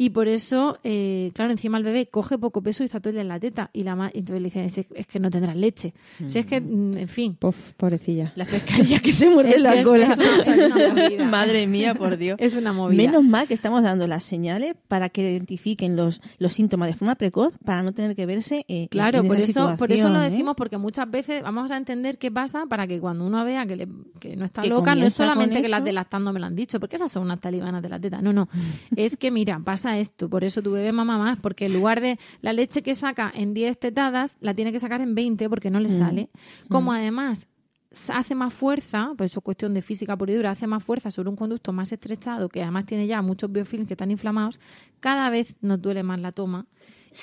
Y 0.00 0.10
por 0.10 0.28
eso, 0.28 0.78
eh, 0.84 1.32
claro, 1.34 1.50
encima 1.50 1.76
el 1.76 1.82
bebé 1.82 2.06
coge 2.06 2.38
poco 2.38 2.62
peso 2.62 2.84
y 2.84 2.86
está 2.86 3.00
todo 3.00 3.08
el 3.10 3.14
día 3.16 3.22
en 3.22 3.28
la 3.28 3.40
teta. 3.40 3.68
Y 3.72 3.82
la 3.82 3.96
ma- 3.96 4.10
y 4.14 4.20
entonces 4.20 4.40
le 4.40 4.46
dicen, 4.46 4.64
es, 4.64 4.78
es 4.78 5.06
que 5.08 5.18
no 5.18 5.28
tendrás 5.28 5.56
leche. 5.56 5.92
Si 6.26 6.38
es 6.38 6.46
que, 6.46 6.60
mm, 6.60 6.96
en 6.98 7.08
fin. 7.08 7.34
Pof, 7.34 7.72
pobrecilla. 7.76 8.32
La 8.36 8.44
pescadilla 8.44 9.00
que 9.00 9.12
se 9.12 9.28
muerde 9.28 9.56
Es 9.56 9.60
la 9.60 9.74
es- 9.74 9.84
cola. 9.84 10.06
es 10.06 10.16
una- 10.16 10.34
es 10.36 10.72
una 10.72 10.88
movida. 10.94 11.24
Madre 11.24 11.66
mía, 11.66 11.94
por 11.96 12.16
Dios. 12.16 12.36
Es 12.38 12.54
una 12.54 12.72
movida. 12.72 12.96
Menos 13.02 13.24
mal 13.24 13.48
que 13.48 13.54
estamos 13.54 13.82
dando 13.82 14.06
las 14.06 14.22
señales 14.22 14.74
para 14.86 15.08
que 15.08 15.32
identifiquen 15.32 15.96
los, 15.96 16.20
los 16.38 16.52
síntomas 16.52 16.86
de 16.88 16.94
forma 16.94 17.16
precoz 17.16 17.54
para 17.64 17.82
no 17.82 17.90
tener 17.92 18.14
que 18.14 18.24
verse 18.24 18.64
eh, 18.68 18.86
Claro, 18.90 19.18
en 19.18 19.26
por 19.26 19.36
esa 19.36 19.50
eso, 19.50 19.76
por 19.76 19.90
eso 19.90 20.08
lo 20.10 20.22
¿eh? 20.22 20.30
decimos, 20.30 20.54
porque 20.56 20.78
muchas 20.78 21.10
veces 21.10 21.42
vamos 21.42 21.72
a 21.72 21.76
entender 21.76 22.18
qué 22.18 22.30
pasa 22.30 22.66
para 22.66 22.86
que 22.86 23.00
cuando 23.00 23.26
uno 23.26 23.44
vea 23.44 23.66
que, 23.66 23.74
le- 23.74 23.88
que 24.20 24.36
no 24.36 24.44
está 24.44 24.62
Que 24.62 24.68
loca, 24.68 24.94
no 24.94 25.06
es 25.06 25.12
solamente 25.14 25.60
que 25.60 25.68
las 25.68 25.78
eso. 25.80 25.86
de 25.86 25.92
lactando 25.92 26.32
me 26.32 26.38
lo 26.38 26.46
han 26.46 26.54
dicho, 26.54 26.78
porque 26.78 26.94
esas 26.94 27.10
son 27.10 27.24
unas 27.24 27.40
talibanas 27.40 27.82
de 27.82 27.88
la 27.88 27.98
teta. 27.98 28.22
No, 28.22 28.32
no. 28.32 28.48
es 28.96 29.16
que, 29.16 29.32
mira, 29.32 29.58
pasa 29.64 29.87
esto, 29.96 30.28
por 30.28 30.42
eso 30.42 30.60
tu 30.60 30.72
bebé 30.72 30.90
mama 30.92 31.16
más, 31.16 31.38
porque 31.40 31.66
en 31.66 31.72
lugar 31.72 32.00
de 32.00 32.18
la 32.42 32.52
leche 32.52 32.82
que 32.82 32.94
saca 32.96 33.30
en 33.32 33.54
10 33.54 33.78
tetadas, 33.78 34.36
la 34.40 34.52
tiene 34.54 34.72
que 34.72 34.80
sacar 34.80 35.00
en 35.00 35.14
20 35.14 35.48
porque 35.48 35.70
no 35.70 35.78
le 35.80 35.88
sale. 35.98 36.28
Como 36.68 36.92
además 36.92 37.46
s- 37.90 38.12
hace 38.12 38.34
más 38.34 38.52
fuerza, 38.52 39.12
pues 39.16 39.30
eso 39.30 39.38
es 39.40 39.44
cuestión 39.44 39.72
de 39.72 39.80
física 39.80 40.16
pura 40.16 40.32
y 40.32 40.34
dura, 40.34 40.50
hace 40.50 40.66
más 40.66 40.82
fuerza 40.82 41.10
sobre 41.10 41.30
un 41.30 41.36
conducto 41.36 41.72
más 41.72 41.92
estrechado, 41.92 42.48
que 42.50 42.60
además 42.62 42.84
tiene 42.84 43.06
ya 43.06 43.22
muchos 43.22 43.50
biofilms 43.50 43.86
que 43.86 43.94
están 43.94 44.10
inflamados, 44.10 44.60
cada 45.00 45.30
vez 45.30 45.54
nos 45.62 45.80
duele 45.80 46.02
más 46.02 46.20
la 46.20 46.32
toma. 46.32 46.66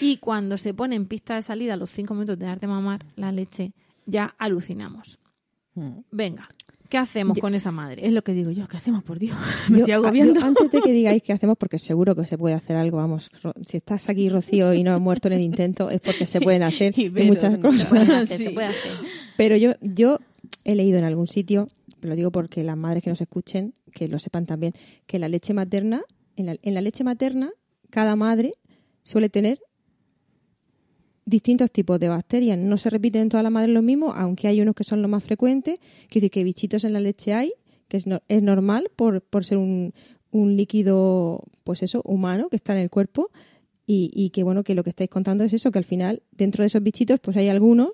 Y 0.01 0.17
cuando 0.17 0.57
se 0.57 0.73
pone 0.73 0.95
en 0.95 1.05
pista 1.05 1.35
de 1.35 1.41
salida 1.43 1.73
a 1.75 1.77
los 1.77 1.91
5 1.91 2.13
minutos 2.15 2.39
de 2.39 2.45
darte 2.47 2.65
mamar 2.67 3.05
la 3.15 3.31
leche, 3.31 3.73
ya 4.07 4.33
alucinamos. 4.37 5.19
Venga, 6.11 6.41
¿qué 6.95 6.99
hacemos 6.99 7.37
con 7.39 7.53
esa 7.55 7.71
madre? 7.71 8.05
Es 8.05 8.11
lo 8.13 8.23
que 8.23 8.33
digo 8.33 8.51
yo, 8.51 8.67
¿qué 8.67 8.77
hacemos, 8.77 9.03
por 9.03 9.19
Dios? 9.19 9.35
Me 9.69 9.77
Yo- 9.79 9.83
estoy 9.83 9.93
agobiando. 9.93 10.39
yo 10.39 10.45
antes 10.45 10.71
de 10.71 10.81
que 10.81 10.91
digáis 11.01 11.21
qué 11.23 11.33
hacemos, 11.33 11.57
porque 11.57 11.77
seguro 11.79 12.15
que 12.15 12.25
se 12.25 12.37
puede 12.37 12.55
hacer 12.55 12.75
algo, 12.77 12.97
vamos, 12.97 13.29
Ro- 13.43 13.53
si 13.65 13.77
estás 13.77 14.09
aquí, 14.09 14.29
Rocío, 14.29 14.73
y 14.73 14.83
no 14.83 14.93
has 14.95 15.01
muerto 15.01 15.27
en 15.27 15.33
el 15.35 15.41
intento, 15.41 15.89
es 15.89 15.99
porque 16.01 16.25
se 16.25 16.39
pueden 16.41 16.63
hacer 16.63 16.97
Y 16.97 17.09
muchas 17.09 17.53
Se 17.53 17.57
puede 17.59 17.77
cosas. 17.77 18.29
se 18.29 18.49
puede 18.51 18.67
hacer. 18.67 18.91
Pero 19.37 19.57
yo, 19.57 19.73
yo 19.81 20.19
he 20.63 20.75
leído 20.75 20.97
en 20.97 21.03
algún 21.05 21.27
sitio, 21.27 21.67
lo 22.01 22.15
digo 22.15 22.31
porque 22.31 22.63
las 22.63 22.77
madres 22.77 23.03
que 23.03 23.09
nos 23.09 23.19
escuchen, 23.21 23.73
que 23.91 24.07
lo 24.07 24.19
sepan 24.19 24.45
también, 24.45 24.73
que 25.05 25.19
la 25.19 25.27
leche 25.27 25.53
materna, 25.53 26.03
en 26.37 26.45
la, 26.47 26.55
en 26.61 26.73
la 26.73 26.81
leche 26.81 27.03
materna, 27.03 27.49
cada 27.89 28.15
madre 28.15 28.53
suele 29.03 29.29
tener 29.29 29.59
distintos 31.25 31.71
tipos 31.71 31.99
de 31.99 32.07
bacterias. 32.09 32.57
No 32.57 32.77
se 32.77 32.89
repiten 32.89 33.23
en 33.23 33.29
todas 33.29 33.43
las 33.43 33.51
madres 33.51 33.73
lo 33.73 33.81
mismo, 33.81 34.13
aunque 34.13 34.47
hay 34.47 34.61
unos 34.61 34.75
que 34.75 34.83
son 34.83 35.01
los 35.01 35.09
más 35.09 35.23
frecuentes. 35.23 35.79
Quiero 36.07 36.13
decir 36.21 36.31
que 36.31 36.43
bichitos 36.43 36.83
en 36.83 36.93
la 36.93 36.99
leche 36.99 37.33
hay, 37.33 37.53
que 37.87 37.97
es, 37.97 38.07
no- 38.07 38.21
es 38.27 38.41
normal 38.41 38.89
por, 38.95 39.21
por 39.21 39.43
ser 39.45 39.57
un, 39.57 39.93
un 40.31 40.55
líquido, 40.55 41.43
pues 41.63 41.81
eso, 41.83 42.01
humano 42.05 42.49
que 42.49 42.55
está 42.55 42.73
en 42.73 42.79
el 42.79 42.89
cuerpo. 42.89 43.29
Y, 43.87 44.09
y 44.15 44.31
que 44.31 44.41
bueno, 44.43 44.63
que 44.63 44.73
lo 44.75 44.83
que 44.83 44.89
estáis 44.89 45.09
contando 45.11 45.43
es 45.43 45.53
eso, 45.53 45.71
que 45.71 45.77
al 45.79 45.85
final, 45.85 46.23
dentro 46.31 46.63
de 46.63 46.67
esos 46.67 46.81
bichitos, 46.81 47.19
pues 47.19 47.37
hay 47.37 47.49
algunos 47.49 47.89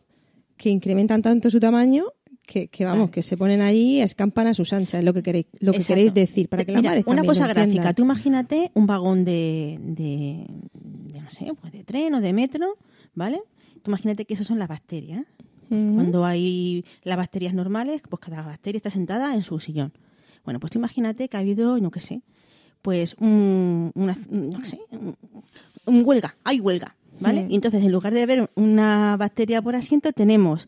que 0.56 0.70
incrementan 0.70 1.22
tanto 1.22 1.50
su 1.50 1.60
tamaño 1.60 2.06
que, 2.44 2.68
que 2.70 2.86
vamos, 2.86 3.10
que 3.12 3.22
se 3.22 3.36
ponen 3.36 3.62
ahí, 3.62 4.00
escampan 4.02 4.48
a 4.48 4.54
sus 4.54 4.72
anchas, 4.74 5.00
es 5.00 5.06
lo 5.06 5.14
que 5.14 5.22
queréis, 5.22 5.48
lo 5.60 5.72
que 5.74 5.80
Exacto. 5.80 5.94
queréis 5.96 6.14
decir, 6.14 6.48
para 6.50 6.64
que 6.64 6.72
Una 7.06 7.24
cosa 7.24 7.48
gráfica. 7.48 7.94
Tú 7.94 8.04
imagínate 8.04 8.72
un 8.74 8.88
vagón 8.88 9.26
de, 9.26 9.78
de, 9.82 10.46
de, 10.74 11.22
no 11.22 11.30
sé, 11.30 11.52
pues 11.60 11.74
de 11.74 11.84
tren 11.84 12.14
o 12.14 12.22
de 12.22 12.32
metro, 12.34 12.78
¿vale? 13.14 13.41
Tú 13.82 13.91
imagínate 13.91 14.26
que 14.26 14.34
esas 14.34 14.47
son 14.47 14.59
las 14.59 14.68
bacterias. 14.68 15.26
Cuando 15.70 16.26
hay 16.26 16.84
las 17.03 17.16
bacterias 17.16 17.53
normales, 17.53 18.01
pues 18.09 18.20
cada 18.20 18.41
bacteria 18.41 18.76
está 18.76 18.89
sentada 18.89 19.34
en 19.36 19.41
su 19.41 19.57
sillón. 19.57 19.93
Bueno, 20.43 20.59
pues 20.59 20.72
tú 20.72 20.80
imagínate 20.80 21.30
que 21.30 21.38
ha 21.38 21.39
habido, 21.39 21.78
no 21.78 21.91
qué 21.91 22.01
sé, 22.01 22.24
pues 22.82 23.16
un, 23.20 23.89
una, 23.95 24.18
no 24.30 24.66
sé, 24.66 24.80
un, 24.91 25.16
un 25.86 26.03
huelga, 26.05 26.36
hay 26.43 26.59
huelga, 26.59 26.97
¿vale? 27.22 27.47
Y 27.49 27.55
entonces 27.55 27.84
en 27.84 27.91
lugar 27.93 28.14
de 28.14 28.24
haber 28.24 28.51
una 28.55 29.16
bacteria 29.18 29.62
por 29.62 29.78
asiento, 29.78 30.12
tenemos 30.12 30.68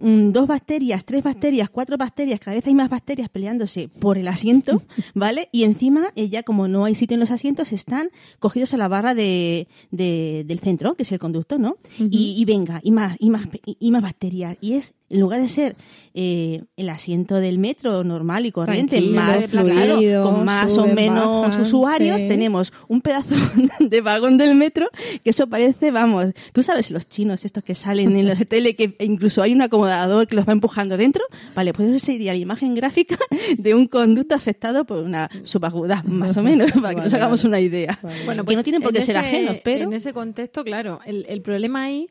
dos 0.00 0.46
bacterias, 0.46 1.04
tres 1.04 1.22
bacterias, 1.22 1.70
cuatro 1.70 1.96
bacterias, 1.98 2.40
cada 2.40 2.54
vez 2.56 2.66
hay 2.66 2.74
más 2.74 2.88
bacterias 2.88 3.28
peleándose 3.28 3.88
por 3.88 4.16
el 4.18 4.28
asiento, 4.28 4.82
¿vale? 5.14 5.48
Y 5.52 5.64
encima, 5.64 6.08
ella, 6.16 6.42
como 6.42 6.68
no 6.68 6.84
hay 6.86 6.94
sitio 6.94 7.14
en 7.14 7.20
los 7.20 7.30
asientos, 7.30 7.72
están 7.72 8.08
cogidos 8.38 8.72
a 8.74 8.76
la 8.78 8.88
barra 8.88 9.14
de, 9.14 9.68
de- 9.90 10.44
del 10.46 10.58
centro, 10.60 10.94
que 10.94 11.02
es 11.02 11.12
el 11.12 11.18
conducto, 11.18 11.58
¿no? 11.58 11.76
y, 11.98 12.34
y 12.40 12.44
venga, 12.44 12.80
y 12.82 12.90
más, 12.90 13.16
y 13.18 13.30
más, 13.30 13.46
y 13.64 13.90
más 13.90 14.02
bacterias. 14.02 14.56
Y 14.60 14.72
es, 14.74 14.94
en 15.10 15.20
lugar 15.20 15.40
de 15.40 15.48
ser 15.48 15.76
eh, 16.14 16.62
el 16.76 16.88
asiento 16.88 17.36
del 17.36 17.58
metro 17.58 18.02
normal 18.04 18.46
y 18.46 18.52
corriente, 18.52 18.96
Tranquilo, 18.96 19.20
más 19.20 19.46
fluido, 19.46 20.22
con 20.24 20.44
más 20.44 20.78
o 20.78 20.86
menos 20.86 21.42
bajan, 21.48 21.60
usuarios, 21.60 22.16
sí. 22.18 22.28
tenemos 22.28 22.72
un 22.88 23.00
pedazo 23.00 23.34
de 23.80 24.00
vagón 24.00 24.38
del 24.38 24.54
metro 24.54 24.88
que 25.22 25.30
eso 25.30 25.48
parece, 25.48 25.90
vamos, 25.90 26.26
tú 26.52 26.62
sabes 26.62 26.90
los 26.90 27.08
chinos 27.08 27.44
estos 27.44 27.62
que 27.62 27.74
salen 27.74 28.16
en 28.16 28.28
los 28.28 28.38
de 28.40 28.46
tele 28.46 28.74
que 28.74 28.96
incluso 29.00 29.42
hay 29.42 29.52
un 29.52 29.62
acomodador 29.62 30.26
que 30.26 30.36
los 30.36 30.48
va 30.48 30.52
empujando 30.52 30.96
dentro, 30.96 31.24
vale, 31.54 31.72
pues 31.72 31.90
eso 31.90 31.98
sería 32.06 32.32
la 32.32 32.38
imagen 32.38 32.74
gráfica 32.74 33.18
de 33.58 33.74
un 33.74 33.86
conducto 33.86 34.34
afectado 34.34 34.84
por 34.84 34.98
una 34.98 35.28
subaguda, 35.44 36.02
más 36.06 36.36
o 36.36 36.42
menos, 36.42 36.72
para 36.72 36.94
que 36.94 37.00
nos 37.02 37.14
hagamos 37.14 37.42
vale. 37.42 37.48
una 37.48 37.60
idea. 37.60 37.98
Bueno, 38.24 38.44
que 38.44 38.56
no 38.56 38.62
tienen 38.62 38.80
por 38.82 38.92
qué 38.92 39.02
ser 39.02 39.16
ese- 39.16 39.26
ajenos, 39.26 39.56
pero 39.64 39.84
En 39.84 39.92
ese 39.92 40.12
contexto, 40.12 40.64
claro, 40.64 41.00
el, 41.04 41.26
el 41.28 41.42
problema 41.42 41.82
ahí 41.84 42.08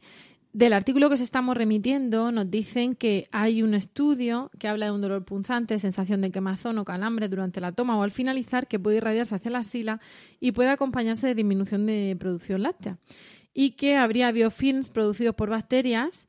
del 0.52 0.74
artículo 0.74 1.10
que 1.10 1.18
se 1.18 1.24
estamos 1.24 1.56
remitiendo 1.56 2.32
nos 2.32 2.50
dicen 2.50 2.96
que 2.96 3.28
hay 3.32 3.62
un 3.62 3.76
estudio 3.76 4.50
que 4.58 4.68
habla 4.68 4.88
de 4.88 4.92
un 4.92 5.02
dolor 5.02 5.24
punzante, 5.24 5.78
sensación 5.78 6.22
de 6.22 6.32
quemazón 6.32 6.80
o 6.80 6.86
calambre 6.86 7.30
durante 7.30 7.62
la 7.62 7.72
toma 7.72 7.98
o 7.98 8.04
al 8.04 8.12
finalizar 8.12 8.68
que 8.68 8.80
puede 8.80 8.98
irradiarse 8.98 9.36
hacia 9.36 9.52
la 9.52 9.60
axila 9.60 10.00
y 10.40 10.52
puede 10.52 10.70
acompañarse 10.70 11.28
de 11.28 11.36
disminución 11.36 11.86
de 11.86 12.16
producción 12.20 12.64
láctea. 12.64 12.98
Y 13.54 13.72
que 13.72 13.96
habría 13.96 14.32
biofilms 14.32 14.90
producidos 14.90 15.36
por 15.36 15.50
bacterias 15.50 16.26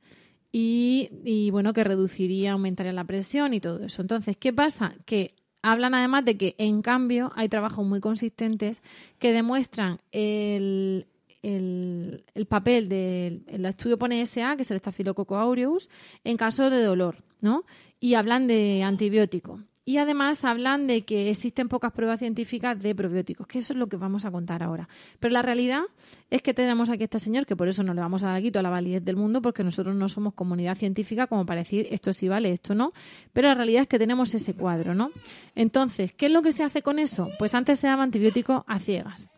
y, 0.53 1.11
y, 1.25 1.51
bueno, 1.51 1.73
que 1.73 1.85
reduciría, 1.85 2.53
aumentaría 2.53 2.93
la 2.93 3.05
presión 3.05 3.55
y 3.55 3.61
todo 3.61 3.85
eso. 3.85 4.03
Entonces, 4.03 4.37
¿qué 4.37 4.53
pasa? 4.53 4.95
Que 5.07 5.35
hablan 5.63 5.95
además 5.95 6.25
de 6.25 6.37
que, 6.37 6.55
en 6.59 6.83
cambio, 6.83 7.31
hay 7.37 7.49
trabajos 7.49 7.87
muy 7.87 8.01
consistentes 8.01 8.83
que 9.19 9.33
demuestran 9.33 10.01
el, 10.13 11.07
el, 11.43 12.25
el 12.35 12.47
papel 12.47 12.89
del 12.89 13.45
el 13.47 13.65
estudio 13.67 13.99
pone 13.99 14.25
SA, 14.27 14.57
que 14.57 14.63
es 14.63 14.71
el 14.71 14.79
Staphylococcus 14.79 15.37
aureus, 15.37 15.91
en 16.25 16.37
caso 16.37 16.71
de 16.71 16.83
dolor, 16.83 17.17
¿no? 17.41 17.65
Y 17.99 18.15
hablan 18.15 18.47
de 18.47 18.83
antibiótico. 18.83 19.61
Y 19.91 19.97
además 19.97 20.45
hablan 20.45 20.87
de 20.87 21.03
que 21.03 21.31
existen 21.31 21.69
pocas 21.69 21.93
pruebas 21.93 22.21
científicas 22.21 22.81
de 22.81 22.95
probióticos, 22.95 23.47
que 23.47 23.59
eso 23.59 23.73
es 23.73 23.79
lo 23.79 23.89
que 23.89 23.97
vamos 23.97 24.25
a 24.25 24.31
contar 24.31 24.63
ahora. 24.63 24.89
Pero 25.19 25.33
la 25.33 25.43
realidad 25.43 25.83
es 26.29 26.43
que 26.43 26.55
tenemos 26.55 26.91
aquí 26.91 27.03
a 27.03 27.05
este 27.07 27.19
señor, 27.19 27.47
que 27.47 27.57
por 27.57 27.67
eso 27.67 27.83
no 27.83 27.93
le 27.93 28.01
vamos 28.01 28.23
a 28.23 28.27
dar 28.27 28.37
aquí 28.37 28.53
toda 28.53 28.63
la 28.63 28.71
validez 28.71 29.05
del 29.05 29.17
mundo, 29.17 29.41
porque 29.43 29.65
nosotros 29.65 29.97
no 29.97 30.09
somos 30.09 30.35
comunidad 30.35 30.77
científica 30.77 31.27
como 31.27 31.47
para 31.47 31.63
decir 31.63 31.89
esto 31.91 32.13
sí 32.13 32.29
vale, 32.29 32.53
esto 32.53 32.75
no. 32.75 32.93
Pero 33.33 33.49
la 33.49 33.55
realidad 33.55 33.83
es 33.83 33.89
que 33.89 33.99
tenemos 33.99 34.33
ese 34.35 34.55
cuadro, 34.55 34.95
¿no? 34.95 35.11
Entonces, 35.57 36.13
¿qué 36.13 36.27
es 36.27 36.33
lo 36.33 36.43
que 36.43 36.53
se 36.53 36.63
hace 36.63 36.83
con 36.83 36.99
eso? 36.99 37.29
Pues 37.39 37.55
antes 37.55 37.81
se 37.81 37.87
daba 37.87 38.03
antibiótico 38.03 38.65
a 38.69 38.79
ciegas. 38.79 39.31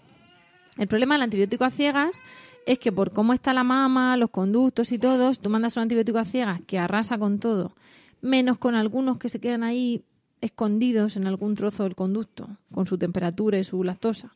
El 0.78 0.88
problema 0.88 1.14
del 1.14 1.22
antibiótico 1.22 1.64
a 1.64 1.70
ciegas 1.70 2.18
es 2.66 2.78
que 2.78 2.92
por 2.92 3.12
cómo 3.12 3.32
está 3.32 3.52
la 3.52 3.64
mama, 3.64 4.16
los 4.16 4.30
conductos 4.30 4.92
y 4.92 4.98
todos, 4.98 5.40
tú 5.40 5.50
mandas 5.50 5.76
un 5.76 5.82
antibiótico 5.82 6.18
a 6.18 6.24
ciegas 6.24 6.60
que 6.66 6.78
arrasa 6.78 7.18
con 7.18 7.38
todo, 7.38 7.74
menos 8.20 8.58
con 8.58 8.74
algunos 8.74 9.18
que 9.18 9.28
se 9.28 9.40
quedan 9.40 9.62
ahí 9.62 10.04
escondidos 10.40 11.16
en 11.16 11.26
algún 11.26 11.54
trozo 11.54 11.84
del 11.84 11.94
conducto, 11.94 12.48
con 12.72 12.86
su 12.86 12.98
temperatura 12.98 13.58
y 13.58 13.64
su 13.64 13.82
lactosa. 13.84 14.34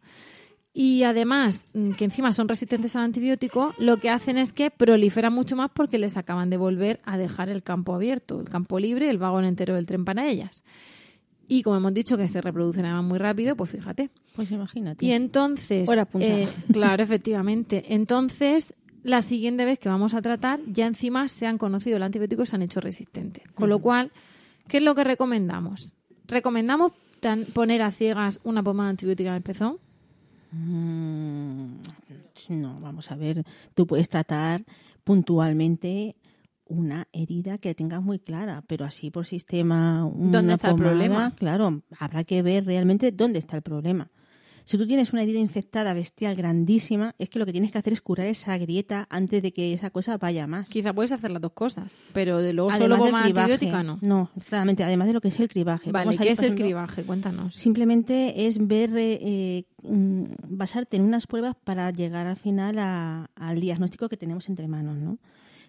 Y 0.79 1.05
además, 1.05 1.65
mm, 1.73 1.93
que 1.93 2.05
encima 2.05 2.35
son 2.35 2.49
resistentes 2.49 2.95
al 2.97 3.05
antibiótico, 3.05 3.73
lo 3.79 3.97
que 3.97 4.11
hacen 4.11 4.37
es 4.37 4.53
que 4.53 4.71
proliferan 4.71 5.33
mucho 5.33 5.57
más 5.57 5.71
porque 5.75 5.99
les 5.99 6.19
acaban 6.19 6.51
de 6.51 6.59
volver 6.59 7.01
a 7.05 7.17
dejar 7.17 7.49
el 7.49 7.63
campo 7.63 7.95
abierto, 7.95 8.41
el 8.41 8.49
campo 8.51 8.79
libre, 8.79 9.09
el 9.09 9.17
vagón 9.17 9.47
entero 9.47 9.75
del 9.75 9.87
tren 9.87 10.05
para 10.05 10.29
ellas. 10.29 10.65
Y 11.49 11.63
como 11.63 11.77
hemos 11.77 11.95
dicho 11.95 12.17
que 12.17 12.27
se 12.29 12.41
reproducen 12.41 12.87
muy 13.05 13.19
rápido, 13.19 13.57
pues 13.57 13.71
fíjate. 13.71 14.11
pues 14.35 14.51
imagínate. 14.51 15.05
Y 15.07 15.13
entonces, 15.13 15.89
Hora 15.89 16.05
punta. 16.05 16.27
eh, 16.27 16.49
claro, 16.73 17.03
efectivamente. 17.03 17.95
Entonces, 17.95 18.75
la 19.05 19.21
siguiente 19.21 19.65
vez 19.65 19.79
que 19.79 19.89
vamos 19.89 20.15
a 20.15 20.23
tratar, 20.23 20.59
ya 20.67 20.87
encima 20.87 21.29
se 21.29 21.47
han 21.47 21.59
conocido 21.59 21.97
el 21.99 22.03
antibiótico 22.03 22.43
y 22.43 22.47
se 22.47 22.57
han 22.57 22.63
hecho 22.63 22.81
resistentes. 22.81 23.45
Con 23.55 23.69
lo 23.69 23.79
cual, 23.79 24.11
¿qué 24.67 24.79
es 24.79 24.83
lo 24.83 24.95
que 24.97 25.05
recomendamos? 25.05 25.93
¿Recomendamos 26.27 26.93
poner 27.55 27.83
a 27.83 27.93
ciegas 27.93 28.41
una 28.43 28.63
pomada 28.65 28.91
antibiótica 28.91 29.31
en 29.31 29.37
el 29.37 29.43
pezón? 29.43 29.79
Mm, 30.53 31.77
No, 32.49 32.81
vamos 32.81 33.11
a 33.11 33.17
ver, 33.17 33.45
tú 33.75 33.87
puedes 33.87 34.09
tratar 34.09 34.65
puntualmente 35.05 36.17
una 36.69 37.07
herida 37.13 37.59
que 37.59 37.75
tengas 37.75 38.03
muy 38.03 38.19
clara, 38.19 38.63
pero 38.67 38.85
así 38.85 39.11
por 39.11 39.27
sistema. 39.27 40.01
¿Dónde 40.15 40.39
una 40.41 40.55
está 40.55 40.71
el 40.71 40.77
problema? 40.77 41.33
Claro, 41.37 41.83
habrá 41.99 42.25
que 42.25 42.43
ver 42.43 42.65
realmente 42.67 43.13
dónde 43.13 43.39
está 43.39 43.57
el 43.57 43.63
problema. 43.63 44.11
Si 44.65 44.77
tú 44.77 44.85
tienes 44.85 45.13
una 45.13 45.23
herida 45.23 45.39
infectada 45.39 45.95
bestial 45.95 46.35
grandísima, 46.35 47.15
es 47.21 47.29
que 47.31 47.39
lo 47.39 47.47
que 47.47 47.53
tienes 47.53 47.71
que 47.71 47.79
hacer 47.79 47.93
es 47.93 48.01
curar 48.01 48.27
esa 48.27 48.59
grieta 48.59 49.07
antes 49.11 49.41
de 49.41 49.53
que 49.53 49.73
esa 49.73 49.91
cosa 49.91 50.19
vaya 50.19 50.49
más. 50.49 50.69
Quizá 50.69 50.93
puedes 50.93 51.13
hacer 51.13 51.31
las 51.31 51.41
dos 51.41 51.53
cosas, 51.53 51.97
pero 52.13 52.39
de 52.43 52.53
luego 52.53 52.71
Además 52.73 52.99
solo 52.99 53.05
cribaje. 53.17 53.43
antibiótica 53.53 53.83
no. 53.85 53.99
No, 54.03 54.29
claramente, 54.49 54.83
además 54.83 55.07
de 55.07 55.13
lo 55.13 55.21
que 55.21 55.29
es 55.29 55.39
el 55.39 55.49
cribaje. 55.49 55.93
Vale, 55.93 56.07
Vamos 56.07 56.19
¿qué 56.19 56.25
ir 56.27 56.33
es 56.33 56.41
el 56.41 56.57
cribaje? 56.57 57.05
Cuéntanos. 57.05 57.55
Simplemente 57.55 58.49
es 58.49 58.59
ver, 58.67 58.91
eh, 58.97 59.67
mm, 59.85 60.25
basarte 60.49 60.97
en 60.97 61.05
unas 61.05 61.29
pruebas 61.29 61.55
para 61.63 61.89
llegar 61.93 62.27
al 62.27 62.37
final 62.37 62.81
a- 62.81 63.31
al 63.37 63.61
diagnóstico 63.61 64.09
que 64.09 64.17
tenemos 64.17 64.49
entre 64.49 64.67
manos, 64.67 64.97
¿no? 64.97 65.19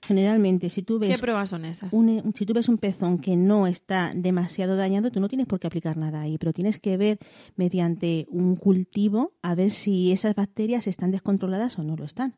Generalmente, 0.05 0.69
si 0.69 0.83
tú 0.83 0.99
¿Qué 0.99 1.07
ves 1.09 1.19
pruebas 1.21 1.49
son 1.49 1.65
esas? 1.65 1.91
un, 1.93 2.09
eh, 2.09 2.23
si 2.35 2.45
tú 2.45 2.53
ves 2.53 2.69
un 2.69 2.77
pezón 2.77 3.17
que 3.19 3.35
no 3.35 3.67
está 3.67 4.11
demasiado 4.15 4.75
dañado, 4.75 5.11
tú 5.11 5.19
no 5.19 5.27
tienes 5.27 5.47
por 5.47 5.59
qué 5.59 5.67
aplicar 5.67 5.97
nada 5.97 6.21
ahí, 6.21 6.37
pero 6.37 6.53
tienes 6.53 6.79
que 6.79 6.97
ver 6.97 7.19
mediante 7.55 8.25
un 8.29 8.55
cultivo 8.55 9.33
a 9.41 9.55
ver 9.55 9.71
si 9.71 10.11
esas 10.11 10.35
bacterias 10.35 10.87
están 10.87 11.11
descontroladas 11.11 11.77
o 11.79 11.83
no 11.83 11.95
lo 11.95 12.05
están. 12.05 12.35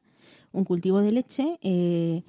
Un 0.51 0.63
cultivo 0.63 0.99
de 1.01 1.11
leche, 1.11 1.59
eh, 1.61 2.23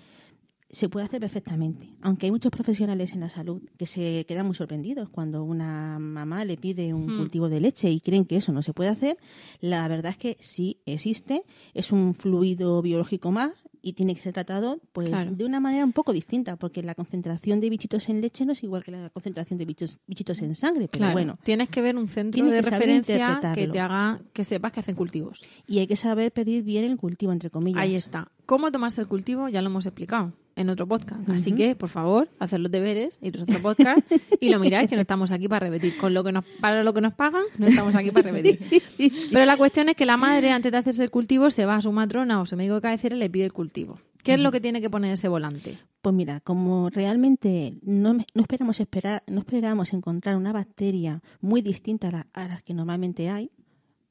se 0.73 0.89
puede 0.89 1.05
hacer 1.07 1.21
perfectamente, 1.21 1.89
aunque 2.01 2.27
hay 2.27 2.31
muchos 2.31 2.53
profesionales 2.53 3.13
en 3.13 3.19
la 3.21 3.29
salud 3.29 3.61
que 3.77 3.87
se 3.87 4.25
quedan 4.29 4.47
muy 4.47 4.55
sorprendidos 4.55 5.09
cuando 5.09 5.43
una 5.43 5.99
mamá 5.99 6.45
le 6.45 6.57
pide 6.57 6.95
un 6.95 7.07
Hmm. 7.07 7.17
cultivo 7.19 7.49
de 7.49 7.59
leche 7.61 7.91
y 7.91 7.99
creen 8.01 8.25
que 8.25 8.37
eso 8.37 8.53
no 8.53 8.63
se 8.63 8.73
puede 8.73 8.91
hacer. 8.91 9.17
La 9.61 9.89
verdad 9.89 10.13
es 10.13 10.17
que 10.19 10.37
sí 10.39 10.79
existe, 10.87 11.43
es 11.75 11.91
un 11.91 12.15
fluido 12.15 12.81
biológico 12.83 13.33
más 13.33 13.51
y 13.83 13.95
tiene 13.95 14.15
que 14.15 14.21
ser 14.21 14.33
tratado 14.33 14.81
pues 14.93 15.09
Claro. 15.09 15.31
de 15.33 15.45
una 15.45 15.61
manera 15.61 15.85
un 15.85 15.93
poco 15.93 16.13
distinta, 16.13 16.57
porque 16.57 16.83
la 16.83 16.95
concentración 16.95 17.61
de 17.61 17.71
bichitos 17.71 18.09
en 18.09 18.21
leche 18.21 18.45
no 18.45 18.53
es 18.53 18.63
igual 18.63 18.85
que 18.85 18.91
la 18.93 19.11
concentración 19.11 19.59
de 19.59 19.65
bichos, 19.65 19.99
bichitos 20.07 20.41
en 20.43 20.55
sangre, 20.55 20.89
pero 20.89 20.99
Claro, 21.01 21.13
bueno, 21.15 21.39
tienes 21.43 21.69
que 21.69 21.81
ver 21.83 21.97
un 21.97 22.09
centro 22.09 22.45
de 22.47 22.63
referencia 22.63 23.41
que 23.55 23.69
te 23.69 23.81
haga 23.81 24.21
que 24.33 24.45
sepas 24.45 24.73
que 24.73 24.81
hacen 24.81 24.95
cultivos. 24.95 25.41
y 25.67 25.79
hay 25.79 25.87
que 25.87 25.97
saber 25.97 26.33
pedir 26.33 26.63
bien 26.63 26.85
el 26.85 26.97
cultivo 26.97 27.33
entre 27.33 27.51
comillas. 27.51 27.81
Ahí 27.83 27.95
está. 27.95 28.31
¿Cómo 28.47 28.71
tomarse 28.73 29.01
el 29.01 29.07
cultivo? 29.09 29.49
Ya 29.49 29.63
lo 29.63 29.69
hemos 29.69 29.87
explicado 29.87 30.33
en 30.61 30.71
otro 30.71 30.87
podcast. 30.87 31.29
Así 31.29 31.53
que, 31.53 31.75
por 31.75 31.89
favor, 31.89 32.29
haced 32.39 32.59
los 32.59 32.71
deberes, 32.71 33.19
iros 33.23 33.43
a 33.43 33.45
otro 33.45 33.61
podcast 33.61 34.01
y 34.41 34.51
lo 34.51 34.59
miráis, 34.61 34.89
que 34.89 34.95
no 34.97 35.01
estamos 35.03 35.33
aquí 35.33 35.49
para 35.49 35.67
repetir. 35.69 35.97
Con 35.99 36.15
lo 36.15 36.23
que 36.23 36.33
nos, 36.33 36.45
para 36.61 36.85
lo 36.85 36.93
que 36.95 37.01
nos 37.01 37.15
pagan, 37.15 37.43
no 37.59 37.67
estamos 37.67 37.95
aquí 37.95 38.11
para 38.11 38.31
repetir. 38.31 38.61
Pero 39.33 39.45
la 39.47 39.57
cuestión 39.57 39.89
es 39.89 39.97
que 39.97 40.07
la 40.07 40.17
madre, 40.17 40.51
antes 40.51 40.71
de 40.73 40.79
hacerse 40.79 41.03
el 41.05 41.11
cultivo, 41.11 41.51
se 41.51 41.67
va 41.67 41.77
a 41.77 41.83
su 41.83 41.91
matrona 41.93 42.41
o 42.41 42.47
su 42.47 42.57
médico 42.57 42.77
de 42.77 42.81
cabecera 42.83 43.17
y 43.17 43.19
le 43.19 43.31
pide 43.31 43.45
el 43.47 43.53
cultivo. 43.53 43.99
¿Qué 44.23 44.35
es 44.35 44.41
lo 44.41 44.53
que 44.53 44.61
tiene 44.61 44.83
que 44.83 44.91
poner 44.91 45.13
ese 45.13 45.29
volante? 45.29 45.79
Pues 46.03 46.15
mira, 46.15 46.41
como 46.41 46.91
realmente 46.91 47.75
no, 47.83 48.13
no 48.15 48.25
esperamos 48.37 48.79
esperar, 48.81 49.23
no 49.27 49.41
esperamos 49.41 49.93
encontrar 49.95 50.37
una 50.37 50.53
bacteria 50.53 51.23
muy 51.41 51.63
distinta 51.63 52.09
a, 52.09 52.11
la- 52.11 52.27
a 52.35 52.49
las 52.49 52.63
que 52.63 52.75
normalmente 52.75 53.31
hay, 53.31 53.51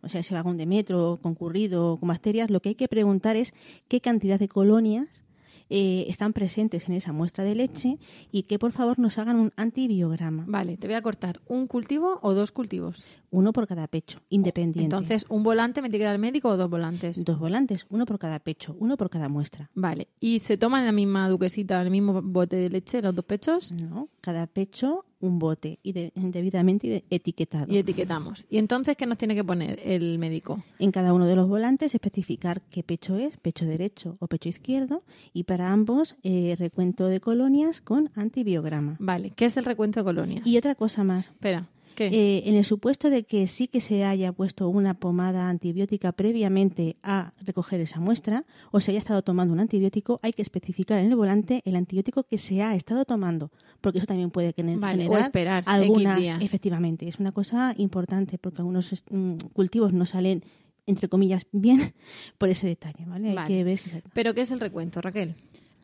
o 0.02 0.08
sea, 0.10 0.22
ese 0.22 0.34
vagón 0.34 0.58
de 0.58 0.66
metro 0.66 1.20
concurrido 1.22 1.98
con 1.98 2.10
bacterias, 2.10 2.50
lo 2.50 2.60
que 2.62 2.70
hay 2.70 2.76
que 2.76 2.88
preguntar 2.88 3.36
es 3.36 3.54
qué 3.88 4.02
cantidad 4.02 4.40
de 4.40 4.48
colonias 4.48 5.24
eh, 5.70 6.06
están 6.08 6.34
presentes 6.34 6.88
en 6.90 6.96
esa 6.96 7.14
muestra 7.14 7.44
de 7.44 7.56
leche 7.56 7.98
y 8.32 8.44
que 8.44 8.58
por 8.60 8.72
favor 8.72 9.00
nos 9.00 9.18
hagan 9.18 9.38
un 9.38 9.52
antibiograma, 9.56 10.46
Vale, 10.48 10.78
te 10.78 10.88
voy 10.88 10.96
a 10.96 11.02
cortar. 11.02 11.42
¿Un 11.48 11.68
cultivo 11.68 12.20
o 12.22 12.34
dos 12.34 12.52
cultivos? 12.52 13.06
uno 13.32 13.54
por 13.54 13.68
cada 13.68 13.88
pecho, 13.88 14.22
independiente. 14.30 14.82
Entonces, 14.84 15.26
¿un 15.30 15.44
volante 15.44 15.84
me 15.84 15.90
tiene 15.90 16.00
que 16.02 16.06
dar 16.06 16.16
el 16.16 16.22
médico 16.22 16.50
o 16.50 16.58
dos 16.58 16.70
volantes? 16.70 17.24
dos 17.24 17.38
volantes, 17.38 17.86
uno 17.90 18.06
por 18.08 18.18
cada 18.18 18.40
pecho, 18.40 18.76
uno 18.80 18.98
por 18.98 19.10
cada 19.12 19.30
muestra. 19.30 19.70
Vale. 19.76 20.08
¿Y 20.20 20.40
se 20.40 20.58
toman 20.58 20.80
en 20.82 20.86
la 20.88 20.92
misma 20.92 21.30
duquesita, 21.30 21.80
en 21.80 21.88
el 21.88 21.92
mismo 21.92 22.22
bote 22.24 22.56
de 22.56 22.70
leche, 22.70 23.02
los 23.02 23.14
dos 23.14 23.26
pechos? 23.26 23.72
No, 23.72 24.10
cada 24.22 24.48
pecho 24.48 25.06
un 25.22 25.40
bote 25.40 25.80
y 25.84 25.92
de- 25.94 26.12
debidamente 26.16 27.04
etiquetado. 27.10 27.72
Y 27.72 27.78
etiquetamos. 27.78 28.48
¿Y 28.50 28.58
entonces 28.58 28.96
qué 28.96 29.06
nos 29.06 29.18
tiene 29.18 29.36
que 29.36 29.44
poner 29.44 29.80
el 29.84 30.18
médico? 30.20 30.64
En 30.80 30.92
cada 30.92 31.14
uno 31.14 31.26
de 31.26 31.36
los 31.36 31.48
volantes 31.48 31.94
especificar 31.94 32.62
qué 32.70 32.84
pecho 32.84 33.16
es, 33.18 33.38
pecho 33.38 33.66
derecho 33.66 34.18
o 34.20 34.28
pecho 34.28 34.50
izquierdo, 34.50 35.04
y 35.34 35.44
para 35.44 35.72
ambos 35.72 36.16
eh, 36.24 36.56
recuento 36.58 37.08
de 37.08 37.20
colonias 37.20 37.82
con 37.82 38.12
antibiograma. 38.16 38.96
Vale, 39.00 39.32
¿qué 39.36 39.46
es 39.46 39.58
el 39.58 39.66
recuento 39.66 40.00
de 40.00 40.04
colonias? 40.06 40.48
Y 40.48 40.58
otra 40.58 40.76
cosa 40.76 41.04
más. 41.04 41.28
Espera. 41.28 41.68
Eh, 42.08 42.44
en 42.46 42.56
el 42.56 42.64
supuesto 42.64 43.10
de 43.10 43.24
que 43.24 43.48
sí 43.48 43.68
que 43.68 43.82
se 43.82 44.04
haya 44.06 44.32
puesto 44.32 44.70
una 44.70 44.94
pomada 44.94 45.50
antibiótica 45.50 46.12
previamente 46.12 46.98
a 47.04 47.34
recoger 47.44 47.82
esa 47.82 48.00
muestra 48.00 48.46
o 48.72 48.80
se 48.80 48.92
haya 48.92 49.00
estado 49.00 49.22
tomando 49.22 49.54
un 49.54 49.60
antibiótico, 49.60 50.20
hay 50.24 50.34
que 50.34 50.42
especificar 50.42 51.00
en 51.00 51.08
el 51.08 51.16
volante 51.16 51.62
el 51.66 51.76
antibiótico 51.76 52.24
que 52.24 52.38
se 52.38 52.62
ha 52.64 52.76
estado 52.76 53.06
tomando, 53.06 53.52
porque 53.82 53.98
eso 54.00 54.08
también 54.08 54.30
puede 54.32 54.54
gener- 54.54 54.80
Vale, 54.80 55.04
o 55.04 55.06
generar 55.06 55.22
esperar 55.22 55.64
algunas. 55.68 56.20
Efectivamente, 56.42 57.08
es 57.08 57.20
una 57.20 57.32
cosa 57.32 57.74
importante 57.78 58.38
porque 58.38 58.62
algunos 58.62 59.04
mm, 59.10 59.36
cultivos 59.54 59.94
no 59.94 60.06
salen 60.06 60.44
entre 60.86 61.08
comillas 61.08 61.46
bien 61.52 61.80
por 62.38 62.50
ese 62.50 62.66
detalle, 62.68 63.06
¿vale? 63.06 63.30
Hay 63.30 63.48
que 63.48 63.64
ver 63.64 63.78
si 63.78 63.90
se- 63.92 64.04
¿Pero 64.14 64.34
qué 64.34 64.42
es 64.42 64.52
el 64.52 64.60
recuento, 64.60 65.02
Raquel? 65.02 65.36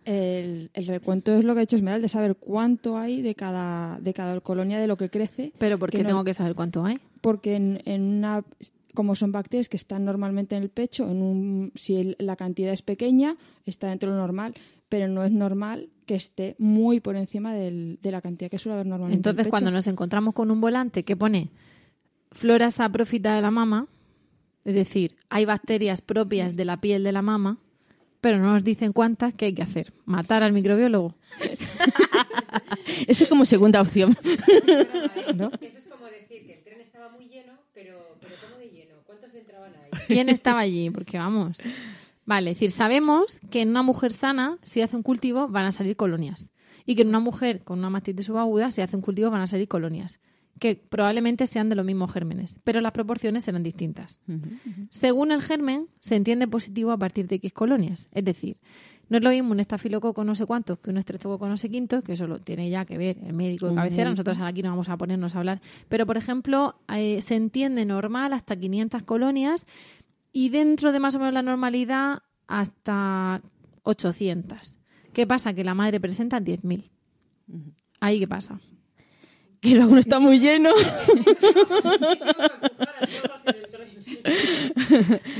El, 0.05 0.69
el 0.73 0.85
recuento 0.87 1.33
es 1.35 1.43
lo 1.43 1.53
que 1.53 1.59
ha 1.61 1.63
hecho 1.63 1.75
Esmeralda, 1.75 2.03
de 2.03 2.09
saber 2.09 2.35
cuánto 2.35 2.97
hay 2.97 3.21
de 3.21 3.35
cada, 3.35 3.99
de 3.99 4.13
cada 4.13 4.39
colonia 4.41 4.79
de 4.79 4.87
lo 4.87 4.97
que 4.97 5.09
crece. 5.09 5.51
¿Pero 5.57 5.77
por 5.79 5.89
qué 5.89 5.97
que 5.97 6.03
no- 6.03 6.09
tengo 6.09 6.23
que 6.23 6.33
saber 6.33 6.55
cuánto 6.55 6.85
hay? 6.85 6.99
Porque 7.21 7.55
en, 7.55 7.81
en 7.85 8.03
una, 8.03 8.43
como 8.93 9.15
son 9.15 9.31
bacterias 9.31 9.67
que 9.67 9.77
están 9.77 10.05
normalmente 10.05 10.55
en 10.55 10.63
el 10.63 10.69
pecho, 10.69 11.09
en 11.09 11.21
un, 11.21 11.71
si 11.75 11.95
el- 11.95 12.15
la 12.19 12.35
cantidad 12.35 12.71
es 12.71 12.83
pequeña, 12.83 13.35
está 13.65 13.89
dentro 13.89 14.09
de 14.11 14.15
lo 14.15 14.21
normal, 14.21 14.53
pero 14.89 15.07
no 15.07 15.23
es 15.23 15.31
normal 15.31 15.89
que 16.05 16.13
esté 16.13 16.55
muy 16.59 16.99
por 16.99 17.15
encima 17.15 17.53
del- 17.55 17.97
de 18.01 18.11
la 18.11 18.21
cantidad 18.21 18.51
que 18.51 18.59
suele 18.59 18.75
haber 18.75 18.85
normalmente. 18.85 19.15
en 19.15 19.17
el 19.17 19.31
Entonces, 19.31 19.43
pecho. 19.45 19.49
cuando 19.49 19.71
nos 19.71 19.87
encontramos 19.87 20.35
con 20.35 20.51
un 20.51 20.61
volante 20.61 21.03
que 21.03 21.15
pone 21.17 21.49
flora 22.31 22.69
saprófita 22.69 23.35
de 23.35 23.41
la 23.41 23.49
mama, 23.51 23.87
es 24.65 24.75
decir, 24.75 25.15
hay 25.29 25.45
bacterias 25.45 26.01
propias 26.01 26.55
de 26.55 26.65
la 26.65 26.79
piel 26.79 27.03
de 27.03 27.11
la 27.11 27.21
mama, 27.23 27.57
pero 28.25 28.39
no 28.39 28.53
nos 28.53 28.63
dicen 28.63 28.91
cuántas, 28.91 29.35
¿qué 29.35 29.45
hay 29.45 29.53
que 29.53 29.61
hacer? 29.61 29.93
¿Matar 30.05 30.41
al 30.41 30.51
microbiólogo? 30.51 31.13
Eso 33.07 33.23
es 33.23 33.29
como 33.29 33.45
segunda 33.45 33.79
opción. 33.79 34.17
¿No? 35.35 35.51
Eso 35.61 35.77
es 35.77 35.85
como 35.87 36.07
decir 36.07 36.47
que 36.47 36.55
el 36.55 36.63
tren 36.63 36.81
estaba 36.81 37.09
muy 37.09 37.27
lleno, 37.27 37.53
pero, 37.75 38.17
pero 38.19 38.33
¿cómo 38.41 38.57
de 38.57 38.71
lleno? 38.71 38.95
¿Cuántos 39.05 39.31
entraban 39.35 39.73
ahí? 39.75 39.91
¿Quién 40.07 40.29
estaba 40.29 40.61
allí? 40.61 40.89
Porque 40.89 41.19
vamos. 41.19 41.59
Vale, 42.25 42.49
es 42.49 42.55
decir, 42.55 42.71
sabemos 42.71 43.37
que 43.51 43.61
en 43.61 43.69
una 43.69 43.83
mujer 43.83 44.11
sana, 44.11 44.57
si 44.63 44.81
hace 44.81 44.95
un 44.95 45.03
cultivo, 45.03 45.47
van 45.47 45.65
a 45.65 45.71
salir 45.71 45.95
colonias. 45.95 46.49
Y 46.83 46.95
que 46.95 47.03
en 47.03 47.09
una 47.09 47.19
mujer 47.19 47.63
con 47.63 47.77
una 47.77 47.91
mastitis 47.91 48.25
subaguda, 48.25 48.71
si 48.71 48.81
hace 48.81 48.95
un 48.95 49.03
cultivo, 49.03 49.29
van 49.29 49.41
a 49.41 49.47
salir 49.47 49.67
colonias. 49.67 50.17
Que 50.59 50.75
probablemente 50.75 51.47
sean 51.47 51.69
de 51.69 51.75
los 51.75 51.85
mismos 51.85 52.11
gérmenes, 52.13 52.59
pero 52.63 52.79
las 52.79 52.93
proporciones 52.93 53.43
serán 53.43 53.63
distintas. 53.63 54.19
Según 54.89 55.31
el 55.31 55.41
germen, 55.41 55.87
se 55.99 56.15
entiende 56.15 56.47
positivo 56.47 56.91
a 56.91 56.97
partir 56.97 57.27
de 57.27 57.35
X 57.35 57.51
colonias. 57.51 58.07
Es 58.13 58.23
decir, 58.23 58.57
no 59.09 59.17
es 59.17 59.23
lo 59.23 59.29
mismo 59.29 59.51
un 59.51 59.59
estafilococo 59.59 60.23
no 60.23 60.33
sé 60.33 60.45
cuántos 60.45 60.79
que 60.79 60.89
un 60.89 60.97
estreptococo 60.97 61.47
no 61.47 61.57
sé 61.57 61.69
quintos, 61.69 62.03
que 62.03 62.13
eso 62.13 62.25
lo 62.25 62.39
tiene 62.39 62.69
ya 62.69 62.85
que 62.85 62.97
ver 62.97 63.17
el 63.23 63.33
médico 63.33 63.69
de 63.69 63.75
cabecera. 63.75 64.05
médico. 64.05 64.11
Nosotros 64.11 64.37
ahora 64.37 64.49
aquí 64.49 64.63
no 64.63 64.69
vamos 64.69 64.89
a 64.89 64.97
ponernos 64.97 65.35
a 65.35 65.39
hablar. 65.39 65.61
Pero, 65.89 66.05
por 66.05 66.17
ejemplo, 66.17 66.75
eh, 66.93 67.21
se 67.21 67.35
entiende 67.35 67.85
normal 67.85 68.33
hasta 68.33 68.55
500 68.55 69.03
colonias 69.03 69.65
y 70.31 70.49
dentro 70.49 70.91
de 70.91 70.99
más 70.99 71.15
o 71.15 71.19
menos 71.19 71.33
la 71.33 71.43
normalidad 71.43 72.23
hasta 72.47 73.41
800. 73.83 74.75
¿Qué 75.13 75.27
pasa? 75.27 75.53
Que 75.53 75.63
la 75.63 75.73
madre 75.73 75.99
presenta 75.99 76.41
10.000. 76.41 76.89
Ahí 78.01 78.19
qué 78.19 78.27
pasa. 78.27 78.59
Que 79.61 79.75
luego 79.75 79.93
no 79.93 79.99
está 79.99 80.19
muy 80.19 80.39
lleno. 80.39 80.69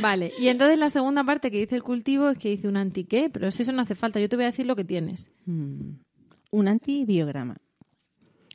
Vale, 0.01 0.33
y 0.39 0.47
entonces 0.47 0.77
la 0.79 0.89
segunda 0.89 1.23
parte 1.23 1.51
que 1.51 1.59
dice 1.59 1.75
el 1.75 1.83
cultivo 1.83 2.29
es 2.29 2.37
que 2.37 2.49
dice 2.49 2.67
un 2.67 2.77
anti-qué, 2.77 3.29
pero 3.29 3.51
si 3.51 3.63
eso 3.63 3.71
no 3.71 3.81
hace 3.81 3.95
falta, 3.95 4.19
yo 4.19 4.29
te 4.29 4.35
voy 4.35 4.43
a 4.43 4.47
decir 4.47 4.65
lo 4.65 4.75
que 4.75 4.83
tienes. 4.83 5.31
Mm. 5.45 5.91
Un 6.51 6.67
antibiograma. 6.67 7.57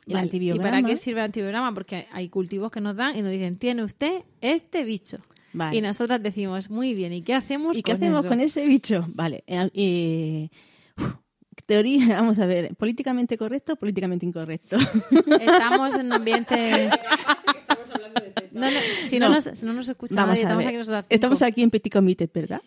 El 0.07 0.13
Vale, 0.13 0.23
antibiograma. 0.25 0.67
¿Y 0.67 0.71
para 0.71 0.87
qué 0.87 0.97
sirve 0.97 1.19
el 1.19 1.25
antibiograma? 1.25 1.73
Porque 1.73 2.07
hay 2.11 2.29
cultivos 2.29 2.71
que 2.71 2.81
nos 2.81 2.95
dan 2.95 3.17
y 3.17 3.21
nos 3.21 3.31
dicen, 3.31 3.57
tiene 3.57 3.83
usted 3.83 4.23
este 4.41 4.83
bicho. 4.83 5.19
Vale. 5.53 5.77
Y 5.77 5.81
nosotras 5.81 6.21
decimos, 6.23 6.69
muy 6.69 6.93
bien, 6.95 7.13
¿y 7.13 7.21
qué 7.21 7.33
hacemos 7.33 7.77
¿Y 7.77 7.83
qué 7.83 7.91
con 7.91 8.01
hacemos 8.01 8.19
eso? 8.21 8.29
con 8.29 8.39
ese 8.41 8.65
bicho? 8.67 9.05
Vale. 9.13 9.43
eh, 9.47 9.69
eh, 9.73 10.49
teoría, 11.71 12.15
vamos 12.19 12.37
a 12.39 12.45
ver. 12.45 12.75
Políticamente 12.75 13.37
correcto, 13.37 13.77
políticamente 13.77 14.25
incorrecto. 14.25 14.77
Estamos 15.39 15.95
en 15.95 16.07
un 16.07 16.13
ambiente... 16.13 16.89
No, 18.51 18.69
no, 18.69 18.79
si, 19.07 19.17
no. 19.17 19.29
No. 19.29 19.35
nos, 19.35 19.45
si 19.45 19.65
no 19.65 19.73
nos 19.73 19.87
escucha 19.87 20.13
Vamos 20.15 20.31
nadie, 20.31 20.41
a 20.41 20.43
estamos 20.43 20.63
ver. 20.63 20.67
aquí 20.67 20.77
nosotras 20.77 21.05
cinco. 21.05 21.15
Estamos 21.15 21.41
aquí 21.41 21.63
en 21.63 21.69
Petit 21.71 21.91
Comité, 21.91 22.29
¿verdad? 22.31 22.61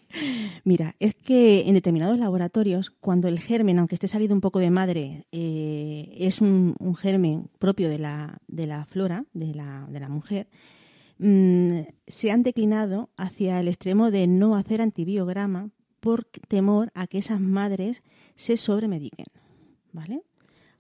Mira, 0.65 0.97
es 0.99 1.15
que 1.15 1.69
en 1.69 1.75
determinados 1.75 2.19
laboratorios, 2.19 2.91
cuando 2.91 3.29
el 3.29 3.39
germen, 3.39 3.79
aunque 3.79 3.95
esté 3.95 4.09
salido 4.09 4.35
un 4.35 4.41
poco 4.41 4.59
de 4.59 4.71
madre, 4.71 5.27
eh, 5.31 6.09
es 6.19 6.41
un, 6.41 6.75
un 6.81 6.97
germen 6.97 7.49
propio 7.59 7.89
de 7.91 7.99
la, 7.99 8.39
de 8.49 8.67
la 8.67 8.87
flora, 8.87 9.25
de 9.35 9.55
la, 9.55 9.87
de 9.89 10.01
la 10.01 10.09
mujer, 10.09 10.49
mm, 11.19 11.81
se 12.07 12.31
han 12.33 12.43
declinado 12.43 13.11
hacia 13.17 13.61
el 13.61 13.69
extremo 13.69 14.11
de 14.11 14.27
no 14.27 14.57
hacer 14.57 14.81
antibiograma 14.81 15.69
por 16.05 16.25
temor 16.49 16.91
a 16.95 17.07
que 17.07 17.17
esas 17.17 17.41
madres 17.41 18.03
se 18.37 18.59
sobremediquen. 18.59 19.25
¿Vale? 19.93 20.21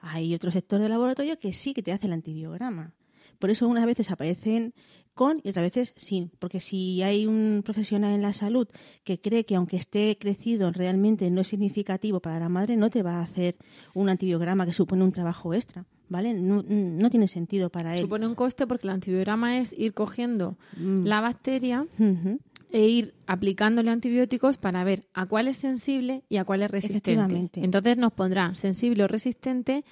Hay 0.01 0.35
otro 0.35 0.51
sector 0.51 0.79
del 0.81 0.91
laboratorio 0.91 1.39
que 1.39 1.55
sí 1.55 1.73
que 1.73 1.83
te 1.83 1.93
hace 1.93 2.07
el 2.09 2.13
antibiograma. 2.13 2.93
Por 3.39 3.49
eso 3.49 3.67
unas 3.67 3.87
veces 3.87 4.11
aparecen 4.11 4.75
con 5.15 5.41
y 5.43 5.49
otras 5.49 5.65
veces 5.65 5.95
sin. 5.97 6.29
Porque 6.39 6.61
si 6.61 7.01
hay 7.03 7.27
un 7.27 7.63
profesional 7.65 8.13
en 8.15 8.21
la 8.21 8.35
salud 8.35 8.69
que 9.03 9.19
cree 9.19 9.47
que 9.47 9.55
aunque 9.57 9.79
esté 9.79 10.19
crecido 10.21 10.71
realmente 10.73 11.31
no 11.31 11.41
es 11.41 11.49
significativo 11.49 12.21
para 12.21 12.39
la 12.39 12.51
madre, 12.51 12.77
no 12.77 12.91
te 12.91 13.03
va 13.03 13.21
a 13.21 13.23
hacer 13.23 13.57
un 13.95 14.11
antibiograma 14.11 14.67
que 14.67 14.73
supone 14.75 15.05
un 15.05 15.13
trabajo 15.13 15.55
extra. 15.55 15.87
¿Vale? 16.11 16.35
No, 16.35 16.63
no 16.69 17.09
tiene 17.09 17.29
sentido 17.29 17.71
para 17.71 17.95
él. 17.95 18.03
Supone 18.03 18.27
un 18.27 18.35
coste 18.35 18.67
porque 18.67 18.87
el 18.87 18.93
antibiograma 18.93 19.59
es 19.59 19.73
ir 19.73 19.95
cogiendo 19.95 20.59
Mm. 20.77 21.05
la 21.07 21.23
bacteria. 21.23 21.87
E 22.75 22.89
ir 22.89 23.15
aplicándole 23.29 23.89
antibióticos 23.93 24.59
para 24.59 24.83
ver 24.83 25.07
a 25.15 25.27
cuál 25.27 25.47
es 25.47 25.59
sensible 25.59 26.25
y 26.29 26.39
a 26.39 26.45
cuál 26.45 26.65
es 26.65 26.71
resistente. 26.73 27.49
Entonces 27.55 27.97
nos 27.97 28.13
pondrá 28.13 28.53
sensible 28.57 29.05
o 29.05 29.07
resistente 29.07 29.85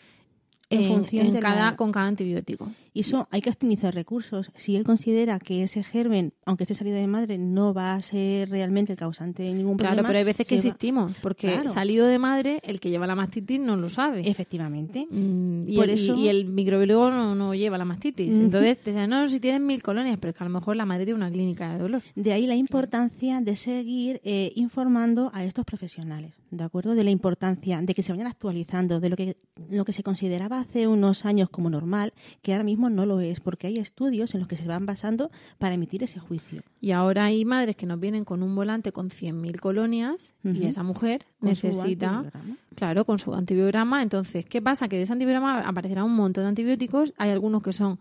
En 0.72 0.82
en- 0.82 0.88
función 0.88 1.26
en 1.26 1.32
de 1.34 1.40
cada, 1.40 1.70
la- 1.70 1.76
con 1.76 1.92
cada 1.92 2.06
antibiótico. 2.06 2.70
Y 2.94 3.00
eso 3.00 3.26
hay 3.30 3.40
que 3.40 3.48
optimizar 3.48 3.94
recursos. 3.94 4.50
Si 4.54 4.76
él 4.76 4.84
considera 4.84 5.38
que 5.38 5.62
ese 5.62 5.82
germen, 5.82 6.34
aunque 6.44 6.64
esté 6.64 6.74
salido 6.74 6.96
de 6.96 7.06
madre, 7.06 7.38
no 7.38 7.72
va 7.72 7.94
a 7.94 8.02
ser 8.02 8.50
realmente 8.50 8.92
el 8.92 8.98
causante 8.98 9.44
de 9.44 9.54
ningún 9.54 9.78
Claro, 9.78 9.92
problema. 9.94 10.08
pero 10.08 10.18
hay 10.18 10.24
veces 10.26 10.46
que 10.46 10.56
va- 10.56 10.58
insistimos, 10.58 11.12
porque 11.22 11.46
Claro. 11.52 11.70
salido 11.70 12.06
de 12.06 12.18
madre, 12.18 12.60
el 12.62 12.80
que 12.80 12.90
lleva 12.90 13.06
la 13.06 13.14
mastitis 13.14 13.58
no 13.60 13.76
lo 13.76 13.88
sabe. 13.88 14.28
Efectivamente. 14.28 15.06
Mm, 15.10 15.68
y, 15.70 15.76
Por 15.76 15.88
el, 15.88 15.98
y- 15.98 16.02
eso- 16.04 16.14
y 16.16 16.28
el 16.28 16.44
microbiólogo 16.44 17.10
no, 17.10 17.34
no 17.34 17.54
lleva 17.54 17.78
la 17.78 17.86
mastitis. 17.86 18.34
Entonces 18.34 18.78
te 18.78 18.90
dicen, 18.90 19.08
no, 19.08 19.26
si 19.26 19.40
tienes 19.40 19.62
mil 19.62 19.82
colonias, 19.82 20.18
pero 20.20 20.32
es 20.32 20.36
que 20.36 20.44
a 20.44 20.46
lo 20.48 20.52
mejor 20.52 20.76
la 20.76 20.84
madre 20.84 21.06
tiene 21.06 21.16
una 21.16 21.30
clínica 21.30 21.72
de 21.72 21.78
dolor. 21.78 22.02
De 22.14 22.32
ahí 22.34 22.46
la 22.46 22.56
importancia 22.56 23.40
de 23.40 23.56
seguir 23.56 24.20
eh, 24.24 24.52
informando 24.54 25.30
a 25.32 25.44
estos 25.44 25.64
profesionales, 25.64 26.32
¿de 26.52 26.64
acuerdo? 26.64 26.94
De 26.94 27.02
la 27.02 27.10
importancia 27.10 27.80
de 27.80 27.94
que 27.94 28.02
se 28.02 28.12
vayan 28.12 28.26
actualizando, 28.26 29.00
de 29.00 29.08
lo 29.08 29.16
que, 29.16 29.36
lo 29.70 29.84
que 29.84 29.92
se 29.92 30.02
consideraba 30.02 30.60
hace 30.60 30.86
unos 30.86 31.24
años 31.24 31.48
como 31.48 31.70
normal, 31.70 32.12
que 32.42 32.52
ahora 32.52 32.62
mismo 32.62 32.90
no 32.90 33.06
lo 33.06 33.20
es, 33.20 33.40
porque 33.40 33.66
hay 33.66 33.78
estudios 33.78 34.34
en 34.34 34.40
los 34.40 34.48
que 34.48 34.56
se 34.56 34.68
van 34.68 34.84
basando 34.84 35.30
para 35.58 35.74
emitir 35.74 36.02
ese 36.02 36.20
juicio. 36.20 36.62
Y 36.80 36.92
ahora 36.92 37.24
hay 37.24 37.44
madres 37.46 37.74
que 37.74 37.86
nos 37.86 37.98
vienen 37.98 38.24
con 38.24 38.42
un 38.42 38.54
volante 38.54 38.92
con 38.92 39.08
100.000 39.08 39.58
colonias 39.60 40.34
y 40.44 40.66
esa 40.66 40.82
mujer 40.82 41.24
necesita, 41.40 42.30
claro, 42.74 43.06
con 43.06 43.18
su 43.18 43.34
antibiograma. 43.34 44.02
Entonces, 44.02 44.44
¿qué 44.44 44.60
pasa? 44.60 44.88
Que 44.88 44.96
de 44.96 45.02
ese 45.02 45.14
antibiograma 45.14 45.60
aparecerá 45.66 46.04
un 46.04 46.14
montón 46.14 46.44
de 46.44 46.48
antibióticos. 46.48 47.14
Hay 47.16 47.30
algunos 47.30 47.62
que 47.62 47.72
son 47.72 47.98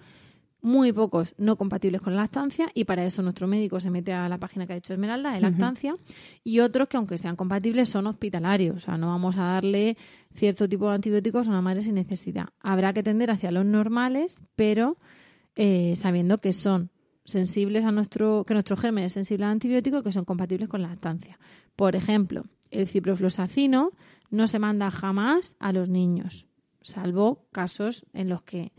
muy 0.61 0.93
pocos 0.93 1.33
no 1.37 1.55
compatibles 1.55 2.01
con 2.01 2.15
la 2.15 2.21
lactancia 2.21 2.69
y 2.73 2.85
para 2.85 3.03
eso 3.03 3.21
nuestro 3.21 3.47
médico 3.47 3.79
se 3.79 3.89
mete 3.89 4.13
a 4.13 4.29
la 4.29 4.37
página 4.37 4.67
que 4.67 4.73
ha 4.73 4.75
hecho 4.75 4.93
Esmeralda 4.93 5.33
de 5.33 5.41
lactancia 5.41 5.95
y 6.43 6.59
otros 6.59 6.87
que 6.87 6.97
aunque 6.97 7.17
sean 7.17 7.35
compatibles 7.35 7.89
son 7.89 8.07
hospitalarios, 8.07 8.75
o 8.75 8.79
sea, 8.79 8.97
no 8.97 9.07
vamos 9.07 9.37
a 9.37 9.43
darle 9.43 9.97
cierto 10.33 10.69
tipo 10.69 10.87
de 10.87 10.95
antibióticos 10.95 11.47
a 11.47 11.49
una 11.49 11.61
madre 11.61 11.81
sin 11.81 11.95
necesidad. 11.95 12.49
Habrá 12.59 12.93
que 12.93 13.03
tender 13.03 13.31
hacia 13.31 13.51
los 13.51 13.65
normales, 13.65 14.37
pero 14.55 14.97
eh, 15.55 15.95
sabiendo 15.95 16.37
que 16.39 16.53
son 16.53 16.91
sensibles 17.25 17.85
a 17.85 17.91
nuestro, 17.91 18.43
que 18.45 18.53
nuestro 18.53 18.77
germen 18.77 19.03
es 19.05 19.13
sensible 19.13 19.45
al 19.45 19.51
antibiótico 19.51 19.99
y 19.99 20.03
que 20.03 20.11
son 20.11 20.25
compatibles 20.25 20.69
con 20.69 20.81
la 20.81 20.89
lactancia. 20.89 21.39
Por 21.75 21.95
ejemplo, 21.95 22.45
el 22.69 22.87
ciprofloxacino 22.87 23.91
no 24.29 24.47
se 24.47 24.59
manda 24.59 24.91
jamás 24.91 25.55
a 25.59 25.73
los 25.73 25.89
niños, 25.89 26.47
salvo 26.81 27.47
casos 27.51 28.05
en 28.13 28.29
los 28.29 28.43
que 28.43 28.71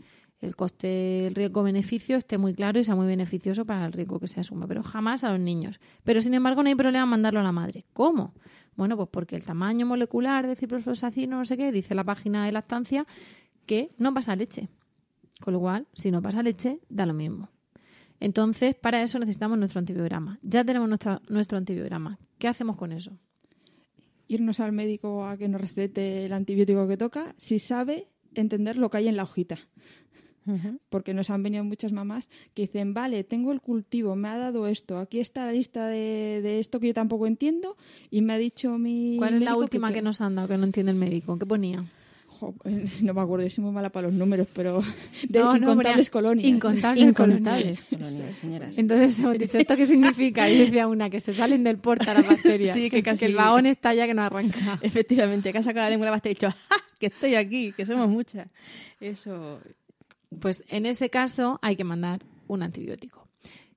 el 0.43 0.55
coste, 0.55 1.27
el 1.27 1.35
riesgo-beneficio 1.35 2.17
esté 2.17 2.37
muy 2.37 2.53
claro 2.53 2.79
y 2.79 2.83
sea 2.83 2.95
muy 2.95 3.07
beneficioso 3.07 3.65
para 3.65 3.85
el 3.85 3.93
riesgo 3.93 4.19
que 4.19 4.27
se 4.27 4.41
asume, 4.41 4.67
pero 4.67 4.83
jamás 4.83 5.23
a 5.23 5.31
los 5.31 5.39
niños. 5.39 5.79
Pero 6.03 6.19
sin 6.19 6.33
embargo 6.33 6.61
no 6.61 6.69
hay 6.69 6.75
problema 6.75 7.05
mandarlo 7.05 7.39
a 7.39 7.43
la 7.43 7.53
madre. 7.53 7.85
¿Cómo? 7.93 8.33
Bueno, 8.75 8.97
pues 8.97 9.07
porque 9.09 9.35
el 9.37 9.45
tamaño 9.45 9.85
molecular 9.85 10.45
de 10.45 10.55
ciprofloxacino, 10.55 11.37
no 11.37 11.45
sé 11.45 11.55
qué, 11.55 11.71
dice 11.71 11.95
la 11.95 12.03
página 12.03 12.45
de 12.45 12.51
lactancia 12.51 13.07
que 13.65 13.91
no 13.97 14.13
pasa 14.13 14.35
leche. 14.35 14.67
Con 15.39 15.53
lo 15.53 15.59
cual, 15.61 15.87
si 15.93 16.11
no 16.11 16.21
pasa 16.21 16.43
leche, 16.43 16.79
da 16.89 17.05
lo 17.05 17.13
mismo. 17.13 17.49
Entonces, 18.19 18.75
para 18.75 19.01
eso 19.01 19.19
necesitamos 19.19 19.57
nuestro 19.57 19.79
antibiograma. 19.79 20.39
Ya 20.41 20.65
tenemos 20.65 20.89
nuestro, 20.89 21.21
nuestro 21.29 21.57
antibiograma. 21.57 22.19
¿Qué 22.37 22.47
hacemos 22.49 22.75
con 22.75 22.91
eso? 22.91 23.17
Irnos 24.27 24.59
al 24.59 24.73
médico 24.73 25.25
a 25.25 25.37
que 25.37 25.47
nos 25.47 25.61
recete 25.61 26.25
el 26.25 26.33
antibiótico 26.33 26.87
que 26.87 26.97
toca, 26.97 27.33
si 27.37 27.59
sabe 27.59 28.07
entender 28.35 28.77
lo 28.77 28.89
que 28.89 28.97
hay 28.97 29.07
en 29.07 29.17
la 29.17 29.23
hojita. 29.23 29.57
Porque 30.89 31.13
nos 31.13 31.29
han 31.29 31.41
venido 31.43 31.63
muchas 31.63 31.91
mamás 31.93 32.29
que 32.53 32.63
dicen, 32.63 32.93
vale, 32.93 33.23
tengo 33.23 33.51
el 33.51 33.61
cultivo, 33.61 34.15
me 34.15 34.27
ha 34.27 34.37
dado 34.37 34.67
esto, 34.67 34.97
aquí 34.97 35.19
está 35.19 35.45
la 35.45 35.53
lista 35.53 35.87
de, 35.87 36.41
de 36.43 36.59
esto 36.59 36.79
que 36.79 36.87
yo 36.87 36.93
tampoco 36.93 37.27
entiendo 37.27 37.77
y 38.11 38.21
me 38.21 38.33
ha 38.33 38.37
dicho 38.37 38.77
mi 38.77 39.15
¿Cuál 39.17 39.35
es 39.35 39.41
la 39.41 39.55
última 39.55 39.87
que, 39.89 39.95
que 39.95 40.01
nos 40.01 40.19
han 40.21 40.35
dado 40.35 40.47
que 40.47 40.57
no 40.57 40.65
entiende 40.65 40.91
el 40.91 40.97
médico? 40.97 41.37
¿Qué 41.39 41.45
ponía? 41.45 41.85
Jo, 42.27 42.53
no 43.03 43.13
me 43.13 43.21
acuerdo, 43.21 43.45
yo 43.45 43.49
soy 43.51 43.63
muy 43.63 43.73
mala 43.73 43.89
para 43.91 44.07
los 44.07 44.15
números, 44.15 44.47
pero 44.53 44.81
de 45.29 45.39
No, 45.39 45.51
no, 45.51 45.57
incontables 45.59 46.09
colonias. 46.09 46.47
Incontables, 46.47 47.03
Incontables 47.09 47.81
colonias. 47.83 48.09
colonias, 48.13 48.37
señoras. 48.37 48.77
Entonces 48.79 49.19
hemos 49.19 49.37
dicho, 49.37 49.57
¿esto 49.57 49.75
qué 49.77 49.85
significa? 49.85 50.49
Y 50.49 50.57
decía 50.57 50.87
una, 50.87 51.09
que 51.09 51.19
se 51.19 51.33
salen 51.33 51.63
del 51.63 51.77
porta 51.77 52.13
las 52.13 52.27
bacterias. 52.27 52.75
Sí, 52.75 52.89
que 52.89 53.01
casi- 53.03 53.25
el 53.25 53.35
vagón 53.35 53.65
está 53.67 53.93
ya 53.93 54.07
que 54.07 54.13
no 54.13 54.23
arranca. 54.23 54.79
Efectivamente, 54.81 55.51
que 55.53 55.59
ha 55.59 55.63
sacado 55.63 55.85
la 55.85 55.89
lengua 55.91 56.07
la 56.07 56.11
pasta 56.13 56.29
y 56.29 56.33
dicho, 56.33 56.49
¡Ja! 56.49 56.75
que 56.99 57.05
estoy 57.07 57.35
aquí, 57.35 57.71
que 57.71 57.85
somos 57.85 58.09
muchas. 58.09 58.51
Eso. 58.99 59.59
Pues 60.39 60.63
en 60.67 60.85
ese 60.85 61.09
caso 61.09 61.59
hay 61.61 61.75
que 61.75 61.83
mandar 61.83 62.23
un 62.47 62.63
antibiótico. 62.63 63.27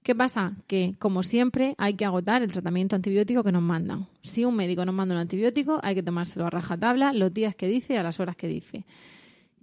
¿Qué 0.02 0.14
pasa? 0.14 0.54
Que, 0.68 0.94
como 1.00 1.24
siempre, 1.24 1.74
hay 1.78 1.94
que 1.94 2.04
agotar 2.04 2.40
el 2.40 2.52
tratamiento 2.52 2.94
antibiótico 2.94 3.42
que 3.42 3.50
nos 3.50 3.62
mandan. 3.62 4.06
Si 4.22 4.44
un 4.44 4.54
médico 4.54 4.84
nos 4.84 4.94
manda 4.94 5.16
un 5.16 5.20
antibiótico, 5.20 5.80
hay 5.82 5.96
que 5.96 6.02
tomárselo 6.04 6.46
a 6.46 6.50
rajatabla, 6.50 7.12
los 7.12 7.34
días 7.34 7.56
que 7.56 7.66
dice 7.66 7.98
a 7.98 8.04
las 8.04 8.20
horas 8.20 8.36
que 8.36 8.46
dice. 8.46 8.86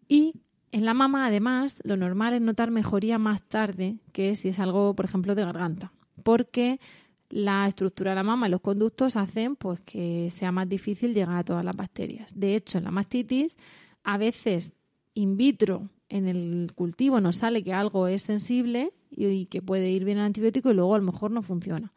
Y 0.10 0.34
en 0.74 0.84
la 0.84 0.94
mama, 0.94 1.28
además, 1.28 1.80
lo 1.86 1.96
normal 1.96 2.34
es 2.34 2.42
notar 2.42 2.72
mejoría 2.72 3.18
más 3.20 3.42
tarde 3.44 4.00
que 4.12 4.36
si 4.36 4.50
es 4.50 4.60
algo, 4.60 4.96
por 4.96 5.06
ejemplo, 5.06 5.34
de 5.34 5.46
garganta. 5.46 5.94
Porque 6.24 6.82
la 7.30 7.66
estructura 7.66 8.12
de 8.12 8.16
la 8.16 8.24
mama 8.24 8.48
y 8.48 8.52
los 8.52 8.60
conductos 8.60 9.16
hacen 9.16 9.56
pues, 9.56 9.80
que 9.82 10.30
sea 10.30 10.52
más 10.52 10.68
difícil 10.68 11.14
llegar 11.14 11.38
a 11.38 11.44
todas 11.44 11.64
las 11.64 11.76
bacterias. 11.76 12.38
De 12.38 12.56
hecho, 12.56 12.80
en 12.80 12.84
la 12.84 12.92
mastitis, 12.92 13.56
a 14.04 14.18
veces 14.18 14.74
in 15.14 15.38
vitro, 15.38 15.90
en 16.14 16.28
el 16.28 16.72
cultivo, 16.76 17.20
nos 17.20 17.38
sale 17.38 17.64
que 17.64 17.74
algo 17.74 18.08
es 18.08 18.22
sensible 18.22 18.94
y, 19.10 19.48
que 19.48 19.64
puede 19.64 19.90
ir 19.90 20.06
bien 20.06 20.20
el 20.20 20.26
antibiótico 20.26 20.70
y 20.70 20.76
luego 20.76 20.94
a 20.94 21.00
lo 21.00 21.04
mejor 21.04 21.32
no 21.32 21.42
funciona. 21.42 21.92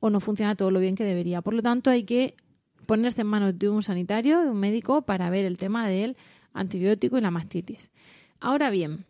O 0.00 0.10
no 0.10 0.18
funciona 0.18 0.56
todo 0.56 0.72
lo 0.72 0.80
bien 0.80 0.96
que 0.96 1.04
debería. 1.04 1.40
Por 1.40 1.54
lo 1.54 1.62
tanto, 1.62 1.88
hay 1.88 2.02
que 2.02 2.34
ponerse 2.86 3.20
en 3.20 3.28
manos 3.28 3.56
de 3.56 3.68
un 3.68 3.84
sanitario, 3.84 4.40
de 4.40 4.50
un 4.50 4.58
médico, 4.58 5.02
para 5.02 5.30
ver 5.30 5.44
el 5.44 5.56
tema 5.56 5.88
del 5.88 6.16
antibiótico 6.52 7.16
y 7.16 7.20
la 7.20 7.30
mastitis. 7.30 7.90
Ahora 8.40 8.70
bien, 8.70 9.04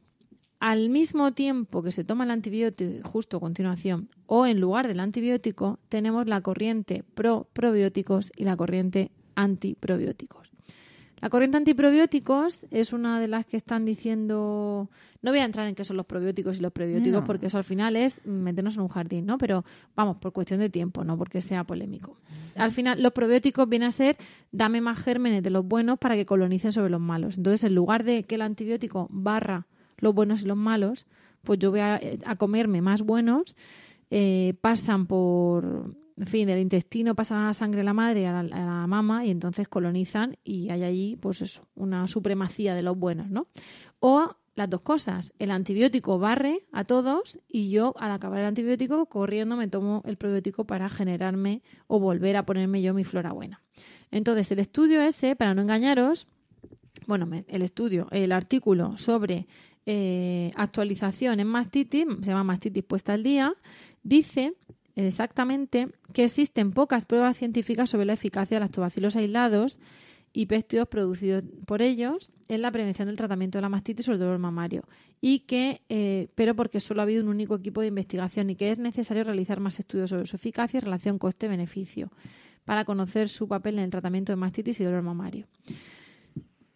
al 0.59 0.91
mismo 0.91 1.33
tiempo 1.33 1.83
que 1.83 1.91
se 1.91 2.05
toma 2.05 2.25
el 2.25 2.31
antibiótico, 2.31 3.09
justo 3.09 3.39
a 3.39 3.41
continuación, 3.41 4.11
o 4.27 4.45
en 4.45 4.61
lugar 4.61 4.89
del 4.89 5.01
antibiótico, 5.01 5.79
tenemos 5.89 6.27
la 6.27 6.43
corriente 6.43 7.03
pro-probióticos 7.15 8.31
y 8.37 8.45
la 8.45 8.59
corriente 8.59 9.11
antiprobióticos. 9.37 10.50
La 11.21 11.29
corriente 11.29 11.59
antiprobióticos 11.59 12.66
es 12.71 12.93
una 12.93 13.21
de 13.21 13.29
las 13.29 13.45
que 13.47 13.57
están 13.59 13.85
diciendo. 13.85 14.89
No 15.23 15.31
voy 15.31 15.41
a 15.41 15.45
entrar 15.45 15.66
en 15.68 15.75
qué 15.75 15.85
son 15.85 15.97
los 15.99 16.07
probióticos 16.07 16.59
y 16.59 16.62
los 16.62 16.73
prebióticos, 16.73 17.21
No. 17.21 17.27
porque 17.27 17.47
eso 17.47 17.59
al 17.59 17.64
final 17.64 17.95
es 17.97 18.25
meternos 18.27 18.77
en 18.77 18.83
un 18.83 18.89
jardín, 18.89 19.27
¿no? 19.27 19.37
Pero 19.37 19.64
vamos, 19.95 20.16
por 20.16 20.33
cuestión 20.33 20.61
de 20.61 20.71
tiempo, 20.71 21.05
no 21.05 21.18
porque 21.18 21.43
sea 21.43 21.64
polémico. 21.64 22.16
Al 22.57 22.71
final, 22.71 23.03
los 23.03 23.12
probióticos 23.12 23.68
vienen 23.68 23.89
a 23.89 23.93
ser 23.93 24.16
dame 24.51 24.81
más 24.81 24.99
gérmenes 24.99 25.43
de 25.43 25.51
los 25.51 25.66
buenos 25.66 25.99
para 25.99 26.14
que 26.14 26.25
colonicen 26.25 26.73
sobre 26.73 26.89
los 26.91 27.01
malos. 27.01 27.37
Entonces, 27.37 27.64
en 27.64 27.75
lugar 27.75 28.03
de 28.05 28.23
que 28.25 28.37
el 28.37 28.43
antibiótico 28.43 29.07
barra 29.11 29.66
los 29.99 30.14
buenos 30.14 30.43
y 30.43 30.47
los 30.47 30.57
malos, 30.57 31.07
pues 31.45 31.59
yo 31.59 31.71
voy 31.71 31.81
a, 31.81 32.01
a 32.25 32.37
comerme 32.37 32.81
más 32.81 33.03
buenos, 33.03 33.55
eh, 34.11 34.55
pasan 34.62 35.07
por, 35.07 35.95
en 36.21 36.27
fin, 36.27 36.47
del 36.47 36.59
intestino 36.59 37.14
pasan 37.14 37.39
a 37.39 37.47
la 37.47 37.55
sangre 37.55 37.79
de 37.79 37.85
la 37.85 37.95
madre, 37.95 38.27
a 38.27 38.43
la, 38.43 38.57
a 38.57 38.64
la 38.64 38.87
mama, 38.87 39.25
y 39.25 39.31
entonces 39.31 39.68
colonizan 39.68 40.37
y 40.45 40.68
hay 40.68 40.83
allí, 40.83 41.16
pues 41.16 41.41
eso, 41.41 41.66
una 41.75 42.07
supremacía 42.09 42.75
de 42.75 42.83
los 42.83 42.99
buenos, 42.99 43.31
¿no? 43.31 43.47
O 44.01 44.37
las 44.55 44.68
dos 44.68 44.83
cosas, 44.83 45.33
el 45.39 45.51
antibiótico 45.51 46.18
barre 46.18 46.66
a 46.73 46.85
todos 46.85 47.39
y 47.49 47.71
yo 47.71 47.95
al 47.99 48.12
acabar 48.12 48.41
el 48.41 48.45
antibiótico 48.45 49.07
corriendo 49.07 49.57
me 49.57 49.68
tomo 49.68 50.03
el 50.05 50.18
probiótico 50.18 50.66
para 50.66 50.91
generarme 50.91 51.62
o 51.87 51.99
volver 51.99 52.37
a 52.37 52.45
ponerme 52.45 52.83
yo 52.83 52.93
mi 52.93 53.05
flora 53.05 53.33
buena. 53.33 53.62
Entonces 54.11 54.53
el 54.53 54.59
estudio 54.59 55.01
ese, 55.01 55.37
para 55.37 55.55
no 55.55 55.62
engañaros, 55.62 56.29
bueno, 57.07 57.31
el 57.49 57.62
estudio, 57.62 58.09
el 58.11 58.33
artículo 58.33 58.99
sobre 58.99 59.47
eh, 59.87 60.51
actualización 60.55 61.41
en 61.41 61.47
mastitis, 61.47 62.05
se 62.21 62.31
llama 62.31 62.45
mastitis 62.45 62.85
puesta 62.85 63.14
al 63.14 63.23
día, 63.23 63.55
dice 64.03 64.53
exactamente 64.97 65.88
que 66.12 66.24
existen 66.24 66.72
pocas 66.72 67.05
pruebas 67.05 67.36
científicas 67.36 67.91
sobre 67.91 68.07
la 68.07 68.14
eficacia 68.14 68.57
de 68.57 68.61
lactobacilos 68.61 69.16
aislados 69.16 69.78
y 70.32 70.47
péptidos 70.47 70.88
producidos 70.88 71.43
por 71.66 71.82
ellos 71.82 72.32
en 72.49 72.62
la 72.62 72.70
prevención 72.70 73.07
del 73.07 73.16
tratamiento 73.16 73.59
de 73.59 73.62
la 73.62 73.68
mastitis 73.68 74.09
o 74.09 74.12
el 74.12 74.18
dolor 74.18 74.38
mamario 74.38 74.84
y 75.20 75.41
que 75.41 75.82
eh, 75.88 76.28
pero 76.34 76.55
porque 76.55 76.80
solo 76.80 77.01
ha 77.01 77.05
habido 77.05 77.22
un 77.22 77.28
único 77.28 77.57
equipo 77.57 77.80
de 77.80 77.88
investigación 77.88 78.51
y 78.51 78.57
que 78.57 78.70
es 78.70 78.78
necesario 78.78 79.24
realizar 79.24 79.61
más 79.61 79.78
estudios 79.78 80.11
sobre 80.11 80.26
su 80.26 80.36
eficacia 80.36 80.78
y 80.78 80.80
relación 80.80 81.18
coste-beneficio 81.18 82.11
para 82.64 82.84
conocer 82.84 83.28
su 83.28 83.49
papel 83.49 83.78
en 83.78 83.84
el 83.84 83.91
tratamiento 83.91 84.32
de 84.32 84.36
mastitis 84.36 84.80
y 84.80 84.84
dolor 84.84 85.03
mamario. 85.03 85.47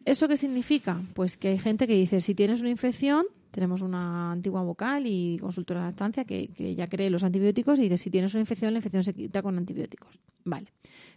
¿Eso 0.05 0.29
qué 0.29 0.37
significa? 0.37 1.03
Pues 1.15 1.37
que 1.37 1.49
hay 1.49 1.59
gente 1.59 1.87
que 1.87 1.95
dice, 1.95 2.21
si 2.21 2.35
tienes 2.35 2.61
una 2.61 2.71
infección, 2.71 3.25
tenemos 3.55 3.83
una 3.83 4.33
antigua 4.33 4.63
vocal 4.63 5.07
y 5.07 5.39
consultora 5.39 5.81
de 5.81 5.87
lactancia 5.87 6.25
que, 6.25 6.49
que 6.49 6.75
ya 6.75 6.89
cree 6.89 7.09
los 7.09 7.23
antibióticos 7.23 7.79
y 7.79 7.83
dice, 7.83 7.97
si 7.97 8.11
tienes 8.11 8.35
una 8.35 8.41
infección, 8.41 8.73
la 8.73 8.81
infección 8.81 9.05
se 9.05 9.15
quita 9.15 9.43
con 9.43 9.57
antibióticos. 9.57 10.19
Vale. 10.45 10.73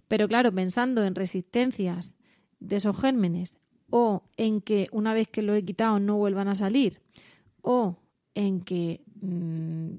Pero 0.08 0.28
claro, 0.28 0.54
pensando 0.54 1.04
en 1.04 1.16
resistencias 1.16 2.14
de 2.60 2.76
esos 2.76 2.96
gérmenes 2.96 3.58
o 3.90 4.24
en 4.38 4.62
que 4.62 4.88
una 4.92 5.16
vez 5.16 5.28
que 5.30 5.42
lo 5.42 5.56
he 5.56 5.66
quitado 5.66 6.00
no 6.00 6.18
vuelvan 6.18 6.48
a 6.48 6.54
salir 6.54 7.02
o 7.62 7.98
en 8.36 8.62
que 8.62 9.02
mm, 9.20 9.96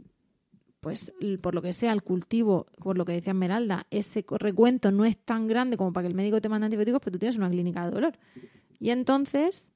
pues 0.81 1.13
por 1.41 1.57
lo 1.57 1.61
que 1.63 1.73
sea 1.73 1.93
el 1.93 2.05
cultivo, 2.05 2.69
por 2.79 2.97
lo 2.97 3.05
que 3.05 3.13
decía 3.13 3.33
Esmeralda, 3.33 3.87
ese 3.91 4.25
recuento 4.39 4.93
no 4.93 5.05
es 5.05 5.17
tan 5.17 5.49
grande 5.49 5.77
como 5.77 5.93
para 5.93 6.05
que 6.05 6.09
el 6.09 6.15
médico 6.15 6.41
te 6.41 6.49
mande 6.49 6.67
antibióticos, 6.67 7.01
pero 7.01 7.15
tú 7.15 7.19
tienes 7.19 7.37
una 7.37 7.51
clínica 7.51 7.85
de 7.85 7.91
dolor. 7.91 8.19
Y 8.79 8.91
entonces, 8.91 9.67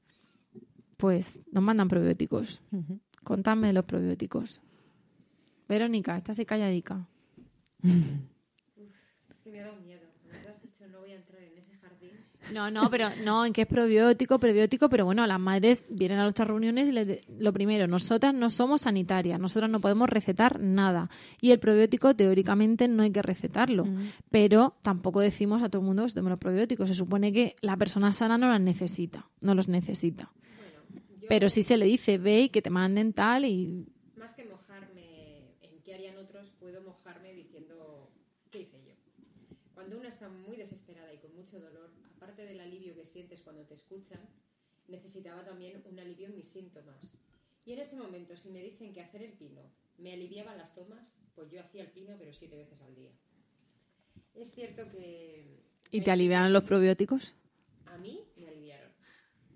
pues 1.03 1.41
nos 1.51 1.65
mandan 1.65 1.89
probióticos. 1.89 2.63
Contadme 3.25 3.67
de 3.67 3.73
los 3.73 3.85
probióticos. 3.85 4.61
Verónica, 5.69 6.17
estás 6.17 6.39
calladica. 6.47 7.09
Es 7.83 9.41
que 9.43 9.51
me 9.51 9.61
ha 9.61 9.65
dado 9.67 9.81
miedo. 9.81 10.03
Me 10.31 10.39
has 10.39 10.63
dicho 10.63 10.87
no 10.93 11.01
voy 11.01 11.11
a 11.11 11.17
entrar 11.17 11.43
en 11.43 11.59
ese 11.59 11.75
jardín. 11.79 12.11
No, 12.55 12.71
no, 12.71 12.89
pero 12.89 13.09
no, 13.25 13.45
en 13.45 13.53
qué 13.53 13.63
es 13.63 13.67
probiótico, 13.67 14.39
prebiótico, 14.39 14.89
pero 14.89 15.05
bueno, 15.05 15.27
las 15.27 15.41
madres 15.41 15.83
vienen 15.89 16.21
a 16.21 16.23
nuestras 16.23 16.47
reuniones 16.47 16.89
y 16.89 16.93
les 16.93 17.07
de- 17.09 17.25
lo 17.37 17.53
primero, 17.53 17.89
nosotras 17.89 18.33
no 18.33 18.49
somos 18.49 18.83
sanitarias, 18.83 19.41
nosotras 19.41 19.69
no 19.69 19.81
podemos 19.81 20.09
recetar 20.09 20.61
nada. 20.61 21.11
Y 21.41 21.51
el 21.51 21.59
probiótico, 21.59 22.15
teóricamente, 22.15 22.87
no 22.87 23.03
hay 23.03 23.11
que 23.11 23.23
recetarlo, 23.23 23.87
pero 24.31 24.77
tampoco 24.83 25.19
decimos 25.19 25.65
a 25.65 25.69
todo 25.69 25.83
el 25.83 25.87
mundo 25.87 26.05
que 26.05 26.11
se 26.11 26.15
tome 26.15 26.31
los 26.31 26.39
probióticos. 26.39 26.89
Se 26.89 26.95
supone 26.95 27.33
que 27.33 27.57
la 27.61 27.77
persona 27.77 28.13
sana 28.13 28.39
no 28.39 28.49
las 28.49 28.61
necesita, 28.61 29.29
no 29.41 29.57
los 29.57 29.67
necesita. 29.67 30.31
Pero 31.29 31.49
si 31.49 31.63
se 31.63 31.77
le 31.77 31.87
dice, 31.87 32.19
ve 32.19 32.43
y 32.43 32.49
que 32.49 32.63
te 32.63 32.71
manden 32.71 33.13
tal 33.13 33.45
y 33.45 33.87
Más 34.17 34.35
que 34.35 34.45
mojarme 34.45 35.57
en 35.63 35.81
qué 35.83 35.95
harían 35.95 36.17
otros, 36.17 36.51
puedo 36.51 36.83
mojarme 36.83 37.33
diciendo 37.33 38.11
qué 38.51 38.61
hice 38.61 38.83
yo. 38.85 38.95
Cuando 39.75 39.99
una 39.99 40.09
está 40.09 40.29
muy 40.29 40.57
desesperada 40.57 41.13
y 41.13 41.19
con 41.19 41.35
mucho 41.35 41.59
dolor, 41.59 41.91
aparte 42.17 42.45
del 42.45 42.61
alivio 42.61 42.95
que 42.95 43.05
sientes 43.05 43.41
cuando 43.41 43.65
te 43.65 43.75
escuchan, 43.75 44.21
necesitaba 44.89 45.45
también 45.45 45.83
un 45.91 45.99
alivio 45.99 46.27
en 46.27 46.37
mis 46.37 46.49
síntomas. 46.49 47.23
Y 47.65 47.73
en 47.73 47.79
ese 47.79 47.97
momento, 47.97 48.37
si 48.37 48.51
me 48.51 48.63
dicen 48.63 48.93
que 48.93 49.01
hacer 49.01 49.23
el 49.23 49.33
pino 49.33 49.63
me 49.99 50.13
aliviaba 50.13 50.55
las 50.57 50.75
tomas, 50.75 51.21
pues 51.35 51.51
yo 51.51 51.61
hacía 51.61 51.83
el 51.83 51.91
pino, 51.91 52.17
pero 52.19 52.33
siete 52.33 52.57
veces 52.57 52.81
al 52.81 52.95
día. 52.95 53.13
Es 54.35 54.53
cierto 54.53 54.91
que... 54.91 55.61
¿Y 55.91 56.01
te 56.01 56.11
aliviaron 56.11 56.53
los 56.53 56.65
probióticos? 56.65 57.35
a 57.93 57.99
mí. 57.99 58.21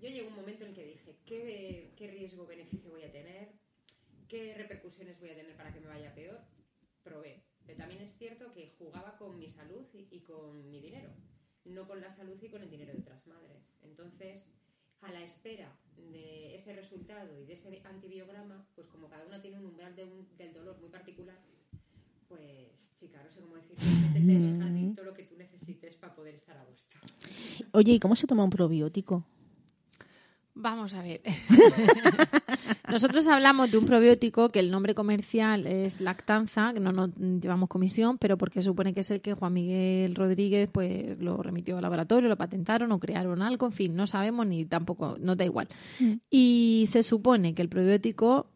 Yo 0.01 0.09
llegó 0.09 0.29
un 0.29 0.35
momento 0.35 0.65
en 0.65 0.73
que 0.73 0.85
dije, 0.85 1.15
¿qué, 1.25 1.93
qué 1.97 2.07
riesgo-beneficio 2.07 2.91
voy 2.91 3.03
a 3.03 3.11
tener? 3.11 3.49
¿Qué 4.27 4.53
repercusiones 4.55 5.19
voy 5.19 5.29
a 5.29 5.35
tener 5.35 5.55
para 5.57 5.73
que 5.73 5.79
me 5.79 5.87
vaya 5.87 6.13
peor? 6.13 6.39
Probé. 7.03 7.43
Pero 7.65 7.77
también 7.79 8.01
es 8.01 8.17
cierto 8.17 8.51
que 8.53 8.75
jugaba 8.77 9.17
con 9.17 9.37
mi 9.39 9.49
salud 9.49 9.85
y, 9.93 10.07
y 10.11 10.21
con 10.21 10.69
mi 10.69 10.79
dinero, 10.81 11.09
no 11.65 11.87
con 11.87 11.99
la 11.99 12.09
salud 12.09 12.37
y 12.41 12.49
con 12.49 12.61
el 12.61 12.69
dinero 12.69 12.93
de 12.93 12.99
otras 12.99 13.27
madres. 13.27 13.75
Entonces, 13.83 14.45
a 15.01 15.11
la 15.11 15.21
espera 15.21 15.75
de 16.11 16.55
ese 16.55 16.73
resultado 16.73 17.39
y 17.41 17.45
de 17.45 17.53
ese 17.53 17.81
antibiograma, 17.83 18.67
pues 18.75 18.87
como 18.87 19.09
cada 19.09 19.25
una 19.25 19.41
tiene 19.41 19.57
un 19.57 19.65
umbral 19.65 19.95
de 19.95 20.03
un- 20.05 20.27
del 20.37 20.53
dolor 20.53 20.79
muy 20.79 20.89
particular, 20.89 21.37
pues 22.27 22.91
chica, 22.99 23.23
no 23.23 23.31
sé 23.31 23.41
cómo 23.41 23.55
decirlo, 23.55 23.83
en 24.15 24.29
el 24.29 24.61
jardín 24.61 24.95
todo 24.95 25.05
lo 25.05 25.13
que 25.13 25.23
tú 25.23 25.35
necesites 25.37 25.95
para 25.95 26.15
poder 26.15 26.35
estar 26.35 26.57
a 26.57 26.65
gusto. 26.65 26.97
Oye, 27.73 27.93
¿y 27.93 27.99
cómo 27.99 28.15
se 28.15 28.27
toma 28.27 28.43
un 28.43 28.49
probiótico? 28.49 29.23
Vamos 30.59 30.95
a 30.95 31.03
ver. 31.03 31.21
Nosotros 32.91 33.27
hablamos 33.27 33.69
de 33.69 33.77
un 33.77 33.85
probiótico 33.85 34.49
que 34.49 34.59
el 34.59 34.71
nombre 34.71 34.95
comercial 34.95 35.67
es 35.67 36.01
lactanza, 36.01 36.73
que 36.73 36.79
no 36.79 36.91
nos 36.91 37.11
llevamos 37.15 37.69
comisión, 37.69 38.17
pero 38.17 38.39
porque 38.39 38.63
supone 38.63 38.93
que 38.93 39.01
es 39.01 39.11
el 39.11 39.21
que 39.21 39.35
Juan 39.35 39.53
Miguel 39.53 40.15
Rodríguez 40.15 40.67
pues 40.71 41.19
lo 41.19 41.37
remitió 41.43 41.75
al 41.75 41.83
laboratorio, 41.83 42.27
lo 42.27 42.37
patentaron 42.37 42.91
o 42.91 42.99
crearon 42.99 43.43
algo, 43.43 43.67
en 43.67 43.71
fin, 43.71 43.95
no 43.95 44.07
sabemos 44.07 44.47
ni 44.47 44.65
tampoco, 44.65 45.15
no 45.19 45.35
da 45.35 45.45
igual. 45.45 45.67
Y 46.31 46.85
se 46.89 47.03
supone 47.03 47.53
que 47.53 47.61
el 47.61 47.69
probiótico 47.69 48.47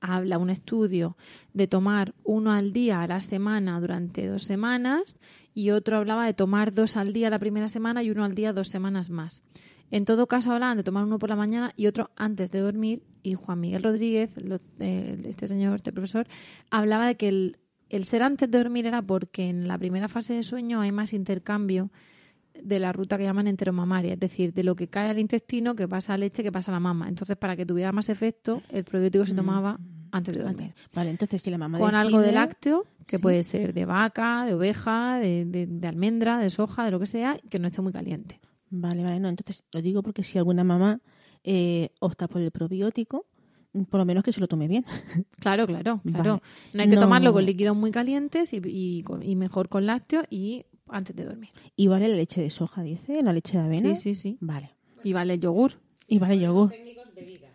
habla 0.00 0.38
un 0.38 0.50
estudio 0.50 1.16
de 1.52 1.68
tomar 1.68 2.14
uno 2.24 2.52
al 2.52 2.72
día 2.72 3.00
a 3.00 3.06
la 3.06 3.20
semana 3.20 3.78
durante 3.80 4.26
dos 4.26 4.42
semanas 4.42 5.20
y 5.54 5.70
otro 5.70 5.98
hablaba 5.98 6.26
de 6.26 6.34
tomar 6.34 6.74
dos 6.74 6.96
al 6.96 7.12
día 7.12 7.30
la 7.30 7.38
primera 7.38 7.68
semana 7.68 8.02
y 8.02 8.10
uno 8.10 8.24
al 8.24 8.34
día 8.34 8.52
dos 8.52 8.68
semanas 8.68 9.08
más. 9.08 9.42
En 9.90 10.04
todo 10.04 10.26
caso 10.26 10.52
hablaban 10.52 10.76
de 10.76 10.82
tomar 10.82 11.04
uno 11.04 11.18
por 11.18 11.28
la 11.28 11.36
mañana 11.36 11.72
y 11.76 11.86
otro 11.86 12.10
antes 12.16 12.50
de 12.50 12.58
dormir 12.60 13.02
y 13.22 13.34
Juan 13.34 13.60
Miguel 13.60 13.82
Rodríguez, 13.82 14.34
lo- 14.42 14.58
eh, 14.80 15.16
este 15.26 15.46
señor, 15.46 15.76
este 15.76 15.92
profesor, 15.92 16.26
hablaba 16.70 17.06
de 17.06 17.14
que 17.16 17.28
el, 17.28 17.58
el 17.90 18.04
ser 18.04 18.22
antes 18.22 18.50
de 18.50 18.58
dormir 18.58 18.86
era 18.86 19.02
porque 19.02 19.48
en 19.48 19.68
la 19.68 19.78
primera 19.78 20.08
fase 20.08 20.34
de 20.34 20.42
sueño 20.42 20.80
hay 20.80 20.90
más 20.92 21.12
intercambio 21.12 21.90
de 22.60 22.78
la 22.78 22.92
ruta 22.92 23.18
que 23.18 23.24
llaman 23.24 23.46
enteromamaria, 23.48 24.14
es 24.14 24.20
decir, 24.20 24.52
de 24.52 24.62
lo 24.64 24.74
que 24.76 24.88
cae 24.88 25.10
al 25.10 25.18
intestino, 25.18 25.74
que 25.74 25.88
pasa 25.88 26.14
a 26.14 26.18
leche, 26.18 26.42
que 26.42 26.52
pasa 26.52 26.70
a 26.70 26.74
la 26.74 26.80
mama. 26.80 27.08
Entonces, 27.08 27.36
para 27.36 27.56
que 27.56 27.66
tuviera 27.66 27.90
más 27.92 28.08
efecto, 28.08 28.62
el 28.70 28.84
probiótico 28.84 29.26
se 29.26 29.34
tomaba 29.34 29.78
antes 30.12 30.36
de 30.36 30.42
dormir. 30.42 30.72
Vale, 30.94 31.10
entonces 31.10 31.42
si 31.42 31.50
la 31.50 31.58
mamá 31.58 31.78
Con 31.78 31.94
algo 31.96 32.20
de 32.20 32.30
lácteo, 32.32 32.86
que 33.06 33.16
Sí. 33.16 33.22
puede 33.22 33.42
ser 33.44 33.74
de 33.74 33.84
vaca, 33.84 34.44
de 34.46 34.54
oveja, 34.54 35.18
de, 35.18 35.44
de- 35.44 35.66
de 35.66 35.88
almendra, 35.88 36.38
de 36.38 36.48
soja, 36.48 36.84
de 36.84 36.90
lo 36.92 37.00
que 37.00 37.06
sea, 37.06 37.36
que 37.50 37.58
no 37.58 37.66
esté 37.66 37.82
muy 37.82 37.92
caliente. 37.92 38.40
Vale, 38.70 39.02
vale, 39.04 39.20
no, 39.20 39.28
entonces 39.28 39.62
lo 39.72 39.80
digo 39.82 40.02
porque 40.02 40.22
si 40.22 40.38
alguna 40.38 40.64
mamá 40.64 41.00
eh, 41.44 41.90
opta 42.00 42.26
por 42.28 42.40
el 42.40 42.50
probiótico, 42.50 43.26
por 43.90 43.98
lo 43.98 44.04
menos 44.04 44.22
que 44.24 44.32
se 44.32 44.40
lo 44.40 44.48
tome 44.48 44.68
bien. 44.68 44.84
Claro, 45.40 45.66
claro, 45.66 46.00
Vale. 46.04 46.22
claro. 46.22 46.42
No 46.72 46.82
hay 46.82 46.88
que 46.88 46.94
No- 46.96 47.02
tomarlo 47.02 47.32
con 47.32 47.44
líquidos 47.44 47.76
muy 47.76 47.90
calientes 47.90 48.52
y, 48.52 48.60
y 49.22 49.36
mejor 49.36 49.68
con 49.68 49.84
lácteo 49.86 50.22
y 50.30 50.64
antes 50.88 51.14
de 51.14 51.24
dormir. 51.24 51.50
Y 51.76 51.86
vale 51.88 52.08
la 52.08 52.16
leche 52.16 52.40
de 52.40 52.50
soja, 52.50 52.82
dice, 52.82 53.22
la 53.22 53.32
leche 53.32 53.58
de 53.58 53.64
avena. 53.64 53.94
Sí, 53.94 54.00
sí, 54.00 54.14
sí. 54.14 54.38
Vale. 54.40 54.70
Y 55.02 55.12
vale 55.12 55.38
yogur. 55.38 55.72
Y 56.08 56.18
vale 56.18 56.38
yogur. 56.38 56.70
de 56.70 57.24
vigas. 57.24 57.50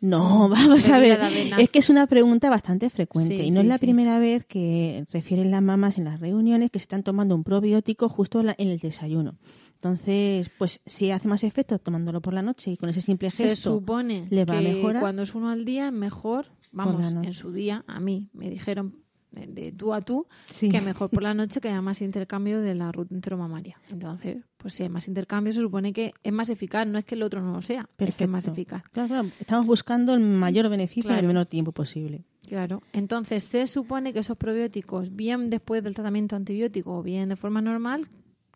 No, 0.00 0.48
vamos 0.48 0.88
a 0.88 0.98
ver. 0.98 1.20
Es 1.58 1.68
que 1.68 1.78
es 1.80 1.90
una 1.90 2.06
pregunta 2.06 2.48
bastante 2.48 2.88
frecuente 2.88 3.36
Sí, 3.38 3.48
y 3.48 3.50
no 3.50 3.56
sí, 3.56 3.60
es 3.60 3.66
la 3.66 3.76
sí. 3.78 3.80
primera 3.80 4.18
vez 4.18 4.46
que 4.46 5.04
refieren 5.12 5.50
las 5.50 5.62
mamás 5.62 5.98
en 5.98 6.04
las 6.04 6.20
reuniones 6.20 6.70
que 6.70 6.78
se 6.78 6.84
están 6.84 7.02
tomando 7.02 7.34
un 7.34 7.44
probiótico 7.44 8.08
justo 8.08 8.40
en 8.40 8.46
la- 8.46 8.54
en 8.56 8.68
el 8.68 8.78
desayuno. 8.78 9.36
Entonces, 9.82 10.50
pues 10.58 10.80
si 10.84 11.10
hace 11.10 11.26
más 11.26 11.42
efecto 11.42 11.78
tomándolo 11.78 12.20
por 12.20 12.34
la 12.34 12.42
noche 12.42 12.70
y 12.72 12.76
con 12.76 12.90
ese 12.90 13.00
simple 13.00 13.30
Se 13.30 13.44
gesto 13.44 13.74
supone 13.76 14.26
le 14.30 14.44
va 14.44 14.54
a 14.54 14.58
que 14.58 14.74
mejorar. 14.74 15.00
cuando 15.00 15.22
es 15.22 15.34
uno 15.34 15.48
al 15.48 15.64
día 15.64 15.86
es 15.86 15.92
mejor, 15.92 16.46
vamos, 16.70 17.10
en 17.12 17.32
su 17.32 17.50
día, 17.50 17.82
a 17.86 17.98
mí 17.98 18.28
me 18.34 18.50
dijeron 18.50 18.96
eh, 19.34 19.46
de 19.48 19.72
tú 19.72 19.94
a 19.94 20.02
tú, 20.02 20.26
Sí. 20.48 20.68
que 20.68 20.80
mejor 20.82 21.08
por 21.08 21.22
la 21.22 21.32
noche 21.32 21.60
que 21.62 21.68
haya 21.68 21.80
más 21.80 22.02
intercambio 22.02 22.60
de 22.60 22.74
la 22.74 22.92
ruta 22.92 23.14
enteromamaria. 23.14 23.78
Entonces, 23.88 24.38
pues 24.58 24.74
si 24.74 24.82
hay 24.82 24.88
más 24.90 25.08
intercambio, 25.08 25.52
se 25.54 25.60
supone 25.60 25.94
que 25.94 26.10
es 26.22 26.32
más 26.32 26.50
eficaz, 26.50 26.86
no 26.86 26.98
es 26.98 27.04
que 27.06 27.14
el 27.14 27.22
otro 27.22 27.40
no 27.40 27.52
lo 27.52 27.62
sea, 27.62 27.88
es 27.96 28.14
que 28.16 28.24
es 28.24 28.30
más 28.30 28.46
eficaz. 28.48 28.82
Claro, 28.92 29.08
claro, 29.08 29.28
estamos 29.40 29.64
buscando 29.64 30.12
el 30.12 30.20
mayor 30.20 30.68
beneficio 30.68 31.10
en 31.12 31.18
el 31.20 31.26
menor 31.26 31.46
tiempo 31.46 31.72
posible. 31.72 32.24
Claro. 32.46 32.82
Entonces, 32.92 33.44
se 33.44 33.66
supone 33.66 34.12
que 34.12 34.18
esos 34.18 34.36
probióticos, 34.36 35.14
bien 35.16 35.48
después 35.48 35.82
del 35.84 35.94
tratamiento 35.94 36.36
antibiótico 36.36 36.98
o 36.98 37.02
bien 37.02 37.28
de 37.30 37.36
forma 37.36 37.62
normal, 37.62 38.06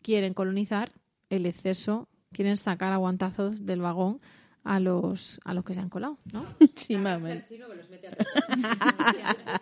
quieren 0.02 0.34
colonizar 0.34 0.92
el 1.30 1.46
exceso, 1.46 2.08
quieren 2.32 2.56
sacar 2.56 2.92
aguantazos 2.92 3.64
del 3.64 3.80
vagón 3.80 4.20
a 4.64 4.80
los, 4.80 5.40
a 5.44 5.54
los 5.54 5.64
que 5.64 5.74
se 5.74 5.80
han 5.80 5.90
colado, 5.90 6.18
¿no? 6.32 6.44
Sí, 6.76 6.96
más 6.96 7.22
o 7.22 7.26
menos. 7.26 7.44
chino 7.48 7.68
que 7.68 7.76
los 7.76 7.88
mete 7.90 8.08
a 8.08 8.10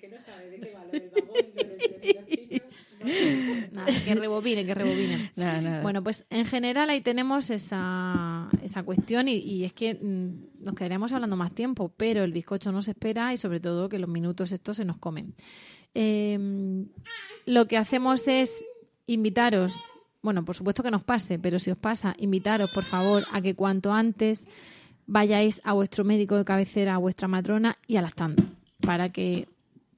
que 0.00 0.08
no 0.08 0.20
sabe 0.20 0.50
de 0.50 0.60
qué 0.60 0.72
va 0.72 0.84
lo 0.84 0.90
del 0.90 1.10
vagón 1.10 1.34
de 1.54 1.64
los, 1.64 1.78
de 1.78 2.14
los 2.14 2.26
chinos, 2.26 2.62
no. 2.62 3.72
Nada, 3.72 3.92
que 4.04 4.14
rebobinen, 4.14 4.66
que 4.66 4.74
rebobinen. 4.74 5.30
Nada, 5.36 5.60
nada. 5.60 5.82
Bueno, 5.82 6.02
pues 6.02 6.24
en 6.30 6.44
general 6.46 6.90
ahí 6.90 7.00
tenemos 7.00 7.50
esa, 7.50 8.48
esa 8.62 8.82
cuestión 8.82 9.28
y, 9.28 9.36
y 9.36 9.64
es 9.64 9.72
que 9.72 9.94
mm, 9.94 10.64
nos 10.64 10.74
quedaríamos 10.74 11.12
hablando 11.12 11.36
más 11.36 11.54
tiempo, 11.54 11.92
pero 11.96 12.24
el 12.24 12.32
bizcocho 12.32 12.72
no 12.72 12.82
se 12.82 12.90
espera 12.92 13.32
y 13.32 13.36
sobre 13.36 13.60
todo 13.60 13.88
que 13.88 13.98
los 13.98 14.08
minutos 14.08 14.52
estos 14.52 14.76
se 14.76 14.84
nos 14.84 14.98
comen. 14.98 15.34
Eh, 15.94 16.38
lo 17.46 17.66
que 17.66 17.76
hacemos 17.76 18.28
es 18.28 18.64
invitaros, 19.10 19.80
bueno, 20.22 20.44
por 20.44 20.54
supuesto 20.54 20.82
que 20.82 20.90
nos 20.90 21.02
pase, 21.02 21.38
pero 21.38 21.58
si 21.58 21.70
os 21.70 21.78
pasa, 21.78 22.14
invitaros 22.18 22.70
por 22.70 22.84
favor 22.84 23.24
a 23.32 23.40
que 23.40 23.54
cuanto 23.54 23.92
antes 23.92 24.46
vayáis 25.06 25.60
a 25.64 25.72
vuestro 25.72 26.04
médico 26.04 26.36
de 26.36 26.44
cabecera, 26.44 26.94
a 26.94 26.98
vuestra 26.98 27.26
matrona 27.26 27.74
y 27.88 27.96
a 27.96 28.02
lactando, 28.02 28.44
para 28.80 29.08
que 29.08 29.48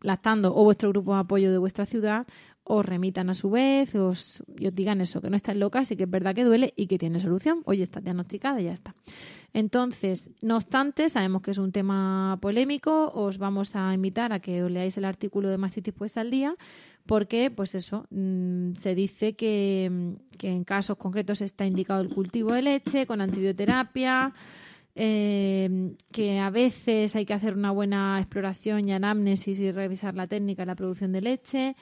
lactando 0.01 0.57
o 0.57 0.65
vuestro 0.65 0.89
grupo 0.89 1.13
de 1.15 1.21
apoyo 1.21 1.53
de 1.53 1.59
vuestra 1.59 1.85
ciudad 1.85 2.27
os 2.65 2.87
remitan 2.87 3.29
a 3.29 3.35
su 3.35 3.51
vez 3.51 3.95
os, 3.95 4.43
y 4.57 4.69
os 4.69 4.75
digan 4.75 5.01
eso, 5.01 5.21
que 5.21 5.29
no 5.29 5.37
estáis 5.37 5.59
locas 5.59 5.91
y 5.91 5.97
que 5.97 6.05
es 6.05 6.11
verdad 6.11 6.35
que 6.35 6.45
duele 6.45 6.73
y 6.77 6.87
que 6.87 6.97
tiene 6.97 7.19
solución. 7.19 7.63
Oye, 7.65 7.83
está 7.83 8.01
diagnosticada 8.01 8.61
y 8.61 8.65
ya 8.65 8.73
está. 8.73 8.95
Entonces, 9.53 10.31
no 10.41 10.57
obstante, 10.57 11.11
sabemos 11.11 11.43
que 11.43 11.51
es 11.51 11.59
un 11.59 11.73
tema 11.73 12.39
polémico, 12.41 13.11
os 13.15 13.39
vamos 13.39 13.75
a 13.75 13.93
invitar 13.93 14.33
a 14.33 14.41
que 14.41 14.63
os 14.63 14.71
leáis 14.71 14.97
el 14.97 15.05
artículo 15.05 15.49
de 15.49 15.59
Mastitis 15.59 15.93
Puesta 15.93 16.21
al 16.21 16.31
Día, 16.31 16.57
porque, 17.07 17.51
pues 17.51 17.75
eso, 17.75 18.07
mm, 18.11 18.75
se 18.75 18.95
dice 18.95 19.35
que, 19.35 19.89
mm, 19.91 20.37
que 20.39 20.49
en 20.49 20.65
casos 20.65 20.97
concretos 20.97 21.41
está 21.41 21.67
indicado 21.67 22.01
el 22.01 22.11
cultivo 22.11 22.53
de 22.53 22.63
leche 22.63 23.07
con 23.07 23.21
antibioterapia, 23.21 24.33
eh, 24.95 25.95
que 26.11 26.39
a 26.39 26.51
veces 26.51 27.17
hay 27.17 27.25
que 27.25 27.35
hacer 27.35 27.55
una 27.57 27.71
buena 27.71 28.19
exploración 28.19 28.89
y 28.89 28.93
anamnesis 28.93 29.59
y 29.61 29.73
revisar 29.73 30.15
la 30.15 30.27
técnica 30.27 30.63
de 30.63 30.67
la 30.67 30.77
producción 30.77 31.13
de 31.13 31.23
leche, 31.23 31.77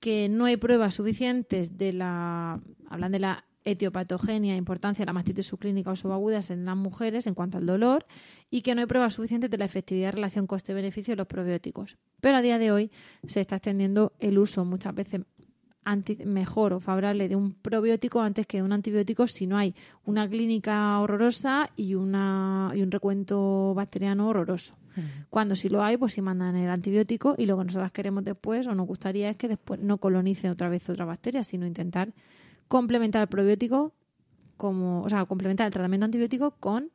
que 0.00 0.28
no 0.28 0.46
hay 0.46 0.56
pruebas 0.56 0.94
suficientes 0.94 1.76
de 1.76 1.92
la, 1.92 2.60
hablan 2.88 3.12
de 3.12 3.18
la 3.18 3.44
etiopatogenia, 3.70 4.56
importancia 4.56 5.02
de 5.02 5.06
la 5.06 5.12
mastitis 5.12 5.46
subclínica 5.46 5.90
o 5.90 5.96
subagudas 5.96 6.50
en 6.50 6.64
las 6.64 6.76
mujeres 6.76 7.26
en 7.26 7.34
cuanto 7.34 7.58
al 7.58 7.66
dolor 7.66 8.06
y 8.50 8.62
que 8.62 8.74
no 8.74 8.80
hay 8.80 8.86
pruebas 8.86 9.14
suficientes 9.14 9.50
de 9.50 9.58
la 9.58 9.64
efectividad 9.64 10.08
de 10.08 10.12
relación 10.12 10.46
coste-beneficio 10.46 11.12
de 11.12 11.16
los 11.16 11.26
probióticos. 11.26 11.96
Pero 12.20 12.36
a 12.36 12.42
día 12.42 12.58
de 12.58 12.72
hoy 12.72 12.90
se 13.26 13.40
está 13.40 13.56
extendiendo 13.56 14.12
el 14.18 14.38
uso 14.38 14.64
muchas 14.64 14.94
veces 14.94 15.22
mejor 16.24 16.72
o 16.72 16.80
favorable 16.80 17.28
de 17.28 17.36
un 17.36 17.54
probiótico 17.54 18.20
antes 18.20 18.46
que 18.46 18.58
de 18.58 18.62
un 18.62 18.72
antibiótico 18.72 19.26
si 19.26 19.46
no 19.46 19.56
hay 19.56 19.74
una 20.04 20.28
clínica 20.28 20.98
horrorosa 21.00 21.70
y, 21.76 21.94
una, 21.94 22.72
y 22.74 22.82
un 22.82 22.90
recuento 22.90 23.72
bacteriano 23.74 24.28
horroroso. 24.28 24.76
Cuando 25.30 25.54
si 25.54 25.68
lo 25.68 25.80
hay, 25.80 25.96
pues 25.96 26.14
si 26.14 26.22
mandan 26.22 26.56
el 26.56 26.68
antibiótico 26.68 27.36
y 27.38 27.46
lo 27.46 27.56
que 27.56 27.66
nosotros 27.66 27.92
queremos 27.92 28.24
después 28.24 28.66
o 28.66 28.74
nos 28.74 28.84
gustaría 28.84 29.30
es 29.30 29.36
que 29.36 29.46
después 29.46 29.78
no 29.78 29.98
colonice 29.98 30.50
otra 30.50 30.68
vez 30.68 30.90
otra 30.90 31.04
bacteria, 31.04 31.44
sino 31.44 31.68
intentar 31.68 32.12
complementar 32.68 33.22
el 33.22 33.28
probiótico 33.28 33.92
como, 34.56 35.02
o 35.02 35.08
sea, 35.08 35.24
complementar 35.24 35.66
el 35.66 35.72
tratamiento 35.72 36.04
antibiótico 36.04 36.52
con 36.60 36.90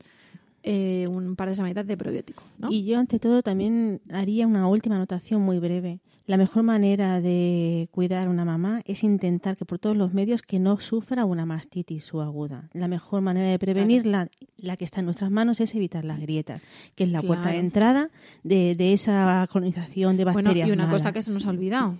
eh, 0.61 1.07
un 1.09 1.35
par 1.35 1.49
de 1.49 1.55
semanitas 1.55 1.85
de 1.85 1.97
probiótico. 1.97 2.43
Y 2.69 2.85
yo, 2.85 2.99
ante 2.99 3.19
todo, 3.19 3.41
también 3.41 4.01
haría 4.11 4.47
una 4.47 4.67
última 4.67 4.95
anotación 4.95 5.41
muy 5.41 5.59
breve. 5.59 5.99
La 6.25 6.37
mejor 6.37 6.63
manera 6.63 7.19
de 7.19 7.89
cuidar 7.91 8.27
a 8.27 8.29
una 8.29 8.45
mamá 8.45 8.81
es 8.85 9.03
intentar 9.03 9.57
que 9.57 9.65
por 9.65 9.77
todos 9.77 9.97
los 9.97 10.13
medios 10.13 10.41
que 10.41 10.59
no 10.59 10.79
sufra 10.79 11.25
una 11.25 11.45
mastitis 11.45 12.13
aguda. 12.13 12.69
La 12.71 12.87
mejor 12.87 13.21
manera 13.21 13.49
de 13.49 13.59
prevenirla, 13.59 14.29
la 14.55 14.77
que 14.77 14.85
está 14.85 15.01
en 15.01 15.05
nuestras 15.05 15.31
manos, 15.31 15.59
es 15.59 15.75
evitar 15.75 16.05
las 16.05 16.21
grietas, 16.21 16.61
que 16.95 17.03
es 17.03 17.09
la 17.09 17.21
puerta 17.21 17.49
de 17.49 17.57
entrada 17.57 18.09
de, 18.43 18.93
esa 18.93 19.45
colonización 19.51 20.15
de 20.15 20.23
bacterias. 20.23 20.67
Bueno, 20.67 20.69
y 20.69 20.85
una 20.85 20.89
cosa 20.89 21.11
que 21.11 21.21
se 21.21 21.31
nos 21.31 21.45
ha 21.45 21.49
olvidado, 21.49 21.97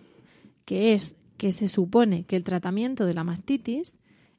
que 0.63 0.93
es 0.93 1.17
que 1.43 1.51
se 1.51 1.67
supone 1.67 2.23
que 2.23 2.37
el 2.37 2.45
tratamiento 2.45 3.05
de 3.05 3.13
la 3.13 3.25
mastitis 3.25 3.95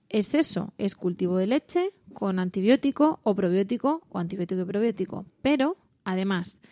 es 0.08 0.32
eso, 0.32 0.72
es 0.78 0.94
cultivo 0.94 1.36
de 1.36 1.46
leche 1.46 1.90
con 2.14 2.38
antibiótico 2.38 3.20
o 3.24 3.34
probiótico 3.34 4.06
o 4.08 4.18
antibiótico 4.18 4.62
y 4.62 4.64
probiótico. 4.64 5.26
Pero, 5.42 5.76
además, 6.04 6.62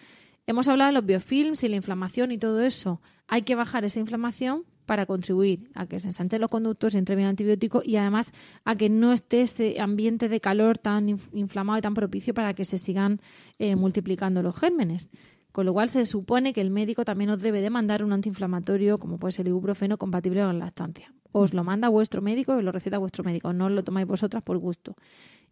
hemos 0.47 0.69
hablado 0.69 0.89
de 0.89 0.95
los 0.95 1.05
biofilms 1.05 1.63
y 1.65 1.69
la 1.69 1.77
inflamación 1.77 2.33
y 2.33 2.39
todo 2.39 2.63
eso. 2.63 3.03
Hay 3.29 3.43
que 3.43 3.57
bajar 3.57 3.85
esa 3.85 4.01
inflamación 4.01 4.65
para 4.87 5.05
contribuir 5.05 5.71
a 5.75 5.85
que 5.85 6.01
se 6.01 6.07
ensanchen 6.07 6.41
los 6.41 6.49
conductos 6.49 6.95
y 6.95 6.97
entre 6.97 7.15
bien 7.15 7.29
antibiótico 7.29 7.83
y 7.85 7.97
además 7.97 8.33
a 8.65 8.75
que 8.75 8.89
no 8.89 9.13
esté 9.13 9.43
ese 9.43 9.83
ambiente 9.83 10.31
de 10.31 10.41
calor 10.41 10.79
tan 10.79 11.11
inflamado 11.11 11.79
y 11.79 11.83
tan 11.83 11.93
propicio 11.93 12.33
para 12.33 12.55
que 12.55 12.65
se 12.65 12.79
sigan 12.79 13.21
eh, 13.59 13.77
multiplicando 13.77 14.43
los 14.43 14.59
gérmenes. 14.59 15.11
Con 15.53 15.67
lo 15.67 15.73
cual 15.73 15.91
se 15.91 16.07
supone 16.07 16.53
que 16.53 16.61
el 16.61 16.71
médico 16.71 17.05
también 17.05 17.31
os 17.31 17.41
debe 17.41 17.61
de 17.61 17.71
mandar 17.71 18.03
un 18.03 18.13
antiinflamatorio 18.13 18.99
como 18.99 19.19
puede 19.19 19.33
ser 19.33 19.47
el 19.47 19.51
ibuprofeno 19.51 19.99
compatible 19.99 20.41
con 20.41 20.59
la 20.59 20.65
lactancia 20.65 21.13
os 21.33 21.55
lo 21.55 21.65
manda 21.65 21.89
vuestro 21.89 22.23
médico 22.23 22.59
y 22.59 22.63
lo 22.63 22.73
receta 22.73 22.99
vuestro 22.99 23.25
médico, 23.25 23.53
no 23.53 23.69
lo 23.69 23.83
tomáis 23.83 24.07
vosotras 24.07 24.43
por 24.43 24.59
gusto. 24.59 24.95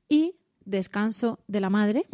Y 0.08 0.36
descanso 0.64 1.40
de 1.48 1.60
la 1.60 1.70
madre, 1.70 2.06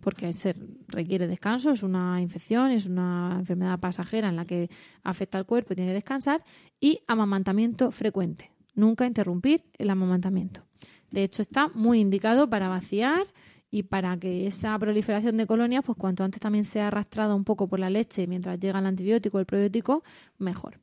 porque 0.00 0.32
se 0.32 0.54
requiere 0.88 1.26
descanso, 1.26 1.72
es 1.72 1.82
una 1.82 2.20
infección, 2.22 2.70
es 2.70 2.86
una 2.86 3.36
enfermedad 3.40 3.78
pasajera 3.80 4.28
en 4.28 4.36
la 4.36 4.46
que 4.46 4.70
afecta 5.02 5.36
al 5.36 5.44
cuerpo 5.46 5.72
y 5.72 5.76
tiene 5.76 5.90
que 5.90 5.94
descansar, 5.94 6.42
y 6.80 7.00
amamantamiento 7.06 7.90
frecuente. 7.90 8.52
Nunca 8.74 9.04
interrumpir 9.04 9.64
el 9.76 9.90
amamantamiento. 9.90 10.62
De 11.10 11.24
hecho, 11.24 11.42
está 11.42 11.68
muy 11.68 12.00
indicado 12.00 12.48
para 12.48 12.68
vaciar 12.68 13.26
y 13.70 13.84
para 13.84 14.16
que 14.16 14.46
esa 14.46 14.78
proliferación 14.78 15.36
de 15.36 15.46
colonias, 15.46 15.84
pues 15.84 15.96
cuanto 15.96 16.24
antes 16.24 16.40
también 16.40 16.64
sea 16.64 16.88
arrastrada 16.88 17.34
un 17.34 17.44
poco 17.44 17.68
por 17.68 17.78
la 17.78 17.90
leche 17.90 18.26
mientras 18.26 18.58
llega 18.58 18.78
el 18.78 18.86
antibiótico 18.86 19.36
o 19.36 19.40
el 19.40 19.46
probiótico, 19.46 20.02
mejor. 20.38 20.78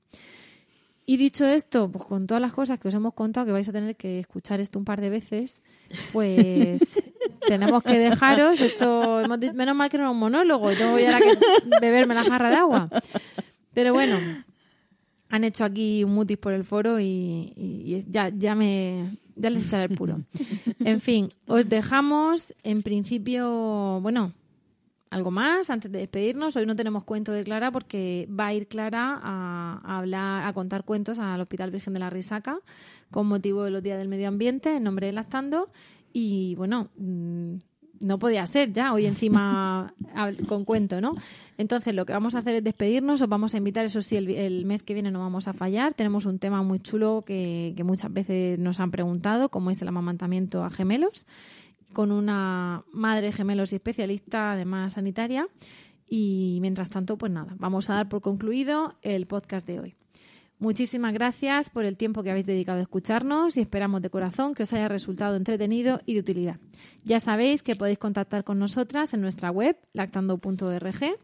Y 1.09 1.15
dicho 1.15 1.47
esto, 1.47 1.89
pues 1.89 2.03
con 2.03 2.27
todas 2.27 2.41
las 2.41 2.51
cosas 2.51 2.79
que 2.79 2.89
os 2.89 2.93
hemos 2.93 3.13
contado, 3.13 3.45
que 3.45 3.53
vais 3.53 3.67
a 3.69 3.71
tener 3.71 3.95
que 3.95 4.19
escuchar 4.19 4.59
esto 4.59 4.77
un 4.77 4.83
par 4.83 4.99
de 4.99 5.09
veces, 5.09 5.61
pues 6.11 7.01
tenemos 7.47 7.81
que 7.81 7.97
dejaros. 7.97 8.59
Esto, 8.59 9.21
menos 9.53 9.75
mal 9.75 9.89
que 9.89 9.97
no 9.97 10.03
era 10.03 10.11
un 10.11 10.19
monólogo, 10.19 10.69
y 10.69 10.75
tengo 10.75 10.99
ya 10.99 11.17
que 11.17 11.37
beberme 11.79 12.13
la 12.13 12.25
jarra 12.25 12.49
de 12.49 12.57
agua. 12.57 12.89
Pero 13.73 13.93
bueno, 13.93 14.17
han 15.29 15.43
hecho 15.43 15.63
aquí 15.63 16.03
un 16.03 16.13
mutis 16.13 16.37
por 16.37 16.53
el 16.53 16.63
foro 16.63 16.99
y, 16.99 17.53
y, 17.55 18.05
ya, 18.09 18.29
ya 18.29 18.55
me 18.55 19.17
ya 19.35 19.49
les 19.49 19.65
echaré 19.65 19.85
el 19.85 19.95
puro. 19.95 20.21
En 20.79 21.01
fin, 21.01 21.29
os 21.47 21.67
dejamos 21.67 22.53
en 22.63 22.81
principio, 22.81 23.99
bueno, 24.01 24.33
algo 25.09 25.31
más 25.31 25.69
antes 25.69 25.91
de 25.91 25.99
despedirnos. 25.99 26.55
Hoy 26.55 26.65
no 26.65 26.75
tenemos 26.75 27.03
cuento 27.03 27.31
de 27.31 27.43
Clara 27.43 27.71
porque 27.71 28.27
va 28.27 28.47
a 28.47 28.53
ir 28.53 28.67
Clara 28.67 29.19
a, 29.21 29.97
hablar, 29.97 30.45
a 30.45 30.53
contar 30.53 30.83
cuentos 30.83 31.19
al 31.19 31.41
Hospital 31.41 31.71
Virgen 31.71 31.93
de 31.93 31.99
la 31.99 32.09
Risaca 32.09 32.59
con 33.11 33.27
motivo 33.27 33.63
de 33.63 33.71
los 33.71 33.83
días 33.83 33.97
del 33.97 34.09
medio 34.09 34.27
ambiente 34.27 34.75
en 34.75 34.83
nombre 34.83 35.07
de 35.07 35.13
Lactando. 35.13 35.69
Y 36.13 36.55
bueno, 36.55 36.89
mm, 36.97 37.55
no 38.01 38.19
podía 38.19 38.45
ser 38.45 38.71
ya 38.73 38.93
hoy 38.93 39.05
encima 39.05 39.93
con 40.47 40.65
cuento, 40.65 41.01
¿no? 41.01 41.11
Entonces 41.57 41.95
lo 41.95 42.05
que 42.05 42.13
vamos 42.13 42.35
a 42.35 42.39
hacer 42.39 42.55
es 42.55 42.63
despedirnos, 42.63 43.21
os 43.21 43.29
vamos 43.29 43.53
a 43.53 43.57
invitar, 43.57 43.85
eso 43.85 44.01
sí, 44.01 44.15
el, 44.15 44.65
mes 44.65 44.83
que 44.83 44.93
viene 44.93 45.11
no 45.11 45.19
vamos 45.19 45.47
a 45.47 45.53
fallar. 45.53 45.93
Tenemos 45.93 46.25
un 46.25 46.39
tema 46.39 46.61
muy 46.61 46.79
chulo 46.79 47.23
que, 47.25 47.73
que 47.75 47.83
muchas 47.83 48.13
veces 48.13 48.59
nos 48.59 48.79
han 48.79 48.91
preguntado, 48.91 49.49
como 49.49 49.71
es 49.71 49.81
el 49.81 49.87
amamantamiento 49.87 50.63
a 50.63 50.69
gemelos 50.69 51.25
con 51.93 52.11
una 52.11 52.83
madre 52.91 53.31
gemelos 53.31 53.71
y 53.71 53.77
especialista, 53.77 54.51
además 54.51 54.93
sanitaria. 54.93 55.47
Y 56.09 56.59
mientras 56.61 56.89
tanto, 56.89 57.17
pues 57.17 57.31
nada, 57.31 57.55
vamos 57.57 57.89
a 57.89 57.95
dar 57.95 58.09
por 58.09 58.21
concluido 58.21 58.95
el 59.01 59.25
podcast 59.27 59.67
de 59.67 59.79
hoy. 59.79 59.96
Muchísimas 60.59 61.13
gracias 61.13 61.69
por 61.69 61.85
el 61.85 61.97
tiempo 61.97 62.23
que 62.23 62.31
habéis 62.31 62.47
dedicado 62.47 62.79
a 62.79 62.81
escucharnos 62.81 63.57
y 63.57 63.61
esperamos 63.61 64.01
de 64.01 64.09
corazón 64.09 64.55
que 64.55 64.63
os 64.63 64.73
haya 64.73 64.87
resultado 64.87 65.35
entretenido 65.35 66.01
y 66.07 66.15
de 66.15 66.19
utilidad. 66.21 66.57
Ya 67.03 67.19
sabéis 67.19 67.61
que 67.61 67.75
podéis 67.75 67.99
contactar 67.99 68.43
con 68.43 68.57
nosotras 68.57 69.13
en 69.13 69.21
nuestra 69.21 69.51
web 69.51 69.77
lactando.org 69.93 71.17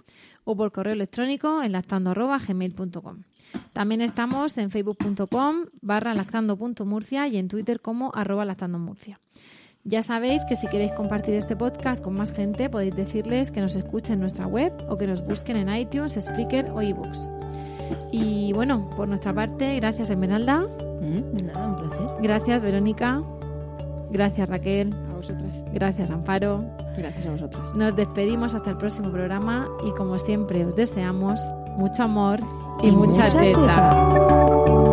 o 0.44 0.56
por 0.56 0.72
correo 0.72 0.94
electrónico 0.94 1.64
en 1.64 1.72
lactando.gmail.com. 1.72 3.24
También 3.74 4.02
estamos 4.02 4.58
en 4.60 4.70
facebook.com 4.70 5.66
barra 5.82 6.14
lactando.murcia 6.14 7.28
y 7.28 7.38
en 7.38 7.48
Twitter 7.48 7.82
como 7.82 8.12
arroba 8.14 8.46
lactandomurcia. 8.46 9.20
Ya 9.84 10.04
sabéis 10.04 10.44
que 10.48 10.56
si 10.56 10.68
queréis 10.68 10.92
compartir 10.94 11.34
este 11.34 11.56
podcast 11.56 12.04
con 12.04 12.14
más 12.14 12.32
gente, 12.32 12.70
podéis 12.70 12.96
decirles 12.96 13.52
que 13.52 13.62
nos 13.62 13.76
escuchen 13.76 14.14
en 14.14 14.20
nuestra 14.22 14.46
web 14.46 14.72
o 14.90 14.98
que 14.98 15.08
nos 15.08 15.24
busquen 15.24 15.58
en 15.58 15.76
iTunes, 15.76 16.18
Spreaker 16.22 16.70
o 16.70 16.82
eBooks. 16.82 17.28
Y 18.12 18.54
bueno, 18.54 18.90
por 18.96 19.08
nuestra 19.08 19.34
parte, 19.34 19.76
gracias 19.78 20.10
Esmeralda. 20.10 20.62
Mm, 21.02 21.46
nada, 21.46 21.68
un 21.68 21.76
placer. 21.76 22.08
Gracias 22.22 22.62
Verónica. 22.62 23.22
Gracias 24.12 24.50
Raquel. 24.50 24.94
A 25.12 25.16
vosotras. 25.16 25.64
Gracias 25.74 26.12
Amparo. 26.12 26.64
Gracias 26.98 27.26
a 27.26 27.32
vosotras. 27.32 27.76
Nos 27.76 27.96
despedimos 27.96 28.54
hasta 28.54 28.70
el 28.70 28.78
próximo 28.78 29.12
programa 29.12 29.68
y 29.86 29.92
como 29.92 30.20
siempre 30.20 30.66
os 30.66 30.76
deseamos 30.76 31.40
mucho 31.78 32.04
amor 32.04 32.40
y, 32.84 32.92
mucha, 32.92 33.28
teta. 33.28 34.93